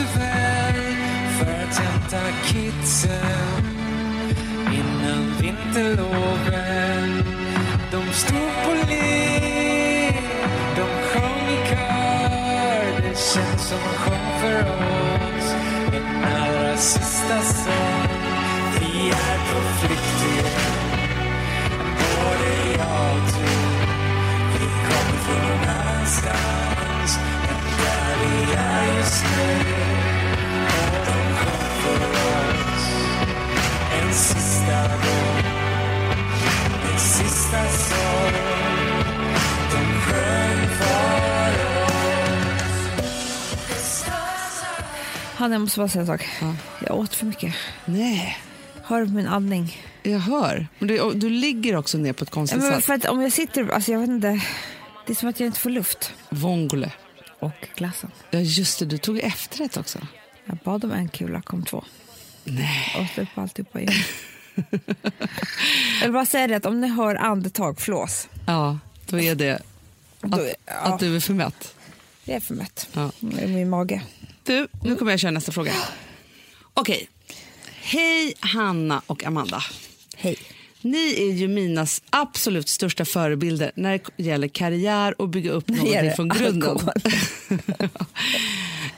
Roosevelt 0.00 1.32
för 1.38 1.46
att 1.46 1.78
hämta 1.78 2.20
kidsen 2.46 3.64
innan 4.72 5.34
vinterloven. 5.40 7.24
De 7.90 8.12
stod 8.12 8.52
på 8.64 8.72
led, 8.90 10.14
de 10.76 10.82
sjöng 10.82 11.48
i 11.48 11.68
kör. 11.68 13.00
Det 13.02 13.16
känns 13.18 13.62
som 13.68 13.78
de 13.78 13.94
sjöng 13.98 14.40
för 14.40 14.60
oss 14.60 15.54
en 15.92 16.24
allra 16.24 16.76
sista 16.76 17.40
sång. 17.42 18.08
Vi 18.80 19.08
är 19.08 19.38
på 19.52 19.60
flykt 19.78 20.22
igen, 20.32 20.80
både 22.00 22.50
jag 22.78 23.16
och 23.16 23.22
du. 23.26 23.50
Vi 24.52 24.66
kommer 24.66 25.18
från 25.24 25.42
någon 25.42 25.68
annanstans 25.68 27.18
än 27.48 27.60
där 27.78 28.16
vi 28.20 28.52
är 28.52 28.96
just 28.98 29.24
nu. 29.24 29.89
En 34.10 34.14
sista 34.16 34.82
gång. 34.82 35.44
En 36.92 36.98
sista 36.98 37.68
sång. 37.68 38.32
De 39.70 40.00
sjöng 40.00 40.68
för 40.78 41.84
oss. 43.76 44.04
Hanna, 45.34 45.54
jag 45.54 45.60
måste 45.62 45.78
bara 45.80 45.88
säga 45.88 46.00
en 46.00 46.06
sak. 46.06 46.28
Jag 46.86 46.98
åt 46.98 47.14
för 47.14 47.26
mycket. 47.26 47.54
Nej, 47.84 48.38
Hör 48.82 49.04
min 49.04 49.26
andning. 49.26 49.76
jag 50.02 50.18
hör. 50.18 50.66
Men 50.78 50.88
Du, 50.88 51.12
du 51.14 51.30
ligger 51.30 51.76
också 51.76 51.98
ner 51.98 52.12
på 52.12 52.24
ett 52.24 52.30
Ja, 52.30 52.34
konstigt 52.34 52.62
men 52.62 52.72
sätt. 52.74 52.84
för 52.84 52.94
att 52.94 53.04
om 53.04 53.20
jag 53.22 53.32
sitter, 53.32 53.68
alltså 53.70 53.92
jag 53.92 54.00
vet 54.00 54.08
inte. 54.08 54.40
Det 55.06 55.12
är 55.12 55.14
som 55.16 55.28
att 55.28 55.40
jag 55.40 55.46
inte 55.46 55.60
får 55.60 55.70
luft. 55.70 56.14
Vongole. 56.30 56.92
Och 57.40 57.68
glassen. 57.76 58.10
Ja, 58.30 58.38
just 58.38 58.78
det. 58.78 58.84
Du 58.84 58.98
tog 58.98 59.18
efterrätt 59.18 59.76
också. 59.76 59.98
Jag 60.44 60.56
bad 60.64 60.84
om 60.84 60.92
en 60.92 61.08
kula, 61.08 61.42
kom 61.42 61.62
två. 61.64 61.84
Nej. 62.50 63.08
Åt 63.12 63.18
upp 63.18 63.28
alltihopa 63.38 63.80
igen. 63.80 63.94
jag 66.00 66.02
vill 66.02 66.12
bara 66.12 66.26
säga 66.26 66.46
det 66.46 66.56
att 66.56 66.66
om 66.66 66.80
ni 66.80 66.88
hör 66.88 67.14
andetag, 67.14 67.80
flås. 67.80 68.28
Ja, 68.46 68.78
då 69.06 69.20
är 69.20 69.34
det 69.34 69.62
Då, 70.20 70.36
att, 70.36 70.48
ja, 70.66 70.72
att 70.72 71.00
du 71.00 71.16
är 71.16 71.20
för 71.20 71.34
mätt. 71.34 71.74
Det 72.24 72.34
är 72.34 72.40
för 72.40 72.54
mätt. 72.54 72.88
Ja. 72.92 73.10
I 73.20 73.46
min 73.46 73.70
mage. 73.70 74.02
Du, 74.42 74.68
nu 74.84 74.96
kommer 74.96 75.10
jag 75.10 75.20
köra 75.20 75.30
nästa 75.30 75.52
fråga. 75.52 75.72
Okej. 76.74 77.08
Hej 77.82 78.34
Hanna 78.40 79.02
och 79.06 79.24
Amanda. 79.24 79.62
Hej. 80.16 80.38
Ni 80.82 81.14
är 81.28 81.32
ju 81.32 81.48
mina 81.48 81.86
absolut 82.10 82.68
största 82.68 83.04
förebilder 83.04 83.72
när 83.74 84.00
det 84.16 84.22
gäller 84.24 84.48
karriär 84.48 85.20
och 85.20 85.28
bygga 85.28 85.50
upp 85.50 85.68
någonting 85.68 86.12
från 86.16 86.28
grunden. 86.28 86.78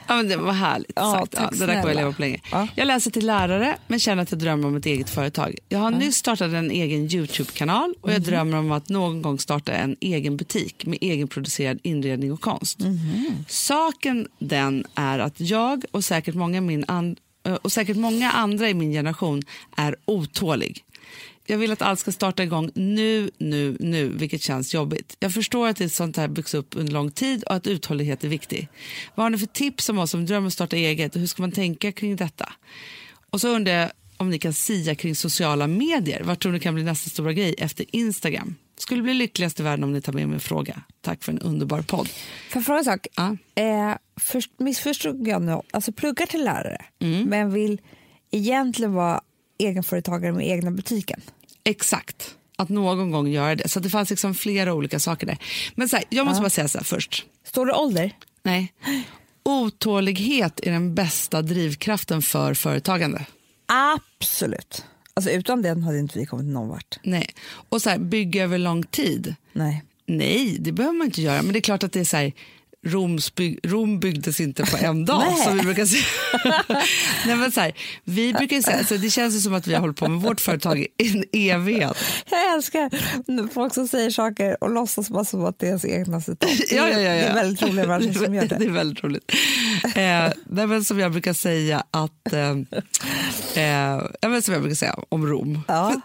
ja, 0.09 0.17
men 0.17 0.29
det 0.29 0.37
var 0.37 0.53
härligt 0.53 0.93
Ja, 0.97 1.13
sagt. 1.21 1.35
Ja, 1.39 1.51
det 1.53 1.67
där 1.67 1.81
kommer 1.81 1.89
jag 1.89 1.97
leva 1.97 2.13
på 2.13 2.21
länge. 2.23 2.41
Ja. 2.53 2.69
Jag 2.77 2.87
läser 2.87 3.11
till 3.11 3.27
lärare 3.27 3.77
men 3.87 3.99
känner 3.99 4.23
att 4.23 4.31
jag 4.31 4.41
drömmer 4.41 4.69
om 4.69 4.77
ett 4.77 4.87
eget 4.87 5.11
företag. 5.11 5.55
Jag 5.69 5.79
har 5.79 5.91
nyss 5.91 6.17
startat 6.17 6.53
en 6.53 6.71
egen 6.71 7.15
Youtube-kanal 7.15 7.95
och 8.01 8.11
jag 8.11 8.19
Mhm. 8.21 8.25
drömmer 8.31 8.59
om 8.59 8.73
att 8.73 8.89
någon 8.89 9.23
gång 9.23 9.39
starta 9.39 9.73
en 9.73 9.97
egen 10.01 10.37
butik 10.37 10.87
med 10.87 10.99
egenproducerad 11.01 11.79
inredning 11.83 12.33
och 12.33 12.41
konst. 12.41 12.79
Mhm. 12.79 13.27
Saken 13.49 14.29
den 14.39 14.85
är 14.95 15.19
att 15.19 15.41
jag 15.41 15.85
och 15.91 16.05
säkert 16.05 16.35
många 16.35 16.61
min 16.61 16.85
an- 16.89 17.17
eh, 17.47 17.55
och 17.55 17.73
säkert 17.73 17.97
många 17.97 18.31
andra 18.31 18.69
i 18.69 18.75
min 18.75 18.93
generation 18.93 19.43
är 19.77 19.97
otålig. 20.05 20.85
Jag 21.53 21.59
vill 21.59 21.73
att 21.73 21.83
allt 21.83 22.01
ska 22.01 22.13
starta 22.13 22.43
igång 22.43 22.71
nu, 22.75 23.31
nu, 23.39 23.77
nu, 23.81 24.09
vilket 24.09 24.43
känns 24.43 24.75
jobbigt. 24.75 25.17
Jag 25.21 25.35
förstår 25.35 25.69
att 25.69 25.81
ett 25.81 25.93
sånt 25.93 26.17
här 26.17 26.29
byggs 26.29 26.55
upp 26.55 26.77
under 26.77 26.93
lång 26.93 27.11
tid 27.11 27.45
och 27.45 27.55
att 27.55 27.67
uthållighet 27.67 28.25
är 28.25 28.29
viktig. 28.29 28.69
Vad 29.15 29.25
har 29.25 29.31
ni 29.31 29.39
för 29.39 29.47
tips 29.47 29.89
om 29.89 29.99
oss 29.99 30.11
som 30.11 30.27
drömmer 30.27 30.39
om 30.41 30.47
att 30.47 30.53
starta 30.53 30.77
eget 30.77 31.15
och 31.15 31.21
hur 31.21 31.27
ska 31.27 31.43
man 31.43 31.53
tänka 31.53 31.93
kring 31.93 32.17
detta? 32.17 32.53
Och 33.31 33.41
så 33.41 33.49
undrar 33.49 33.73
jag 33.73 33.91
om 34.17 34.31
ni 34.31 34.39
kan 34.39 34.53
sia 34.53 34.95
kring 34.95 35.17
sociala 35.17 35.67
medier. 35.67 36.23
Vad 36.23 36.39
tror 36.39 36.53
ni 36.53 36.61
kan 36.61 36.75
bli 36.75 36.85
nästa 36.85 37.11
stora 37.11 37.33
grej 37.33 37.55
efter 37.59 37.87
Instagram? 37.97 38.55
Skulle 38.77 39.03
bli 39.03 39.15
lyckligast 39.15 39.61
i 39.61 39.63
världen 39.63 39.85
om 39.85 39.93
ni 39.93 40.01
tar 40.01 40.13
med 40.13 40.29
min 40.29 40.41
fråga. 40.41 40.83
Tack 41.01 41.25
för 41.25 41.33
en 41.33 41.39
underbar 41.39 41.83
podd. 41.83 42.09
Får 42.09 42.61
jag 42.61 42.67
fråga 42.67 42.79
en 42.79 42.85
sak? 42.85 43.07
Ja. 43.17 43.37
Eh, 43.63 43.97
först, 44.21 44.51
missförstod 44.59 45.29
jag 45.29 45.43
nu? 45.43 45.61
Alltså 45.71 45.93
pluggar 45.93 46.27
till 46.27 46.45
lärare, 46.45 46.85
Mm. 47.01 47.29
men 47.29 47.53
vill 47.53 47.81
egentligen 48.31 48.93
vara 48.93 49.21
egenföretagare 49.59 50.33
med 50.33 50.49
egna 50.49 50.71
butiken. 50.71 51.21
Exakt. 51.65 52.35
Att 52.57 52.69
någon 52.69 53.11
gång 53.11 53.29
göra 53.29 53.55
det. 53.55 53.69
Så 53.69 53.81
det 53.81 53.91
fanns 53.91 54.11
liksom 54.11 54.35
flera 54.35 54.75
olika 54.75 55.01
saker 55.01 55.27
där. 55.27 55.39
Men 55.75 55.89
så 55.89 55.97
här, 55.97 56.05
jag 56.09 56.27
måste 56.27 56.41
bara 56.41 56.51
säga 56.51 56.69
så 56.69 56.79
här 56.79 56.85
först. 56.85 57.27
Står 57.45 57.67
det 57.67 57.73
ålder? 57.73 58.17
Nej. 58.43 58.73
Otålighet 59.43 60.61
är 60.63 60.73
den 60.73 60.95
bästa 60.95 61.43
drivkraften 61.43 62.23
för 62.23 62.55
företagande. 62.55 63.27
Absolut. 63.67 64.85
Alltså 65.15 65.31
utan 65.31 65.63
den 65.63 65.83
hade 65.83 65.99
inte 65.99 66.19
vi 66.19 66.27
kommit 66.27 66.47
någon 66.47 66.69
vart. 66.69 66.99
Nej. 67.03 67.27
Och 67.69 67.83
så 67.83 67.91
här, 67.91 67.99
bygga 67.99 68.45
över 68.45 68.59
lång 68.59 68.83
tid. 68.83 69.35
Nej. 69.53 69.85
Nej, 70.07 70.57
det 70.61 70.73
behöver 70.73 70.99
man 70.99 71.05
inte 71.05 71.23
göra. 71.23 71.43
Men 71.43 71.53
det 71.53 71.59
är 71.59 71.61
klart 71.61 71.83
att 71.83 71.93
det 71.93 72.01
är 72.01 72.05
så 72.05 72.17
här, 72.17 72.33
Roms 72.87 73.35
byg, 73.35 73.59
Rom 73.63 74.01
byggdes 74.01 74.41
inte 74.41 74.65
på 74.67 74.77
en 74.77 75.05
dag, 75.05 75.25
Nej. 75.31 75.45
som 75.45 75.57
vi 75.57 75.63
brukar 75.63 75.87
säga. 75.87 76.05
Nej, 77.27 77.37
men 77.37 77.53
så 77.53 77.61
här, 77.61 77.73
vi 78.05 78.33
brukar 78.33 78.61
säga, 78.63 78.85
så 78.85 78.97
det 78.97 79.11
känns 79.11 79.35
ju 79.35 79.39
som 79.41 79.55
att 79.55 79.67
vi 79.67 79.75
har 79.75 79.81
hållit 79.81 79.97
på 79.97 80.09
med 80.09 80.21
vårt 80.21 80.41
företag 80.41 80.79
i 80.81 80.89
en 80.99 81.25
evighet. 81.33 81.97
Jag 82.31 82.55
älskar 82.55 82.91
folk 83.55 83.75
som 83.75 83.89
säger 83.89 84.11
saker 84.11 84.65
och 84.65 84.71
låtsas 84.71 85.11
bara 85.11 85.25
som 85.25 85.45
att 85.45 85.59
det 85.59 85.67
är 85.67 85.69
ens 85.69 85.85
egna 85.85 86.21
citat. 86.21 86.51
Ja, 86.71 86.89
ja, 86.89 87.01
ja, 87.01 87.01
ja. 87.01 87.15
Det 87.15 87.21
är 87.23 87.35
väldigt 87.35 87.63
roliga 87.63 87.87
människor 87.87 88.25
som 88.25 88.35
gör 88.35 88.47
Det 88.47 88.57
det. 88.59 88.65
är 88.65 88.71
väldigt 88.71 89.05
roligt. 89.05 89.33
Eh, 89.85 90.33
nej, 90.47 90.67
men 90.67 90.85
som 90.85 90.99
jag 90.99 91.13
brukar 91.13 91.33
säga 91.33 91.85
att... 91.91 92.33
Eh, 92.33 92.51
eh, 93.65 94.03
men 94.23 94.43
som 94.43 94.55
jag 94.55 94.63
brukar 94.63 94.77
säga 94.77 94.97
om 95.09 95.27
Rom. 95.27 95.61
Ja. 95.69 96.01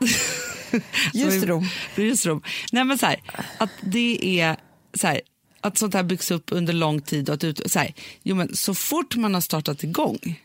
Just 1.13 1.45
Rom. 1.45 1.67
Just 1.95 2.25
Rom. 2.25 2.41
Nej, 2.71 2.84
men 2.84 2.97
så 2.97 3.05
här, 3.05 3.21
att 3.57 3.69
det 3.82 4.39
är 4.41 4.55
så 4.97 5.07
här, 5.07 5.21
att 5.61 5.77
sånt 5.77 5.93
här 5.93 6.03
byggs 6.03 6.31
upp 6.31 6.51
under 6.51 6.73
lång 6.73 7.01
tid. 7.01 7.29
Och 7.29 7.35
att 7.35 7.43
ut, 7.43 7.71
så, 7.71 7.79
här, 7.79 7.93
jo, 8.23 8.35
men 8.35 8.55
så 8.55 8.73
fort 8.75 9.15
man 9.15 9.33
har 9.33 9.41
startat 9.41 9.83
igång 9.83 10.41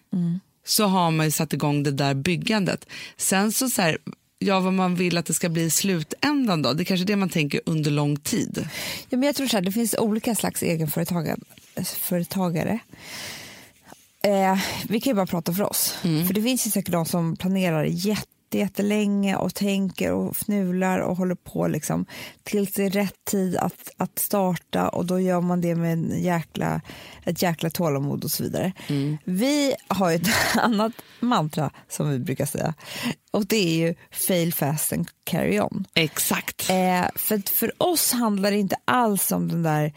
så 0.64 0.84
har 0.84 1.10
man 1.10 1.26
ju 1.26 1.30
satt 1.30 1.52
igång 1.52 1.82
det 1.82 1.90
där 1.90 2.14
byggandet. 2.14 2.86
Sen 3.16 3.52
så, 3.52 3.68
så 3.68 3.82
här, 3.82 3.98
ja, 4.38 4.60
vad 4.60 4.72
man 4.72 4.94
vill 4.94 5.18
att 5.18 5.26
det 5.26 5.34
ska 5.34 5.48
bli 5.48 5.62
i 5.62 5.70
slutändan 5.70 6.62
då, 6.62 6.72
det 6.72 6.82
är 6.82 6.84
kanske 6.84 7.06
det 7.06 7.16
man 7.16 7.28
tänker 7.28 7.60
under 7.66 7.90
lång 7.90 8.16
tid. 8.16 8.68
Ja, 9.08 9.18
men 9.18 9.22
jag 9.22 9.36
tror 9.36 9.46
så 9.46 9.56
här, 9.56 9.64
det 9.64 9.72
finns 9.72 9.94
olika 9.98 10.34
slags 10.34 10.62
egenföretagare. 10.62 11.38
Företagare. 11.84 12.78
Eh, 14.24 14.58
vi 14.88 15.00
kan 15.00 15.10
ju 15.10 15.14
bara 15.14 15.26
prata 15.26 15.52
för 15.52 15.62
oss. 15.70 15.94
För 16.02 16.34
det 16.34 16.42
finns 16.42 16.66
ju 16.66 16.70
säkert 16.70 16.92
de 16.92 17.06
som 17.06 17.36
planerar 17.36 17.84
jätte, 17.84 18.26
jättelänge 18.58 19.36
och 19.36 19.54
tänker 19.54 20.12
och 20.12 20.36
fnular 20.36 20.98
och 20.98 21.16
håller 21.16 21.34
på 21.34 21.68
liksom 21.68 22.06
tills 22.42 22.72
det 22.72 22.84
är 22.84 22.90
rätt 22.90 23.24
tid 23.24 23.56
att, 23.56 23.90
att 23.96 24.18
starta 24.18 24.88
och 24.88 25.06
då 25.06 25.20
gör 25.20 25.40
man 25.40 25.60
det 25.60 25.74
med 25.74 25.92
en 25.92 26.22
jäkla, 26.22 26.80
ett 27.24 27.42
jäkla 27.42 27.70
tålamod 27.70 28.24
och 28.24 28.30
så 28.30 28.42
vidare. 28.42 28.72
Vi 29.24 29.74
har 29.88 30.12
ett 30.12 30.28
annat 30.56 30.92
mantra 31.20 31.70
som 31.88 32.10
vi 32.10 32.18
brukar 32.18 32.46
säga 32.46 32.74
och 33.30 33.46
det 33.46 33.56
är 33.56 33.88
ju 33.88 33.94
fail 34.10 34.54
fast 34.54 34.92
and 34.92 35.08
carry 35.24 35.60
on. 35.60 35.84
Exakt. 35.94 36.70
Eh, 36.70 37.06
för, 37.14 37.52
för 37.52 37.82
oss 37.82 38.12
handlar 38.12 38.50
det 38.50 38.58
inte 38.58 38.76
alls 38.84 39.32
om 39.32 39.48
den 39.48 39.62
där 39.62 39.92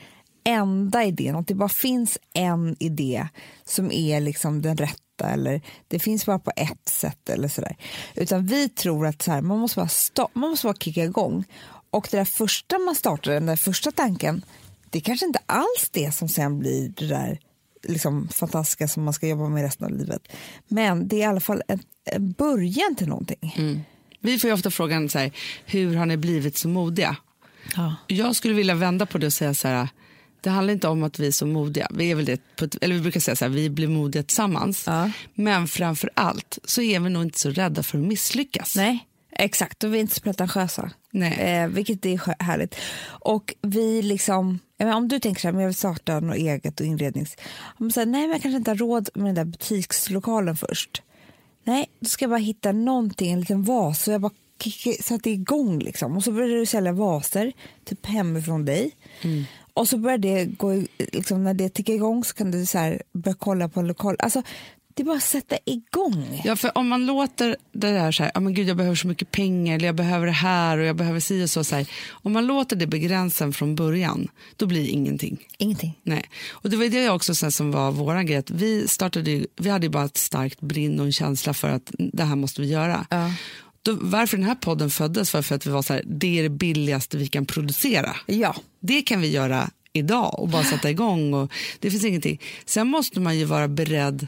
enda 0.45 1.03
idén, 1.03 1.35
att 1.35 1.47
det 1.47 1.55
bara 1.55 1.69
finns 1.69 2.17
en 2.33 2.75
idé 2.79 3.27
som 3.65 3.91
är 3.91 4.21
liksom 4.21 4.61
den 4.61 4.77
rätta 4.77 5.04
eller 5.21 5.61
det 5.87 5.99
finns 5.99 6.25
bara 6.25 6.39
på 6.39 6.51
ett 6.55 6.89
sätt 6.89 7.29
eller 7.29 7.47
sådär. 7.47 7.77
Utan 8.15 8.45
vi 8.45 8.69
tror 8.69 9.07
att 9.07 9.21
så 9.21 9.31
här, 9.31 9.41
man, 9.41 9.59
måste 9.59 9.79
bara 9.79 9.87
sta- 9.87 10.29
man 10.33 10.49
måste 10.49 10.67
bara 10.67 10.75
kicka 10.75 11.03
igång 11.03 11.43
och 11.89 12.07
det 12.11 12.17
där 12.17 12.25
första 12.25 12.79
man 12.79 12.95
startar, 12.95 13.31
den 13.31 13.45
där 13.45 13.55
första 13.55 13.91
tanken, 13.91 14.45
det 14.89 14.97
är 14.99 15.01
kanske 15.01 15.25
inte 15.25 15.39
alls 15.45 15.89
det 15.91 16.15
som 16.15 16.29
sen 16.29 16.59
blir 16.59 16.89
det 16.97 17.07
där 17.07 17.39
liksom 17.83 18.27
fantastiska 18.27 18.87
som 18.87 19.03
man 19.03 19.13
ska 19.13 19.27
jobba 19.27 19.49
med 19.49 19.63
resten 19.63 19.85
av 19.85 19.91
livet. 19.97 20.21
Men 20.67 21.07
det 21.07 21.15
är 21.15 21.19
i 21.19 21.23
alla 21.23 21.39
fall 21.39 21.61
en, 21.67 21.79
en 22.05 22.31
början 22.31 22.95
till 22.95 23.07
någonting. 23.07 23.85
Vi 24.19 24.39
får 24.39 24.47
ju 24.47 24.53
ofta 24.53 24.71
frågan 24.71 25.09
så 25.09 25.19
här, 25.19 25.31
hur 25.65 25.95
har 25.95 26.05
ni 26.05 26.17
blivit 26.17 26.57
så 26.57 26.67
modiga? 26.67 27.15
Ja. 27.75 27.95
Jag 28.07 28.35
skulle 28.35 28.53
vilja 28.53 28.75
vända 28.75 29.05
på 29.05 29.17
det 29.17 29.25
och 29.25 29.33
säga 29.33 29.53
så 29.53 29.67
här, 29.67 29.87
det 30.45 30.51
handlar 30.51 30.73
inte 30.73 30.87
om 30.87 31.03
att 31.03 31.19
vi 31.19 31.27
är 31.27 31.31
så 31.31 31.45
modiga. 31.45 31.87
Vi, 31.91 32.11
är 32.11 32.15
väl 32.15 32.25
det, 32.25 32.41
eller 32.81 32.95
vi 32.95 33.01
brukar 33.01 33.19
säga 33.19 33.35
så 33.35 33.45
här, 33.45 33.49
vi 33.49 33.69
blir 33.69 33.87
modiga 33.87 34.23
tillsammans. 34.23 34.83
Ja. 34.87 35.11
Men 35.33 35.67
framför 35.67 36.09
allt 36.13 36.59
så 36.63 36.81
är 36.81 36.99
vi 36.99 37.09
nog 37.09 37.23
inte 37.23 37.39
så 37.39 37.49
rädda 37.49 37.83
för 37.83 37.97
att 37.97 38.03
misslyckas. 38.03 38.75
Nej, 38.75 39.07
exakt. 39.31 39.83
Och 39.83 39.93
vi 39.93 39.97
är 39.97 40.01
inte 40.01 40.15
så 40.15 40.21
pretentiösa. 40.21 40.91
Nej. 41.11 41.33
Eh, 41.39 41.67
vilket 41.67 42.05
är 42.05 42.43
härligt. 42.43 42.75
Och 43.05 43.53
vi 43.61 44.01
liksom, 44.01 44.59
menar, 44.77 44.93
om 44.93 45.07
du 45.07 45.19
tänker 45.19 45.41
så 45.41 45.47
här, 45.47 45.53
men 45.53 45.61
jag 45.61 45.67
vill 45.67 45.75
starta 45.75 46.19
något 46.19 46.35
eget 46.35 46.79
och 46.79 46.85
inrednings... 46.85 47.35
Om 47.79 47.91
säger, 47.91 48.05
nej 48.05 48.21
men 48.21 48.31
jag 48.31 48.41
kanske 48.41 48.57
inte 48.57 48.71
har 48.71 48.75
råd 48.75 49.09
med 49.13 49.25
den 49.25 49.35
där 49.35 49.45
butikslokalen 49.45 50.57
först. 50.57 51.01
Nej, 51.63 51.89
då 51.99 52.09
ska 52.09 52.23
jag 52.23 52.29
bara 52.29 52.39
hitta 52.39 52.71
någonting, 52.71 53.31
en 53.31 53.39
liten 53.39 53.63
vas. 53.63 54.03
Så 54.03 54.11
jag 54.11 54.21
bara 54.21 54.31
satte 55.01 55.29
igång 55.29 55.79
liksom. 55.79 56.17
Och 56.17 56.23
så 56.23 56.31
började 56.31 56.59
du 56.59 56.65
sälja 56.65 56.91
vaser, 56.91 57.53
typ 57.85 58.05
hemifrån 58.05 58.65
dig. 58.65 58.91
Och 59.75 59.87
så 59.87 59.97
började 59.97 60.27
det 60.35 60.45
gå, 60.45 60.83
liksom, 61.11 61.43
när 61.43 61.53
det 61.53 61.69
tickar 61.69 61.93
igång 61.93 62.23
så 62.23 62.33
kan 62.33 62.51
du 62.51 62.65
så 62.65 62.77
här, 62.77 63.01
börja 63.13 63.35
kolla 63.39 63.69
på 63.69 63.79
en 63.79 63.87
lokal. 63.87 64.15
Alltså, 64.19 64.41
det 64.93 65.03
är 65.03 65.05
bara 65.05 65.17
att 65.17 65.23
sätta 65.23 65.57
igång. 65.65 66.41
Ja, 66.45 66.55
för 66.55 66.77
om 66.77 66.87
man 66.87 67.05
låter 67.05 67.55
det 67.71 67.91
där 67.91 68.11
så 68.11 68.23
här, 68.23 68.31
ja, 68.33 68.39
men 68.39 68.53
gud, 68.53 68.67
jag 68.69 68.77
behöver 68.77 68.95
så 68.95 69.07
mycket 69.07 69.31
pengar, 69.31 69.75
eller 69.75 69.85
jag 69.85 69.95
behöver 69.95 70.25
det 70.25 70.31
här 70.31 70.77
och 70.77 70.85
jag 70.85 70.95
behöver 70.95 71.19
si 71.19 71.43
och 71.45 71.49
så. 71.49 71.63
så 71.63 71.75
här. 71.75 71.87
Om 72.09 72.33
man 72.33 72.45
låter 72.47 72.75
det 72.75 72.87
begränsa 72.87 73.51
från 73.51 73.75
början, 73.75 74.27
då 74.55 74.65
blir 74.65 74.81
det 74.83 74.87
ingenting. 74.89 75.37
Ingenting. 75.57 75.99
Nej. 76.03 76.23
Och 76.49 76.69
det 76.69 76.77
var 76.77 76.85
det 76.85 77.09
också 77.09 77.35
sen 77.35 77.51
som 77.51 77.71
var 77.71 77.91
vår 77.91 78.23
grej, 78.23 78.43
vi, 78.51 78.87
startade, 78.87 79.31
ju- 79.31 79.47
vi 79.55 79.69
hade 79.69 79.85
ju 79.85 79.89
bara 79.91 80.05
ett 80.05 80.17
starkt 80.17 80.61
brinn 80.61 80.99
och 80.99 81.05
en 81.05 81.11
känsla 81.13 81.53
för 81.53 81.69
att 81.69 81.91
det 81.97 82.23
här 82.23 82.35
måste 82.35 82.61
vi 82.61 82.67
göra. 82.67 83.07
Ja. 83.09 83.31
Då, 83.85 83.97
varför 84.01 84.37
den 84.37 84.45
här 84.45 84.55
podden 84.55 84.89
föddes 84.89 85.33
var 85.33 85.41
för 85.41 85.55
att 85.55 85.65
vi 85.65 85.71
var 85.71 85.81
så 85.81 85.93
här, 85.93 86.03
det 86.05 86.39
är 86.39 86.43
det 86.43 86.49
billigaste 86.49 87.17
vi 87.17 87.27
kan 87.27 87.45
producera. 87.45 88.15
Ja. 88.25 88.55
Det 88.79 89.01
kan 89.01 89.21
vi 89.21 89.27
göra 89.31 89.69
idag 89.93 90.39
och 90.39 90.49
bara 90.49 90.63
sätta 90.63 90.89
igång. 90.89 91.33
Och 91.33 91.51
det 91.79 91.91
finns 91.91 92.05
ingenting. 92.05 92.41
Sen 92.65 92.87
måste 92.87 93.19
man 93.19 93.37
ju 93.37 93.45
vara 93.45 93.67
beredd 93.67 94.27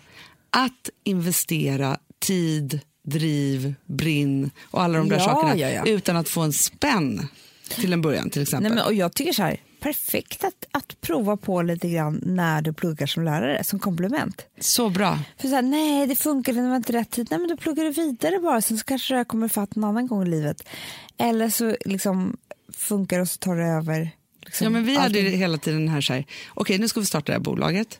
att 0.49 0.89
investera 1.03 1.97
tid, 2.19 2.79
driv, 3.03 3.73
brinn 3.85 4.51
och 4.63 4.83
alla 4.83 4.97
de 4.97 5.09
där 5.09 5.17
Ja, 5.17 5.23
sakerna 5.23 5.57
ja, 5.57 5.69
ja. 5.69 5.85
utan 5.85 6.15
att 6.15 6.29
få 6.29 6.41
en 6.41 6.53
spänn 6.53 7.27
till 7.69 7.93
en 7.93 8.01
början 8.01 8.29
till 8.29 8.41
exempel. 8.41 8.71
Nej, 8.71 8.75
men, 8.75 8.85
och 8.85 8.93
jag 8.93 9.13
tycker 9.13 9.33
så 9.33 9.43
här, 9.43 9.57
perfekt 9.79 10.43
att, 10.43 10.65
att 10.71 11.01
prova 11.01 11.37
på 11.37 11.61
lite 11.61 11.89
grann 11.89 12.21
när 12.25 12.61
du 12.61 12.73
pluggar 12.73 13.07
som 13.07 13.23
lärare, 13.23 13.63
som 13.63 13.79
komplement. 13.79 14.45
Så 14.59 14.89
bra. 14.89 15.19
För 15.37 15.47
så 15.47 15.55
här, 15.55 15.61
nej 15.61 16.07
det 16.07 16.15
funkar, 16.15 16.53
det 16.53 16.61
var 16.61 16.75
inte 16.75 16.93
rätt 16.93 17.11
tid. 17.11 17.27
Nej 17.31 17.39
men 17.39 17.49
då 17.49 17.57
pluggar 17.57 17.83
du 17.83 17.91
vidare 17.91 18.39
bara, 18.39 18.61
sen 18.61 18.77
så 18.77 18.83
kanske 18.83 19.13
det 19.13 19.17
här 19.17 19.23
kommer 19.23 19.47
fatt 19.47 19.77
en 19.77 19.83
annan 19.83 20.07
gång 20.07 20.23
i 20.23 20.29
livet. 20.29 20.69
Eller 21.17 21.49
så 21.49 21.75
liksom 21.85 22.37
funkar 22.73 23.19
och 23.19 23.27
så 23.27 23.37
tar 23.37 23.55
det 23.55 23.65
över. 23.65 24.11
Liksom, 24.47 24.65
Ja, 24.65 24.69
men 24.69 24.85
vi 24.85 24.95
hade 24.95 25.05
allting. 25.05 25.37
hela 25.39 25.57
tiden 25.57 25.79
den 25.79 25.89
här, 25.89 26.01
så 26.01 26.13
här 26.13 26.25
okej 26.49 26.77
nu 26.77 26.87
ska 26.87 26.99
vi 26.99 27.05
starta 27.05 27.25
det 27.25 27.33
här 27.33 27.39
bolaget. 27.39 27.99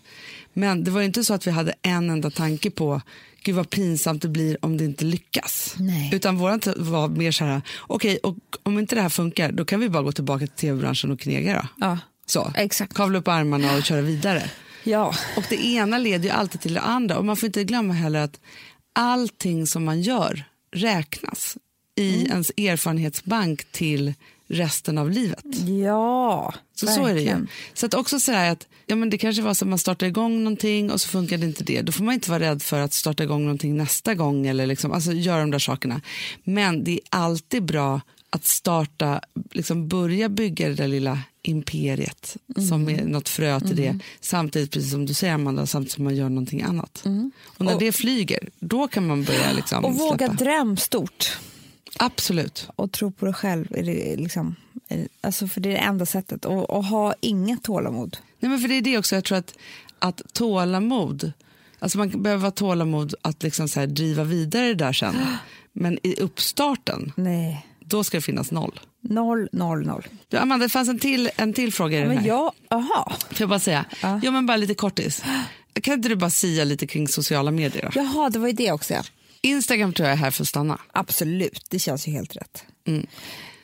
Men 0.53 0.83
det 0.83 0.91
var 0.91 1.01
inte 1.01 1.23
så 1.23 1.33
att 1.33 1.47
vi 1.47 1.51
hade 1.51 1.73
en 1.81 2.09
enda 2.09 2.29
tanke 2.31 2.69
på 2.71 3.01
gud 3.43 3.55
vad 3.55 3.69
pinsamt 3.69 4.21
det 4.21 4.27
blir 4.27 4.57
om 4.65 4.77
det 4.77 4.83
inte 4.85 5.05
lyckas. 5.05 5.75
Nej. 5.77 6.09
Utan 6.13 6.37
våran 6.37 6.59
t- 6.59 6.73
var 6.75 7.07
mer 7.07 7.31
så 7.31 7.45
här, 7.45 7.61
okej 7.79 8.17
och 8.17 8.35
om 8.63 8.79
inte 8.79 8.95
det 8.95 9.01
här 9.01 9.09
funkar 9.09 9.51
då 9.51 9.65
kan 9.65 9.79
vi 9.79 9.89
bara 9.89 10.03
gå 10.03 10.11
tillbaka 10.11 10.47
till 10.47 10.55
tv-branschen 10.55 11.11
och 11.11 11.19
knega 11.19 11.53
då. 11.53 11.85
Ja, 11.85 11.99
Så, 12.25 12.51
Exakt. 12.55 12.93
kavla 12.93 13.19
upp 13.19 13.27
armarna 13.27 13.75
och 13.77 13.83
köra 13.83 14.01
vidare. 14.01 14.49
ja. 14.83 15.15
Och 15.37 15.43
det 15.49 15.65
ena 15.65 15.97
leder 15.97 16.23
ju 16.25 16.29
alltid 16.29 16.61
till 16.61 16.73
det 16.73 16.81
andra. 16.81 17.17
Och 17.17 17.25
man 17.25 17.37
får 17.37 17.47
inte 17.47 17.63
glömma 17.63 17.93
heller 17.93 18.19
att 18.19 18.39
allting 18.93 19.67
som 19.67 19.83
man 19.85 20.01
gör 20.01 20.43
räknas 20.71 21.57
i 21.95 22.15
Mm. 22.15 22.31
ens 22.31 22.49
erfarenhetsbank 22.57 23.63
till 23.71 24.13
resten 24.47 24.97
av 24.97 25.11
livet. 25.11 25.45
ja 25.83 26.53
Så, 26.75 26.87
så 26.87 26.91
är 26.91 26.95
det 27.03 27.07
ju. 27.09 27.13
verkligen. 27.15 27.47
Så 27.73 27.85
att 27.85 27.93
också 27.93 28.19
säga 28.19 28.51
att 28.51 28.67
ja, 28.85 28.95
men 28.95 29.09
det 29.09 29.17
kanske 29.17 29.41
var 29.41 29.53
så 29.53 29.65
att 29.65 29.69
man 29.69 29.79
startar 29.79 30.07
igång 30.07 30.43
någonting 30.43 30.91
och 30.91 31.01
så 31.01 31.09
funkade 31.09 31.45
inte 31.45 31.63
det. 31.63 31.81
Då 31.81 31.91
får 31.91 32.03
man 32.03 32.13
inte 32.13 32.29
vara 32.31 32.39
rädd 32.43 32.61
för 32.61 32.79
att 32.79 32.93
starta 32.93 33.23
igång 33.23 33.41
någonting 33.43 33.77
nästa 33.77 34.15
gång 34.15 34.47
eller 34.47 34.65
liksom, 34.65 34.91
alltså 34.91 35.11
göra 35.11 35.39
de 35.39 35.51
där 35.51 35.59
sakerna. 35.59 36.01
Men 36.43 36.83
det 36.83 36.91
är 36.91 36.99
alltid 37.09 37.63
bra 37.63 38.01
att 38.29 38.45
starta, 38.45 39.21
liksom 39.51 39.87
börja 39.87 40.29
bygga 40.29 40.67
det 40.69 40.73
där 40.75 40.87
lilla 40.87 41.19
imperiet 41.41 42.37
som 42.69 42.89
är 42.89 43.05
något 43.05 43.29
frö 43.29 43.59
till 43.59 43.75
det. 43.75 43.99
Samtidigt, 44.21 44.71
precis 44.71 44.91
som 44.91 45.05
du 45.05 45.13
säger 45.13 45.33
Amanda, 45.33 45.65
samtidigt 45.65 45.91
som 45.93 46.03
man 46.03 46.15
gör 46.15 46.29
någonting 46.29 46.61
annat. 46.61 47.03
Och 47.45 47.65
när 47.65 47.73
Och- 47.73 47.79
det 47.79 47.91
flyger, 47.91 48.49
då 48.59 48.87
kan 48.87 49.07
man 49.07 49.23
börja 49.23 49.51
liksom 49.51 49.85
Och 49.85 49.93
våga 49.95 50.17
släppa. 50.17 50.33
dröm 50.33 50.77
stort 50.77 51.37
Absolut. 51.97 52.67
och 52.75 52.91
tro 52.91 53.11
på 53.11 53.25
dig 53.25 53.33
själv. 53.33 53.67
Är 53.75 53.83
det 53.83 54.15
liksom, 54.15 54.55
är- 54.87 55.07
alltså 55.21 55.47
för 55.47 55.61
det 55.61 55.69
är 55.69 55.73
det 55.73 55.79
enda 55.79 56.05
sättet. 56.05 56.45
Och, 56.45 56.69
och 56.69 56.83
ha 56.85 57.13
inget 57.21 57.63
tålamod. 57.63 58.17
Nej, 58.39 58.49
men 58.49 58.59
för 58.59 58.67
det 58.67 58.75
är 58.75 58.81
det 58.81 58.97
också, 58.97 59.15
jag 59.15 59.23
tror 59.23 59.37
att, 59.37 59.53
att 59.99 60.21
tålamod, 60.33 61.31
alltså 61.79 61.97
man 61.97 62.23
behöver 62.23 62.43
ha 62.43 62.51
tålamod 62.51 63.15
att 63.21 63.43
liksom 63.43 63.67
så 63.67 63.79
här 63.79 63.87
driva 63.87 64.23
vidare 64.23 64.67
det 64.67 64.73
där 64.73 64.93
sen. 64.93 65.15
Men 65.73 65.99
i 66.03 66.15
uppstarten, 66.21 67.13
Nej, 67.15 67.65
då 67.79 68.03
ska 68.03 68.17
det 68.17 68.21
finnas 68.21 68.51
noll. 68.51 68.79
noll, 69.01 69.49
noll, 69.51 69.85
noll. 69.85 70.07
Du, 70.27 70.37
Amanda, 70.37 70.65
det 70.65 70.69
fanns 70.69 70.89
en 70.89 70.99
till, 70.99 71.29
en 71.35 71.53
till 71.53 71.73
fråga 71.73 71.97
i 71.97 71.99
den 71.99 72.09
Men 72.09 72.17
här. 72.17 72.27
jag, 72.27 72.51
aha. 72.69 73.13
Får 73.29 73.39
jag 73.39 73.49
bara 73.49 73.59
säga? 73.59 73.85
Ja. 74.01 74.19
Ja. 74.23 74.31
men 74.31 74.45
bara 74.45 74.57
lite 74.57 74.73
kortis. 74.73 75.23
Kan 75.81 75.93
inte 75.93 76.09
du 76.09 76.15
bara 76.15 76.29
säga 76.29 76.63
lite 76.63 76.87
kring 76.87 77.07
sociala 77.07 77.51
medier? 77.51 77.91
Då? 77.93 77.99
Jaha, 77.99 78.29
det 78.29 78.39
var 78.39 78.47
ju 78.47 78.53
det 78.53 78.71
också. 78.71 78.93
Instagram 79.41 79.93
tror 79.93 80.07
jag 80.07 80.13
är 80.13 80.17
här 80.17 80.31
för 80.31 80.43
att 80.43 80.47
stanna. 80.47 80.81
Absolut, 80.91 81.65
det 81.69 81.79
känns 81.79 82.07
ju 82.07 82.11
helt 82.11 82.35
rätt. 82.35 82.65
Mm. 82.85 83.07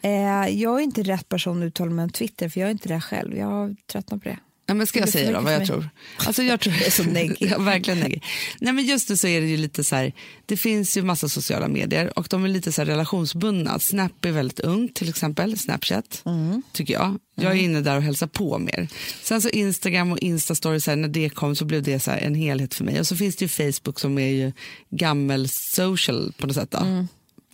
Eh, 0.02 0.62
jag 0.62 0.80
är 0.80 0.84
inte 0.84 1.04
rätt 1.04 1.30
person 1.30 1.64
att 1.64 1.68
uttala 1.68 1.92
mig 1.92 2.04
om 2.04 2.10
Twitter, 2.10 2.50
för 2.50 2.60
jag 2.60 2.68
är 2.68 2.72
inte 2.72 2.90
där 2.90 3.00
själv. 3.00 3.38
Jag 3.38 3.48
har 3.48 3.76
tröttnat 3.88 4.24
på 4.24 4.30
det. 4.30 4.40
Ja, 4.66 4.74
men 4.74 4.88
ska 4.88 5.00
jag 5.00 5.10
säga 5.10 5.32
då 5.32 5.42
vad 5.42 5.54
jag 5.54 5.66
tror? 5.66 5.90
Alltså 6.18 6.44
jag 6.44 6.60
tror 6.60 6.74
så 6.90 7.04
neggig. 7.04 7.38
ja, 7.52 7.60
verkligen 7.60 8.00
neggig. 8.00 8.24
Nej, 8.60 8.74
men 8.74 8.86
just 8.86 9.08
det 9.08 9.18
så 9.18 9.28
är 9.28 9.42
det 9.42 9.48
ju 9.48 9.58
lite 9.58 9.84
så 9.84 9.96
här, 9.96 10.14
det 10.46 10.58
finns 10.58 10.98
ju 10.98 11.02
massa 11.04 11.30
sociala 11.30 11.68
medier 11.68 12.20
och 12.20 12.28
de 12.30 12.44
är 12.44 12.48
lite 12.50 12.72
så 12.72 12.82
här 12.82 12.86
relationsbundna. 12.86 13.80
Snap 13.80 14.26
är 14.26 14.32
väldigt 14.32 14.60
ung 14.60 14.90
till 14.90 15.10
exempel, 15.10 15.58
Snapchat 15.58 16.22
Mm. 16.26 16.62
tycker 16.72 16.94
jag. 16.94 17.18
Jag 17.36 17.52
är 17.52 17.56
inne 17.56 17.82
där 17.82 17.96
och 17.98 18.04
hälsar 18.04 18.28
på 18.28 18.58
mer. 18.58 18.88
Sen 19.24 19.42
så 19.42 19.50
Instagram 19.50 20.12
och 20.12 20.20
Instastory, 20.20 20.80
så 20.80 20.92
här, 20.92 20.96
när 20.96 21.08
det 21.08 21.30
kom 21.30 21.56
så 21.56 21.66
blev 21.66 21.84
det 21.84 22.00
så 22.00 22.12
en 22.12 22.36
helhet 22.36 22.74
för 22.74 22.84
mig. 22.84 23.00
Och 23.00 23.08
så 23.08 23.16
finns 23.16 23.36
det 23.36 23.46
ju 23.46 23.50
Facebook 23.50 24.00
som 24.00 24.18
är 24.18 24.28
ju 24.28 24.52
gammel 24.90 25.50
social 25.50 26.34
på 26.38 26.48
något 26.48 26.56
sätt. 26.56 26.72
Då. 26.72 26.78
Mm. 26.78 27.08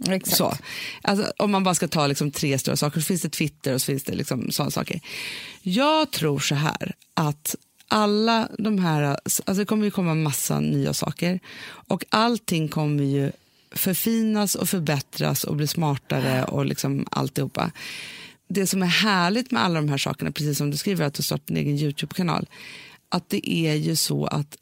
Exakt. 0.07 0.37
Så. 0.37 0.53
Alltså, 1.01 1.33
om 1.37 1.51
man 1.51 1.63
bara 1.63 1.75
ska 1.75 1.87
ta 1.87 2.07
liksom 2.07 2.31
tre 2.31 2.59
stora 2.59 2.77
saker 2.77 2.99
så 2.99 3.05
finns 3.05 3.21
det 3.21 3.29
Twitter 3.29 3.73
och 3.73 3.81
så 3.81 3.85
finns 3.85 4.03
det 4.03 4.15
liksom 4.15 4.51
sådana 4.51 4.71
saker. 4.71 5.01
Jag 5.61 6.11
tror 6.11 6.39
så 6.39 6.55
här 6.55 6.93
att 7.13 7.55
alla 7.87 8.49
de 8.57 8.79
här, 8.79 9.01
alltså 9.23 9.53
det 9.53 9.65
kommer 9.65 9.85
ju 9.85 9.91
komma 9.91 10.13
massa 10.13 10.59
nya 10.59 10.93
saker 10.93 11.39
och 11.67 12.05
allting 12.09 12.67
kommer 12.67 13.03
ju 13.03 13.31
förfinas 13.71 14.55
och 14.55 14.69
förbättras 14.69 15.43
och 15.43 15.55
bli 15.55 15.67
smartare 15.67 16.43
och 16.43 16.65
liksom 16.65 17.05
alltihopa. 17.11 17.71
Det 18.47 18.67
som 18.67 18.81
är 18.81 18.87
härligt 18.87 19.51
med 19.51 19.63
alla 19.63 19.81
de 19.81 19.89
här 19.89 19.97
sakerna, 19.97 20.31
precis 20.31 20.57
som 20.57 20.71
du 20.71 20.77
skriver 20.77 21.05
att 21.05 21.13
du 21.13 21.23
startat 21.23 21.49
en 21.49 21.57
egen 21.57 21.77
Youtube-kanal, 21.77 22.45
att 23.09 23.29
det 23.29 23.49
är 23.49 23.73
ju 23.73 23.95
så 23.95 24.25
att 24.25 24.57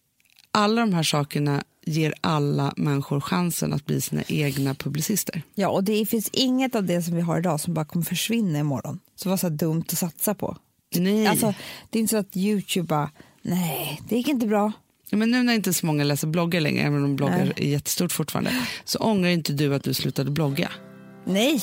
alla 0.51 0.81
de 0.81 0.93
här 0.93 1.03
sakerna 1.03 1.63
ger 1.87 2.13
alla 2.21 2.73
människor 2.77 3.21
chansen 3.21 3.73
att 3.73 3.85
bli 3.85 4.01
sina 4.01 4.23
egna 4.27 4.73
publicister. 4.75 5.41
Ja, 5.55 5.69
och 5.69 5.83
det 5.83 6.05
finns 6.05 6.29
inget 6.33 6.75
av 6.75 6.83
det 6.83 7.01
som 7.01 7.15
vi 7.15 7.21
har 7.21 7.39
idag 7.39 7.59
som 7.59 7.73
bara 7.73 7.85
kommer 7.85 8.05
försvinna 8.05 8.59
imorgon. 8.59 8.99
Så 9.15 9.29
var 9.29 9.37
så 9.37 9.49
dumt 9.49 9.85
att 9.91 9.97
satsa 9.97 10.33
på. 10.33 10.57
Nej. 10.95 11.27
Alltså, 11.27 11.53
det 11.89 11.99
är 11.99 12.01
inte 12.01 12.11
så 12.11 12.17
att 12.17 12.37
Youtube 12.37 12.87
bara, 12.87 13.09
nej, 13.41 14.01
det 14.09 14.15
gick 14.15 14.27
inte 14.27 14.47
bra. 14.47 14.71
Men 15.11 15.31
nu 15.31 15.43
när 15.43 15.53
inte 15.53 15.73
så 15.73 15.85
många 15.85 16.03
läser 16.03 16.27
bloggar 16.27 16.61
längre, 16.61 16.83
även 16.83 17.03
om 17.03 17.15
bloggar 17.15 17.45
Nej. 17.45 17.53
är 17.55 17.71
jättestort 17.71 18.11
fortfarande, 18.11 18.51
så 18.85 18.99
ångrar 18.99 19.29
inte 19.29 19.53
du 19.53 19.75
att 19.75 19.83
du 19.83 19.93
slutade 19.93 20.31
blogga. 20.31 20.71
Nej. 21.25 21.61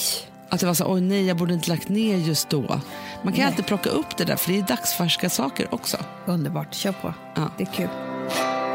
Att 0.48 0.60
det 0.60 0.66
var 0.66 0.74
så, 0.74 0.92
oj 0.92 1.00
nej, 1.00 1.26
jag 1.26 1.36
borde 1.36 1.54
inte 1.54 1.70
lagt 1.70 1.88
ner 1.88 2.16
just 2.16 2.50
då. 2.50 2.60
Man 2.60 2.80
kan 3.22 3.32
Nej. 3.32 3.44
alltid 3.44 3.66
plocka 3.66 3.90
upp 3.90 4.16
det 4.16 4.24
där, 4.24 4.36
för 4.36 4.52
det 4.52 4.58
är 4.58 4.62
dagsfärska 4.62 5.30
saker 5.30 5.74
också. 5.74 5.96
Underbart, 6.26 6.74
kör 6.74 6.92
på. 6.92 7.14
Ja. 7.36 7.50
Det 7.58 7.64
är 7.64 7.72
kul. 7.72 7.88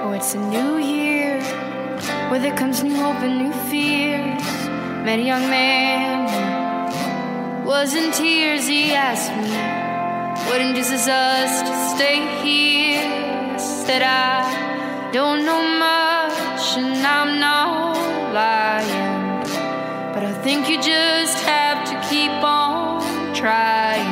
Oh, 0.04 1.09
where 2.30 2.40
there 2.40 2.56
comes 2.56 2.84
new 2.84 2.96
hope 2.96 3.22
and 3.24 3.40
new 3.40 3.54
fears. 3.70 4.44
Met 5.04 5.18
a 5.18 5.24
young 5.24 5.50
man 5.50 6.20
was 7.66 7.96
in 7.96 8.12
tears. 8.12 8.68
He 8.68 8.94
asked 8.94 9.32
me, 9.42 9.50
What 10.48 10.62
induces 10.62 11.08
us 11.08 11.52
to 11.68 11.74
stay 11.96 12.20
here? 12.44 13.02
I 13.54 13.58
said, 13.58 14.04
I 14.04 15.12
don't 15.12 15.44
know 15.44 15.62
much 15.88 16.78
and 16.78 17.06
I'm 17.06 17.40
not 17.40 17.98
lying. 18.34 19.44
But 20.14 20.24
I 20.24 20.34
think 20.44 20.70
you 20.70 20.78
just 20.82 21.38
have 21.44 21.80
to 21.90 21.96
keep 22.10 22.32
on 22.44 23.34
trying. 23.34 24.09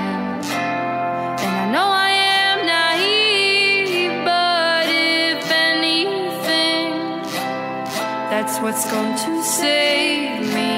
That's 8.48 8.62
what's 8.62 8.90
going 8.90 9.14
to 9.14 9.44
save 9.44 10.40
me. 10.40 10.72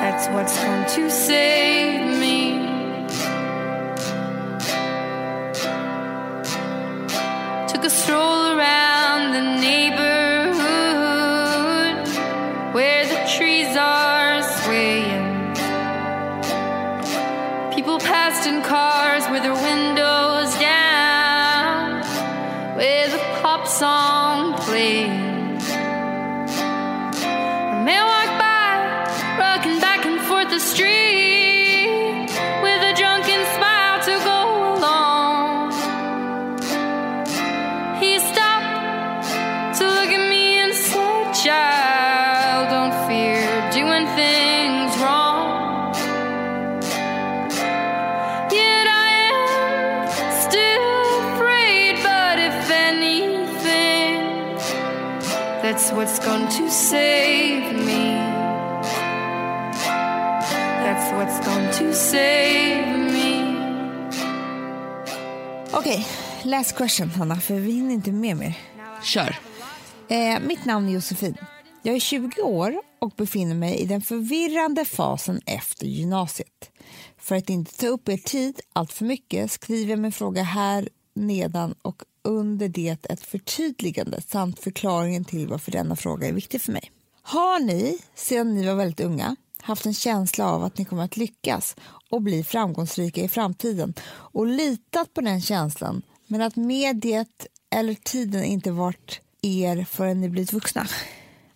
That's 0.00 0.28
what's 0.28 0.58
going 0.64 0.86
to 0.96 1.10
save 1.10 2.18
me. 2.18 2.53
Last 66.58 66.76
question 66.76 67.10
Hanna, 67.10 67.40
för 67.40 67.54
vi 67.54 67.72
hinner 67.72 67.94
inte 67.94 68.12
med 68.12 68.36
mer. 68.36 68.58
Kör. 69.02 69.38
Eh, 70.08 70.40
mitt 70.40 70.64
namn 70.64 70.88
är 70.88 70.92
Josefin. 70.92 71.36
Jag 71.82 71.94
är 71.94 72.00
20 72.00 72.42
år 72.42 72.74
och 72.98 73.10
befinner 73.16 73.54
mig 73.54 73.76
i 73.76 73.86
den 73.86 74.00
förvirrande 74.00 74.84
fasen 74.84 75.40
efter 75.46 75.86
gymnasiet. 75.86 76.70
För 77.18 77.36
att 77.36 77.50
inte 77.50 77.76
ta 77.76 77.86
upp 77.86 78.08
er 78.08 78.16
tid 78.16 78.60
allt 78.72 78.92
för 78.92 79.04
mycket 79.04 79.52
skriver 79.52 79.90
jag 79.90 79.98
min 79.98 80.12
fråga 80.12 80.42
här 80.42 80.88
nedan 81.14 81.74
och 81.82 82.02
under 82.24 82.68
det 82.68 83.04
ett 83.04 83.22
förtydligande 83.22 84.22
samt 84.28 84.60
förklaringen 84.60 85.24
till 85.24 85.48
varför 85.48 85.72
denna 85.72 85.96
fråga 85.96 86.28
är 86.28 86.32
viktig 86.32 86.62
för 86.62 86.72
mig. 86.72 86.90
Har 87.22 87.60
ni, 87.60 87.98
sedan 88.14 88.54
ni 88.54 88.66
var 88.66 88.74
väldigt 88.74 89.00
unga, 89.00 89.36
haft 89.58 89.86
en 89.86 89.94
känsla 89.94 90.50
av 90.50 90.64
att 90.64 90.78
ni 90.78 90.84
kommer 90.84 91.04
att 91.04 91.16
lyckas 91.16 91.76
och 92.10 92.22
bli 92.22 92.44
framgångsrika 92.44 93.20
i 93.20 93.28
framtiden 93.28 93.94
och 94.10 94.46
litat 94.46 95.14
på 95.14 95.20
den 95.20 95.40
känslan 95.40 96.02
men 96.26 96.42
att 96.42 96.56
mediet 96.56 97.46
eller 97.70 97.94
tiden 97.94 98.44
inte 98.44 98.70
varit 98.70 99.20
er 99.42 99.84
förrän 99.90 100.20
ni 100.20 100.28
blivit 100.28 100.52
vuxna? 100.52 100.86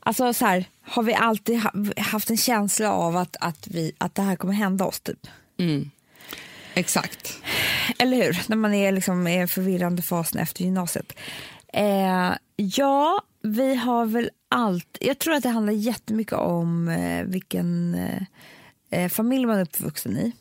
Alltså 0.01 0.33
så 0.33 0.47
här, 0.47 0.65
har 0.83 1.03
vi 1.03 1.15
alltid 1.15 1.61
ha, 1.61 1.73
haft 1.97 2.31
en 2.31 2.37
känsla 2.37 2.93
av 2.93 3.17
att, 3.17 3.37
att, 3.41 3.67
vi, 3.67 3.93
att 3.99 4.15
det 4.15 4.23
här 4.23 4.37
kommer 4.37 4.53
hända 4.53 4.85
oss 4.85 5.01
typ? 5.01 5.27
Exakt. 6.75 7.43
Eller 7.99 8.17
hur? 8.17 8.43
När 8.49 8.57
man 8.57 8.75
är 8.75 8.93
liksom 8.93 9.27
i 9.27 9.37
en 9.37 9.49
förvirrande 9.49 10.03
fasen 10.03 10.41
efter 10.41 10.65
gymnasiet. 10.65 11.13
Eh, 11.73 12.33
ja, 12.57 13.23
vi 13.43 13.75
har 13.75 14.07
väl 14.07 14.31
allt. 14.49 14.99
Jag 15.01 15.19
tror 15.19 15.35
att 15.35 15.43
det 15.43 15.49
handlar 15.49 15.73
jättemycket 15.73 16.33
om 16.33 16.89
eh, 16.89 17.25
vilken 17.25 17.95
eh, 17.95 18.23
eh, 18.91 19.09
familj 19.09 19.47
man 19.47 19.59
är 19.59 19.63
uppvuxen 19.63 20.17
i. 20.17 20.33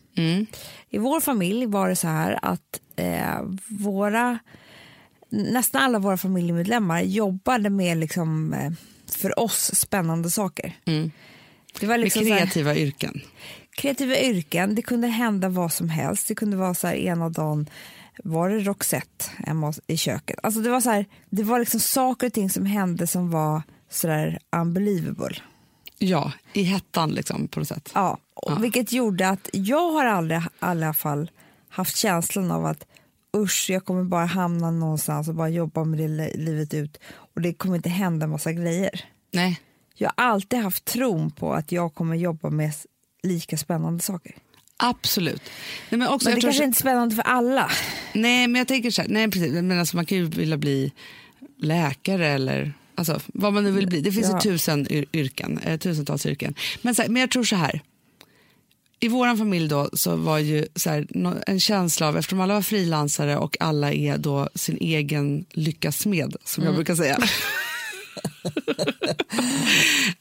I 0.89 0.97
vår 0.97 1.19
familj 1.19 1.65
var 1.65 1.89
det 1.89 1.95
så 1.95 2.07
här 2.07 2.39
att 2.41 2.79
eh, 2.95 3.41
våra 3.69 4.39
nästan 5.29 5.81
alla 5.81 5.99
våra 5.99 6.17
familjemedlemmar 6.17 7.01
jobbade 7.01 7.69
med 7.69 7.97
liksom, 7.97 8.53
eh, 8.53 8.71
för 9.19 9.39
oss 9.39 9.71
spännande 9.75 10.29
saker. 10.31 10.73
Det 11.79 11.85
var 11.85 11.87
Med 11.87 11.99
liksom 11.99 12.27
här- 12.27 12.37
kreativa 12.37 12.75
yrken. 12.75 13.21
kreativa 13.71 14.17
yrken, 14.19 14.75
det 14.75 14.81
kunde 14.81 15.07
hända 15.07 15.49
vad 15.49 15.73
som 15.73 15.89
helst. 15.89 16.27
Det 16.27 16.35
kunde 16.35 16.57
vara 16.57 16.73
så 16.73 16.87
här 16.87 16.95
ena 16.95 17.29
dagen 17.29 17.69
var 18.23 18.49
det 18.49 18.59
Roxette 18.59 19.25
hemma 19.37 19.73
i 19.87 19.97
köket. 19.97 20.39
Alltså 20.43 20.61
det 20.61 20.69
var 20.69 20.81
så 20.81 20.89
här, 20.89 21.05
det 21.29 21.43
var 21.43 21.59
liksom 21.59 21.79
saker 21.79 22.27
och 22.27 22.33
ting 22.33 22.49
som 22.49 22.65
hände 22.65 23.07
som 23.07 23.31
var 23.31 23.61
så 23.89 24.07
där 24.07 24.39
unbelievable. 24.55 25.35
Ja, 25.99 26.31
i 26.53 26.63
hettan 26.63 27.09
liksom 27.09 27.47
på 27.47 27.59
något 27.59 27.67
sätt. 27.67 27.91
Ja, 27.93 28.17
och 28.37 28.63
Vilket 28.63 28.91
gjorde 28.91 29.29
att 29.29 29.49
jag 29.53 29.91
har 29.91 30.05
aldrig 30.05 30.39
i 30.39 30.43
alla 30.59 30.93
fall 30.93 31.31
haft 31.69 31.97
känslan 31.97 32.51
av 32.51 32.65
att 32.65 32.85
usch, 33.37 33.65
jag 33.69 33.85
kommer 33.85 34.03
bara 34.03 34.25
hamna 34.25 34.71
någonstans 34.71 35.27
och 35.27 35.35
bara 35.35 35.49
jobba 35.49 35.83
med 35.83 35.99
det 35.99 36.07
li- 36.07 36.37
livet 36.37 36.73
ut 36.73 36.97
och 37.35 37.41
det 37.41 37.53
kommer 37.53 37.75
inte 37.75 37.89
hända 37.89 38.23
en 38.23 38.29
massa 38.29 38.53
grejer. 38.53 39.05
Nej, 39.33 39.59
Jag 39.95 40.11
har 40.17 40.25
alltid 40.25 40.59
haft 40.59 40.85
tron 40.85 41.31
på 41.31 41.53
att 41.53 41.71
jag 41.71 41.93
kommer 41.95 42.15
jobba 42.15 42.49
med 42.49 42.71
lika 43.23 43.57
spännande 43.57 44.03
saker. 44.03 44.35
absolut. 44.77 45.41
Nej, 45.89 45.99
men 45.99 46.07
också, 46.07 46.29
Men 46.29 46.35
det 46.35 46.41
kanske 46.41 46.57
så- 46.57 46.63
inte 46.63 46.77
är 46.77 46.79
spännande 46.81 47.15
för 47.15 47.23
alla. 47.23 47.71
Nej, 48.13 48.47
men 48.47 48.59
jag 48.59 48.67
tänker 48.67 48.91
så 48.91 49.01
här, 49.01 49.09
nej 49.09 49.31
precis, 49.31 49.51
men 49.53 49.79
alltså, 49.79 49.95
man 49.95 50.05
kan 50.05 50.17
ju 50.17 50.25
vilja 50.25 50.57
bli 50.57 50.91
läkare 51.57 52.27
eller 52.27 52.73
alltså, 52.95 53.19
vad 53.27 53.53
man 53.53 53.63
nu 53.63 53.71
vill 53.71 53.87
bli. 53.87 54.01
Det 54.01 54.11
finns 54.11 54.27
Ja. 54.29 54.33
ju 54.43 54.51
tusen 54.51 54.87
yr- 54.87 55.05
yrken, 55.13 55.57
eh, 55.57 55.79
tusentals 55.79 56.25
yrken. 56.25 56.55
Men, 56.81 56.95
här, 56.97 57.07
men 57.09 57.19
jag 57.19 57.31
tror 57.31 57.43
så 57.43 57.55
här, 57.55 57.81
i 58.99 59.07
vår 59.07 59.37
familj 59.37 59.67
då 59.67 59.89
så 59.93 60.15
var 60.15 60.37
ju 60.37 60.67
så 60.75 60.89
här, 60.89 61.07
en 61.47 61.59
känsla 61.59 62.07
av, 62.07 62.17
eftersom 62.17 62.41
alla 62.41 62.53
var 62.53 62.61
frilansare 62.61 63.37
och 63.37 63.57
alla 63.59 63.93
är 63.93 64.17
då 64.17 64.49
sin 64.55 64.77
egen 64.77 65.45
lyckas 65.51 66.05
med, 66.05 66.35
som 66.43 66.63
Mm. 66.63 66.73
jag 66.73 66.75
brukar 66.75 66.95
säga. 66.95 67.19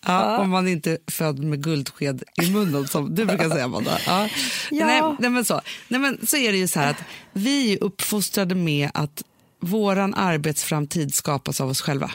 ja, 0.07 0.39
Om 0.39 0.51
man 0.51 0.69
inte 0.69 0.91
är 0.93 0.99
född 1.11 1.39
med 1.39 1.63
guldsked 1.65 2.23
i 2.43 2.51
munnen 2.51 2.89
som 2.89 3.15
du 3.15 3.25
brukar 3.25 3.51
säga 3.51 3.65
Amanda. 3.65 3.99
Ja. 4.07 4.29
Ja. 4.71 4.87
Nej, 4.87 5.03
nej, 5.19 5.31
men 5.31 5.45
så. 5.45 5.61
nej 5.89 6.01
men 6.01 6.27
så 6.27 6.37
är 6.37 6.53
det 6.53 6.59
ju 6.59 6.69
så 6.69 6.81
här 6.81 6.91
att 6.91 7.03
vi 7.33 7.73
är 7.73 7.85
uppfostrade 7.85 8.55
med 8.55 8.91
att 8.95 9.23
våran 9.61 10.15
arbetsframtid 10.15 11.15
skapas 11.15 11.61
av 11.61 11.69
oss 11.69 11.81
själva. 11.81 12.11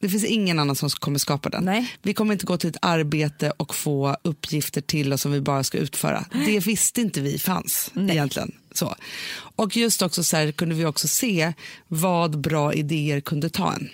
Ja. 0.00 0.06
Det 0.06 0.08
finns 0.08 0.24
ingen 0.24 0.58
annan 0.58 0.76
som 0.76 0.90
kommer 0.90 1.18
skapa 1.18 1.48
den. 1.48 1.64
Nej. 1.64 1.96
Vi 2.02 2.14
kommer 2.14 2.32
inte 2.32 2.46
gå 2.46 2.56
till 2.56 2.70
ett 2.70 2.76
arbete 2.82 3.52
och 3.56 3.74
få 3.74 4.16
uppgifter 4.22 4.80
till 4.80 5.12
oss 5.12 5.20
som 5.20 5.32
vi 5.32 5.40
bara 5.40 5.64
ska 5.64 5.78
utföra. 5.78 6.24
Det 6.46 6.60
visste 6.60 7.00
inte 7.00 7.20
vi 7.20 7.38
fanns 7.38 7.92
egentligen. 7.96 8.52
Så. 8.72 8.94
Och 9.56 9.76
just 9.76 10.02
också 10.02 10.24
så 10.24 10.36
här 10.36 10.52
kunde 10.52 10.74
vi 10.74 10.84
också 10.84 11.08
se 11.08 11.52
vad 11.88 12.40
bra 12.40 12.74
idéer 12.74 13.20
kunde 13.20 13.50
ta 13.50 13.72
en. 13.72 13.88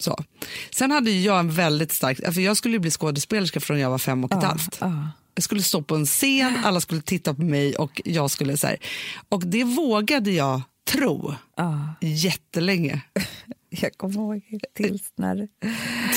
Så. 0.00 0.24
Sen 0.70 0.90
hade 0.90 1.10
jag 1.10 1.38
en 1.38 1.52
väldigt 1.52 1.92
stark, 1.92 2.34
för 2.34 2.40
jag 2.40 2.56
skulle 2.56 2.78
bli 2.78 2.90
skådespelerska 2.90 3.60
från 3.60 3.80
jag 3.80 3.90
var 3.90 3.98
fem 3.98 4.24
och 4.24 4.32
ett 4.32 4.42
halvt. 4.42 4.78
Jag 5.34 5.44
skulle 5.44 5.62
stå 5.62 5.82
på 5.82 5.94
en 5.94 6.06
scen, 6.06 6.56
alla 6.64 6.80
skulle 6.80 7.02
titta 7.02 7.34
på 7.34 7.42
mig 7.42 7.76
och 7.76 8.00
jag 8.04 8.30
skulle 8.30 8.56
så 8.56 8.66
här. 8.66 8.76
Och 9.28 9.46
det 9.46 9.64
vågade 9.64 10.30
jag 10.30 10.62
tro 10.90 11.34
jättelänge. 12.00 13.02
Jag 13.82 13.92
kommer 13.96 14.14
ihåg 14.14 14.42
tills 14.74 15.12
när, 15.16 15.48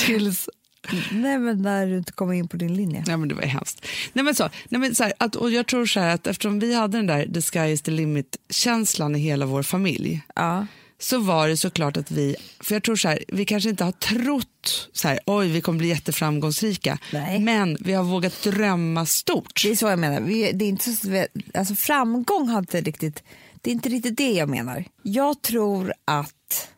Tills 0.06 0.50
nej, 1.12 1.40
men 1.40 1.62
när 1.62 1.88
du 1.88 1.98
inte 1.98 2.12
kom 2.12 2.34
in 2.34 2.48
på 2.48 2.58
din 2.58 2.74
linje. 2.74 3.04
Nej, 3.08 3.18
men 3.18 3.30
det 3.30 3.36
var 3.36 3.42
hemskt. 3.44 3.86
Nej, 4.14 4.26
men 4.26 4.36
så, 4.36 4.50
nej, 4.70 4.82
men 4.82 4.96
så 4.96 5.04
här, 5.04 5.14
att, 5.18 5.36
och 5.36 5.52
jag 5.52 5.68
tror 5.68 5.86
så 5.86 6.00
här 6.00 6.14
att 6.16 6.28
eftersom 6.28 6.60
vi 6.60 6.74
hade 6.76 6.98
den 6.98 7.08
där 7.08 7.26
the 7.34 7.42
sky 7.42 7.60
is 7.74 7.82
the 7.82 7.92
limit-känslan 7.92 9.16
i 9.16 9.20
hela 9.20 9.46
vår 9.46 9.64
familj 9.64 10.22
Ja. 10.36 10.66
så 11.00 11.20
var 11.20 11.48
det 11.48 11.58
såklart 11.58 11.98
att 11.98 12.12
vi, 12.12 12.36
för 12.60 12.76
jag 12.76 12.84
tror 12.84 12.96
så 12.96 13.08
här, 13.08 13.24
vi 13.28 13.46
kanske 13.46 13.70
inte 13.70 13.84
har 13.84 13.92
trott 13.92 14.90
så 14.94 15.08
här, 15.08 15.20
oj 15.26 15.48
vi 15.50 15.62
kommer 15.62 15.80
bli 15.80 15.88
jätteframgångsrika, 15.88 16.98
Nej. 17.14 17.40
men 17.40 17.78
vi 17.80 17.94
har 17.94 18.04
vågat 18.04 18.44
drömma 18.44 19.06
stort. 19.06 19.62
Det 19.64 19.72
är 19.72 19.76
så 19.76 19.88
jag 19.88 20.00
menar. 20.00 20.22
Vi, 20.22 20.52
det 20.52 20.66
är 20.66 20.70
inte 20.70 20.92
så, 20.92 21.10
vi- 21.10 21.28
alltså 21.54 21.76
framgång 21.76 22.50
har 22.50 22.60
inte 22.60 22.82
riktigt, 22.82 23.24
det 23.62 23.70
är 23.70 23.74
inte 23.74 23.90
riktigt 23.90 24.18
det 24.18 24.32
jag 24.32 24.50
menar. 24.50 24.86
Jag 25.04 25.42
tror 25.42 25.94
att, 26.06 26.70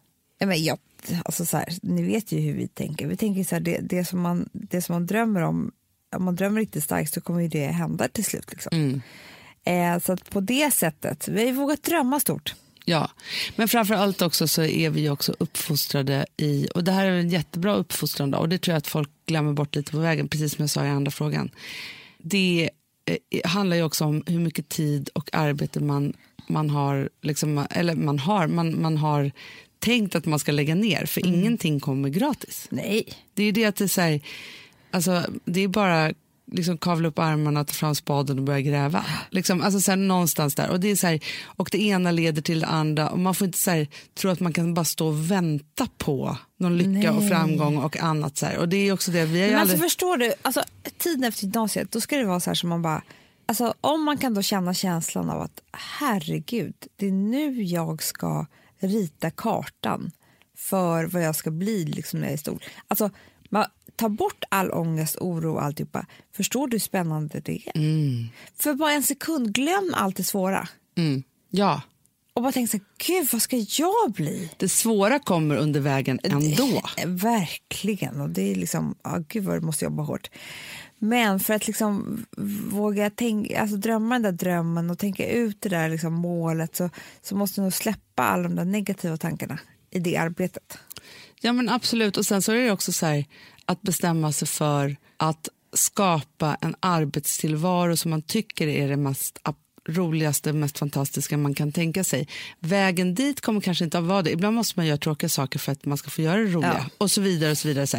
jag 0.44 0.48
menar, 0.48 0.62
jag, 0.62 0.78
alltså 1.26 1.46
så 1.46 1.58
här, 1.58 1.68
ni 1.82 2.04
vet 2.04 2.32
ju 2.32 2.40
hur 2.40 2.54
vi 2.54 2.68
tänker. 2.68 3.08
Vi 3.08 3.18
tänker 3.18 3.44
så 3.44 3.56
här, 3.56 3.60
det, 3.60 3.80
det, 3.82 4.06
som 4.06 4.22
man, 4.22 4.50
det 4.52 4.82
som 4.82 4.94
man 4.94 5.06
drömmer 5.06 5.42
om, 5.42 5.72
om 6.16 6.24
man 6.24 6.36
drömmer 6.36 6.60
riktigt 6.60 6.84
starkt 6.84 7.14
så 7.14 7.22
kommer 7.22 7.42
ju 7.42 7.48
det 7.48 7.66
hända 7.66 8.08
till 8.08 8.26
slut. 8.26 8.52
Liksom. 8.52 9.02
Eh, 9.64 10.00
så 10.00 10.18
på 10.18 10.40
det 10.40 10.74
sättet, 10.74 11.28
vi 11.28 11.46
har 11.46 11.54
vågat 11.54 11.84
drömma 11.84 12.20
stort. 12.20 12.56
Ja, 12.86 13.10
men 13.56 13.68
framför 13.68 13.94
allt 13.94 14.22
också 14.22 14.48
så 14.48 14.64
är 14.64 14.90
vi 14.90 15.02
ju 15.02 15.10
också 15.10 15.36
uppfostrade 15.40 16.26
i, 16.38 16.68
och 16.76 16.84
det 16.84 16.92
här 16.92 17.06
är 17.06 17.12
en 17.12 17.30
jättebra 17.30 17.76
uppfostran 17.76 18.32
då, 18.32 18.38
och 18.38 18.50
det 18.50 18.58
tror 18.58 18.74
jag 18.74 18.78
att 18.78 18.88
folk 18.88 19.10
glömmer 19.26 19.54
bort 19.54 19.76
lite 19.76 19.92
på 19.92 20.00
vägen, 20.00 20.28
precis 20.28 20.56
som 20.56 20.64
jag 20.64 20.70
sa 20.70 20.86
i 20.86 20.90
andra 20.90 21.12
frågan. 21.12 21.52
Det 22.18 22.70
eh, 23.06 23.50
handlar 23.50 23.78
ju 23.78 23.84
också 23.84 24.06
om 24.06 24.24
hur 24.28 24.40
mycket 24.40 24.70
tid 24.70 25.10
och 25.14 25.30
arbete 25.34 25.80
man, 25.80 26.14
man 26.48 26.70
har, 26.70 27.10
liksom, 27.22 27.66
eller 27.70 27.96
man 27.96 28.20
har, 28.20 28.48
man, 28.48 28.82
man 28.82 28.98
har 28.98 29.32
tänkt 29.84 30.16
att 30.16 30.26
man 30.26 30.40
ska 30.40 30.52
lägga 30.52 30.76
ner, 30.76 31.06
för 31.06 31.26
ingenting 31.26 31.80
kommer 31.80 32.10
gratis. 32.10 32.68
Nej. 32.70 33.06
Det 33.34 33.44
är 33.44 33.52
det 33.52 33.66
att 33.66 33.76
det 33.76 33.84
är 33.84 33.88
så 33.88 34.02
här, 34.02 34.22
alltså, 34.92 35.24
det 35.46 35.62
är 35.62 35.68
bara 35.68 36.14
liksom 36.52 36.78
kavla 36.78 37.08
upp 37.08 37.20
armarna, 37.20 37.66
ta 37.66 37.74
fram 37.74 37.96
spaden 37.96 38.38
och 38.38 38.44
börja 38.44 38.62
gräva. 38.62 39.06
Liksom, 39.30 39.62
alltså 39.62 39.82
så 39.82 39.92
här, 39.92 39.98
någonstans 39.98 40.56
där. 40.56 40.70
Och 40.70 40.80
det, 40.80 40.92
är 40.92 40.96
så 40.96 41.08
här, 41.08 41.20
och 41.46 41.70
det 41.72 41.82
ena 41.82 42.12
leder 42.12 42.42
till 42.42 42.60
det 42.60 42.66
andra. 42.66 43.10
Och 43.10 43.20
man 43.20 43.36
får 43.36 43.46
inte 43.46 43.58
så 43.58 43.72
här, 43.72 43.88
tro 44.14 44.32
att 44.32 44.40
man 44.40 44.54
kan 44.54 44.74
bara 44.74 44.86
stå 44.86 45.08
och 45.08 45.32
vänta 45.32 45.88
på 45.98 46.38
någon 46.58 46.78
lycka 46.78 47.12
och 47.12 47.22
Nej. 47.22 47.30
framgång 47.30 47.78
och 47.78 47.98
annat. 47.98 48.38
Så 48.38 48.46
här. 48.46 48.58
Och 48.58 48.70
det 48.70 48.78
är 48.78 48.94
också 48.94 49.12
det, 49.12 49.26
vi 49.26 49.42
har 49.42 49.48
Men 49.48 49.60
aldrig... 49.60 49.74
alltså 49.74 49.84
förstår 49.84 50.18
du, 50.18 50.34
alltså, 50.42 50.64
tiden 50.98 51.24
efter 51.24 51.44
gymnasiet, 51.44 51.92
då 51.92 52.02
ska 52.02 52.18
det 52.18 52.26
vara 52.26 52.40
så 52.40 52.50
här 52.50 52.56
som 52.56 52.70
man 52.70 52.82
bara... 52.82 53.02
Alltså, 53.46 53.74
om 53.82 54.04
man 54.04 54.18
kan 54.18 54.34
då 54.34 54.42
känna 54.42 54.74
känslan 54.74 55.30
av 55.30 55.42
att 55.42 55.62
herregud, 55.72 56.76
det 56.96 57.08
är 57.08 57.12
nu 57.12 57.64
jag 57.64 58.04
ska 58.04 58.46
rita 58.84 59.32
kartan 59.32 60.12
för 60.58 61.04
vad 61.06 61.22
jag 61.24 61.36
ska 61.36 61.52
bli 61.52 61.86
liksom, 61.86 62.20
när 62.20 62.28
jag 62.28 62.34
är 62.34 62.38
stor. 62.38 62.64
Alltså, 62.88 63.10
man 63.50 63.66
tar 63.96 64.10
bort 64.10 64.44
all 64.50 64.72
ångest, 64.72 65.16
oro 65.20 65.54
och 65.54 65.64
alltihopa. 65.64 66.06
Förstår 66.36 66.68
du 66.68 66.76
hur 66.76 66.80
spännande 66.80 67.40
det 67.40 67.68
är? 67.68 67.78
För 68.60 68.74
bara 68.74 68.92
en 68.92 69.04
sekund, 69.04 69.54
glöm 69.56 69.94
allt 69.98 70.16
det 70.18 70.24
svåra. 70.24 70.68
Mm. 70.98 71.24
Ja, 71.50 71.82
Och 72.34 72.42
bara 72.42 72.52
tänk 72.52 72.70
så 72.72 72.78
här, 72.78 72.86
gud 72.98 73.28
vad 73.32 73.42
ska 73.42 73.58
jag 73.58 74.12
bli? 74.12 74.50
det 74.58 74.70
svåra 74.70 75.20
kommer 75.20 75.56
under 75.56 75.80
vägen 75.80 76.20
ändå. 76.24 76.82
Eh, 76.98 77.08
Verkligen. 77.08 78.22
Och 78.22 78.30
det 78.30 78.52
är 78.52 78.56
liksom, 78.56 78.96
ah, 79.02 79.18
gud 79.28 79.44
vad 79.44 79.56
du 79.56 79.62
måste 79.62 79.86
jobba 79.86 80.04
hårt. 80.04 80.30
Men 81.04 81.40
för 81.40 81.54
att 81.54 81.68
liksom 81.68 82.26
våga 82.72 83.10
tänka, 83.10 83.62
alltså 83.62 83.78
drömma 83.78 84.16
den 84.16 84.22
där 84.22 84.32
drömmen 84.32 84.90
och 84.90 85.00
tänka 85.00 85.28
ut 85.30 85.62
det 85.62 85.70
där 85.70 85.90
liksom 85.90 86.14
målet 86.14 86.76
så, 86.76 86.90
så 87.22 87.36
måste 87.36 87.62
du 87.62 87.64
nog 87.64 87.74
släppa 87.74 88.24
alla 88.24 88.44
de 88.44 88.56
där 88.56 88.66
negativa 88.66 89.18
tankarna 89.18 89.60
i 89.92 90.00
det 90.00 90.18
arbetet. 90.18 90.78
Ja 91.42 91.54
men 91.54 91.70
absolut. 91.70 92.18
Och 92.18 92.26
sen 92.26 92.42
så 92.42 92.52
är 92.52 92.56
det 92.56 92.72
också 92.72 92.92
så 92.92 93.06
här, 93.06 93.26
att 93.66 93.82
bestämma 93.82 94.32
sig 94.32 94.48
för 94.48 94.96
att 95.18 95.50
skapa 95.74 96.58
en 96.62 96.76
arbetstillvaro 96.80 97.98
som 97.98 98.12
man 98.12 98.22
tycker 98.22 98.68
är 98.68 98.90
det 98.90 98.98
mest 98.98 99.40
ap- 99.44 99.56
roligaste, 99.88 100.54
mest 100.54 100.78
fantastiska 100.78 101.38
man 101.38 101.54
kan 101.54 101.72
tänka 101.72 102.04
sig. 102.04 102.28
Vägen 102.60 103.16
dit 103.16 103.42
kommer 103.42 103.62
kanske 103.62 103.84
inte 103.84 103.98
att 103.98 104.04
vara 104.04 104.22
det. 104.22 104.32
Ibland 104.32 104.56
måste 104.56 104.80
man 104.80 104.86
göra 104.86 104.98
tråkiga 104.98 105.30
saker 105.30 105.60
för 105.60 105.72
att 105.72 105.86
man 105.86 105.98
ska 105.98 106.10
få 106.10 106.22
göra 106.22 106.38
det 106.38 106.46
roliga. 106.52 106.76
Ja. 106.80 106.86
Och 106.98 107.12
så 107.12 107.22
vidare. 107.22 107.52
och 107.52 107.58
så 107.58 107.68
vidare. 107.68 107.88
Så. 107.88 107.98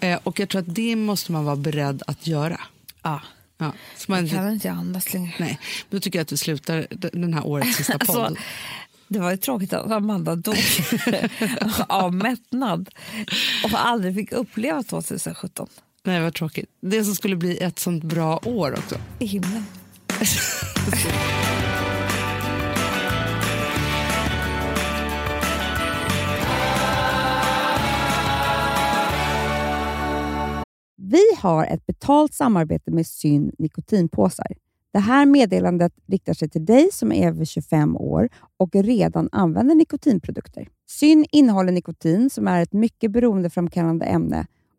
Eh, 0.00 0.18
och 0.22 0.40
jag 0.40 0.48
tror 0.48 0.60
att 0.60 0.74
det 0.74 0.96
måste 0.96 1.32
man 1.32 1.44
vara 1.44 1.56
beredd 1.56 2.02
att 2.06 2.26
göra. 2.26 2.60
Ja. 3.02 3.20
Ja, 3.58 3.72
så 3.96 4.12
man, 4.12 4.26
Jag 4.26 4.36
kan 4.36 4.52
inte 4.52 4.70
andas 4.70 5.12
längre. 5.14 5.32
nej, 5.38 5.58
då 5.90 6.00
tycker 6.00 6.18
jag 6.18 6.22
att 6.24 6.32
vi 6.32 6.36
slutar 6.36 6.86
den 7.12 7.34
här 7.34 7.46
årets 7.46 7.76
sista 7.76 7.98
podd. 8.06 8.16
Alltså, 8.16 8.42
det 9.08 9.18
var 9.18 9.30
ju 9.30 9.36
tråkigt 9.36 9.72
att 9.72 9.90
Amanda 9.90 10.36
dog 10.36 10.56
av 11.88 12.14
mättnad 12.14 12.88
och 13.64 13.86
aldrig 13.86 14.14
fick 14.14 14.32
uppleva 14.32 14.82
2017 14.82 15.66
Nej, 16.04 16.20
vad 16.20 16.34
tråkigt. 16.34 16.70
Det 16.80 17.04
som 17.04 17.14
skulle 17.14 17.36
bli 17.36 17.58
ett 17.58 17.78
sånt 17.78 18.04
bra 18.04 18.40
år 18.44 18.74
också. 18.78 18.96
i 19.18 19.26
himlen. 19.26 19.66
Vi 30.96 31.22
har 31.38 31.64
ett 31.64 31.86
betalt 31.86 32.34
samarbete 32.34 32.90
med 32.90 33.06
Syn 33.06 33.52
nikotinpåsar. 33.58 34.46
Det 34.92 34.98
här 34.98 35.26
meddelandet 35.26 35.92
riktar 36.06 36.34
sig 36.34 36.48
till 36.48 36.64
dig 36.64 36.88
som 36.92 37.12
är 37.12 37.28
över 37.28 37.44
25 37.44 37.96
år 37.96 38.28
och 38.56 38.74
redan 38.74 39.28
använder 39.32 39.74
nikotinprodukter. 39.74 40.68
Syn 40.90 41.26
innehåller 41.32 41.72
nikotin 41.72 42.30
som 42.30 42.48
är 42.48 42.62
ett 42.62 42.72
mycket 42.72 43.12
beroendeframkallande 43.12 44.06
ämne 44.06 44.46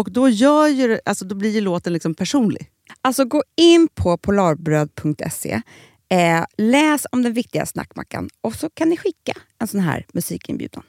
Och 0.00 0.12
då, 0.12 0.28
gör 0.28 0.68
ju, 0.68 0.98
alltså, 1.04 1.24
då 1.24 1.34
blir 1.34 1.50
ju 1.50 1.60
låten 1.60 1.92
liksom 1.92 2.14
personlig. 2.14 2.70
Alltså 3.02 3.24
gå 3.24 3.42
in 3.56 3.88
på 3.94 4.18
polarbröd.se, 4.18 5.62
eh, 6.08 6.44
läs 6.58 7.06
om 7.12 7.22
den 7.22 7.32
viktiga 7.32 7.66
snackmackan 7.66 8.28
och 8.40 8.54
så 8.54 8.70
kan 8.70 8.88
ni 8.88 8.96
skicka 8.96 9.32
en 9.58 9.66
sån 9.66 9.80
här 9.80 10.06
musikinbjudan. 10.12 10.82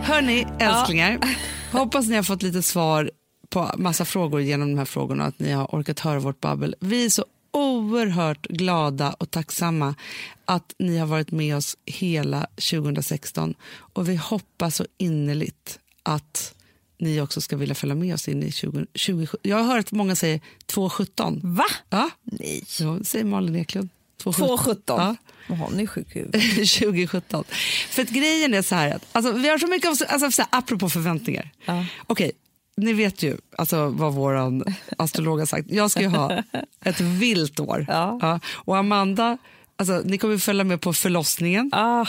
Hörni, 0.00 0.46
älsklingar. 0.58 1.18
Hoppas 1.72 2.08
ni 2.08 2.16
har 2.16 2.22
fått 2.22 2.42
lite 2.42 2.62
svar 2.62 3.10
på 3.50 3.70
massa 3.76 4.04
frågor 4.04 4.40
genom 4.40 4.68
de 4.70 4.78
här 4.78 4.84
frågorna 4.84 5.22
och 5.22 5.28
att 5.28 5.38
ni 5.38 5.52
har 5.52 5.64
orkat 5.64 6.00
höra 6.00 6.20
vårt 6.20 6.40
babbel. 6.40 6.74
Vi 6.80 7.04
är 7.04 7.10
så 7.10 7.24
oerhört 7.52 8.46
glada 8.46 9.12
och 9.12 9.30
tacksamma 9.30 9.94
att 10.44 10.74
ni 10.78 10.98
har 10.98 11.06
varit 11.06 11.30
med 11.30 11.56
oss 11.56 11.76
hela 11.86 12.46
2016 12.70 13.54
och 13.74 14.08
vi 14.08 14.16
hoppas 14.16 14.76
så 14.76 14.86
innerligt 14.98 15.78
att 16.02 16.54
ni 16.98 17.20
också 17.20 17.40
ska 17.40 17.56
vilja 17.56 17.74
följa 17.74 17.94
med 17.94 18.14
oss 18.14 18.28
in 18.28 18.42
i 18.42 18.52
20, 18.52 18.86
20 18.94 19.26
Jag 19.42 19.56
har 19.56 19.74
hört 19.74 19.92
många 19.92 20.16
säger 20.16 20.40
217. 20.66 21.40
Va? 21.42 21.64
Ja, 21.90 22.10
Nej. 22.24 22.64
så 22.66 23.04
säger 23.04 23.24
Malin 23.24 23.56
Eklund. 23.56 23.88
217. 24.22 24.98
2,17? 24.98 25.16
Ja. 25.48 25.68
Nu 25.74 25.82
är 25.82 25.86
sjuk 25.86 26.16
i 26.16 26.18
huvudet. 26.18 26.42
2017. 26.78 27.44
För 27.90 28.02
att 28.02 28.08
grejen 28.08 28.54
är 28.54 28.62
så 28.62 28.74
här, 28.74 28.90
att, 28.94 29.04
alltså, 29.12 29.32
vi 29.32 29.48
har 29.48 29.58
så 29.58 29.66
mycket, 29.66 29.88
av- 29.90 30.06
alltså, 30.08 30.30
så 30.30 30.42
här, 30.42 30.48
apropå 30.58 30.90
förväntningar. 30.90 31.50
Ja. 31.64 31.86
Okej, 32.06 32.32
ni 32.76 32.92
vet 32.92 33.22
ju 33.22 33.36
alltså, 33.58 33.88
vad 33.88 34.14
vår 34.14 34.62
astrolog 34.98 35.38
har 35.38 35.46
sagt. 35.46 35.70
Jag 35.70 35.90
ska 35.90 36.00
ju 36.00 36.06
ha 36.08 36.42
ett 36.84 37.00
vilt 37.00 37.60
år. 37.60 37.84
Ja. 37.88 38.40
Och 38.52 38.76
Amanda, 38.76 39.38
alltså, 39.76 40.02
ni 40.04 40.18
kommer 40.18 40.38
följa 40.38 40.64
med 40.64 40.80
på 40.80 40.92
förlossningen. 40.92 41.70
Ah, 41.72 42.06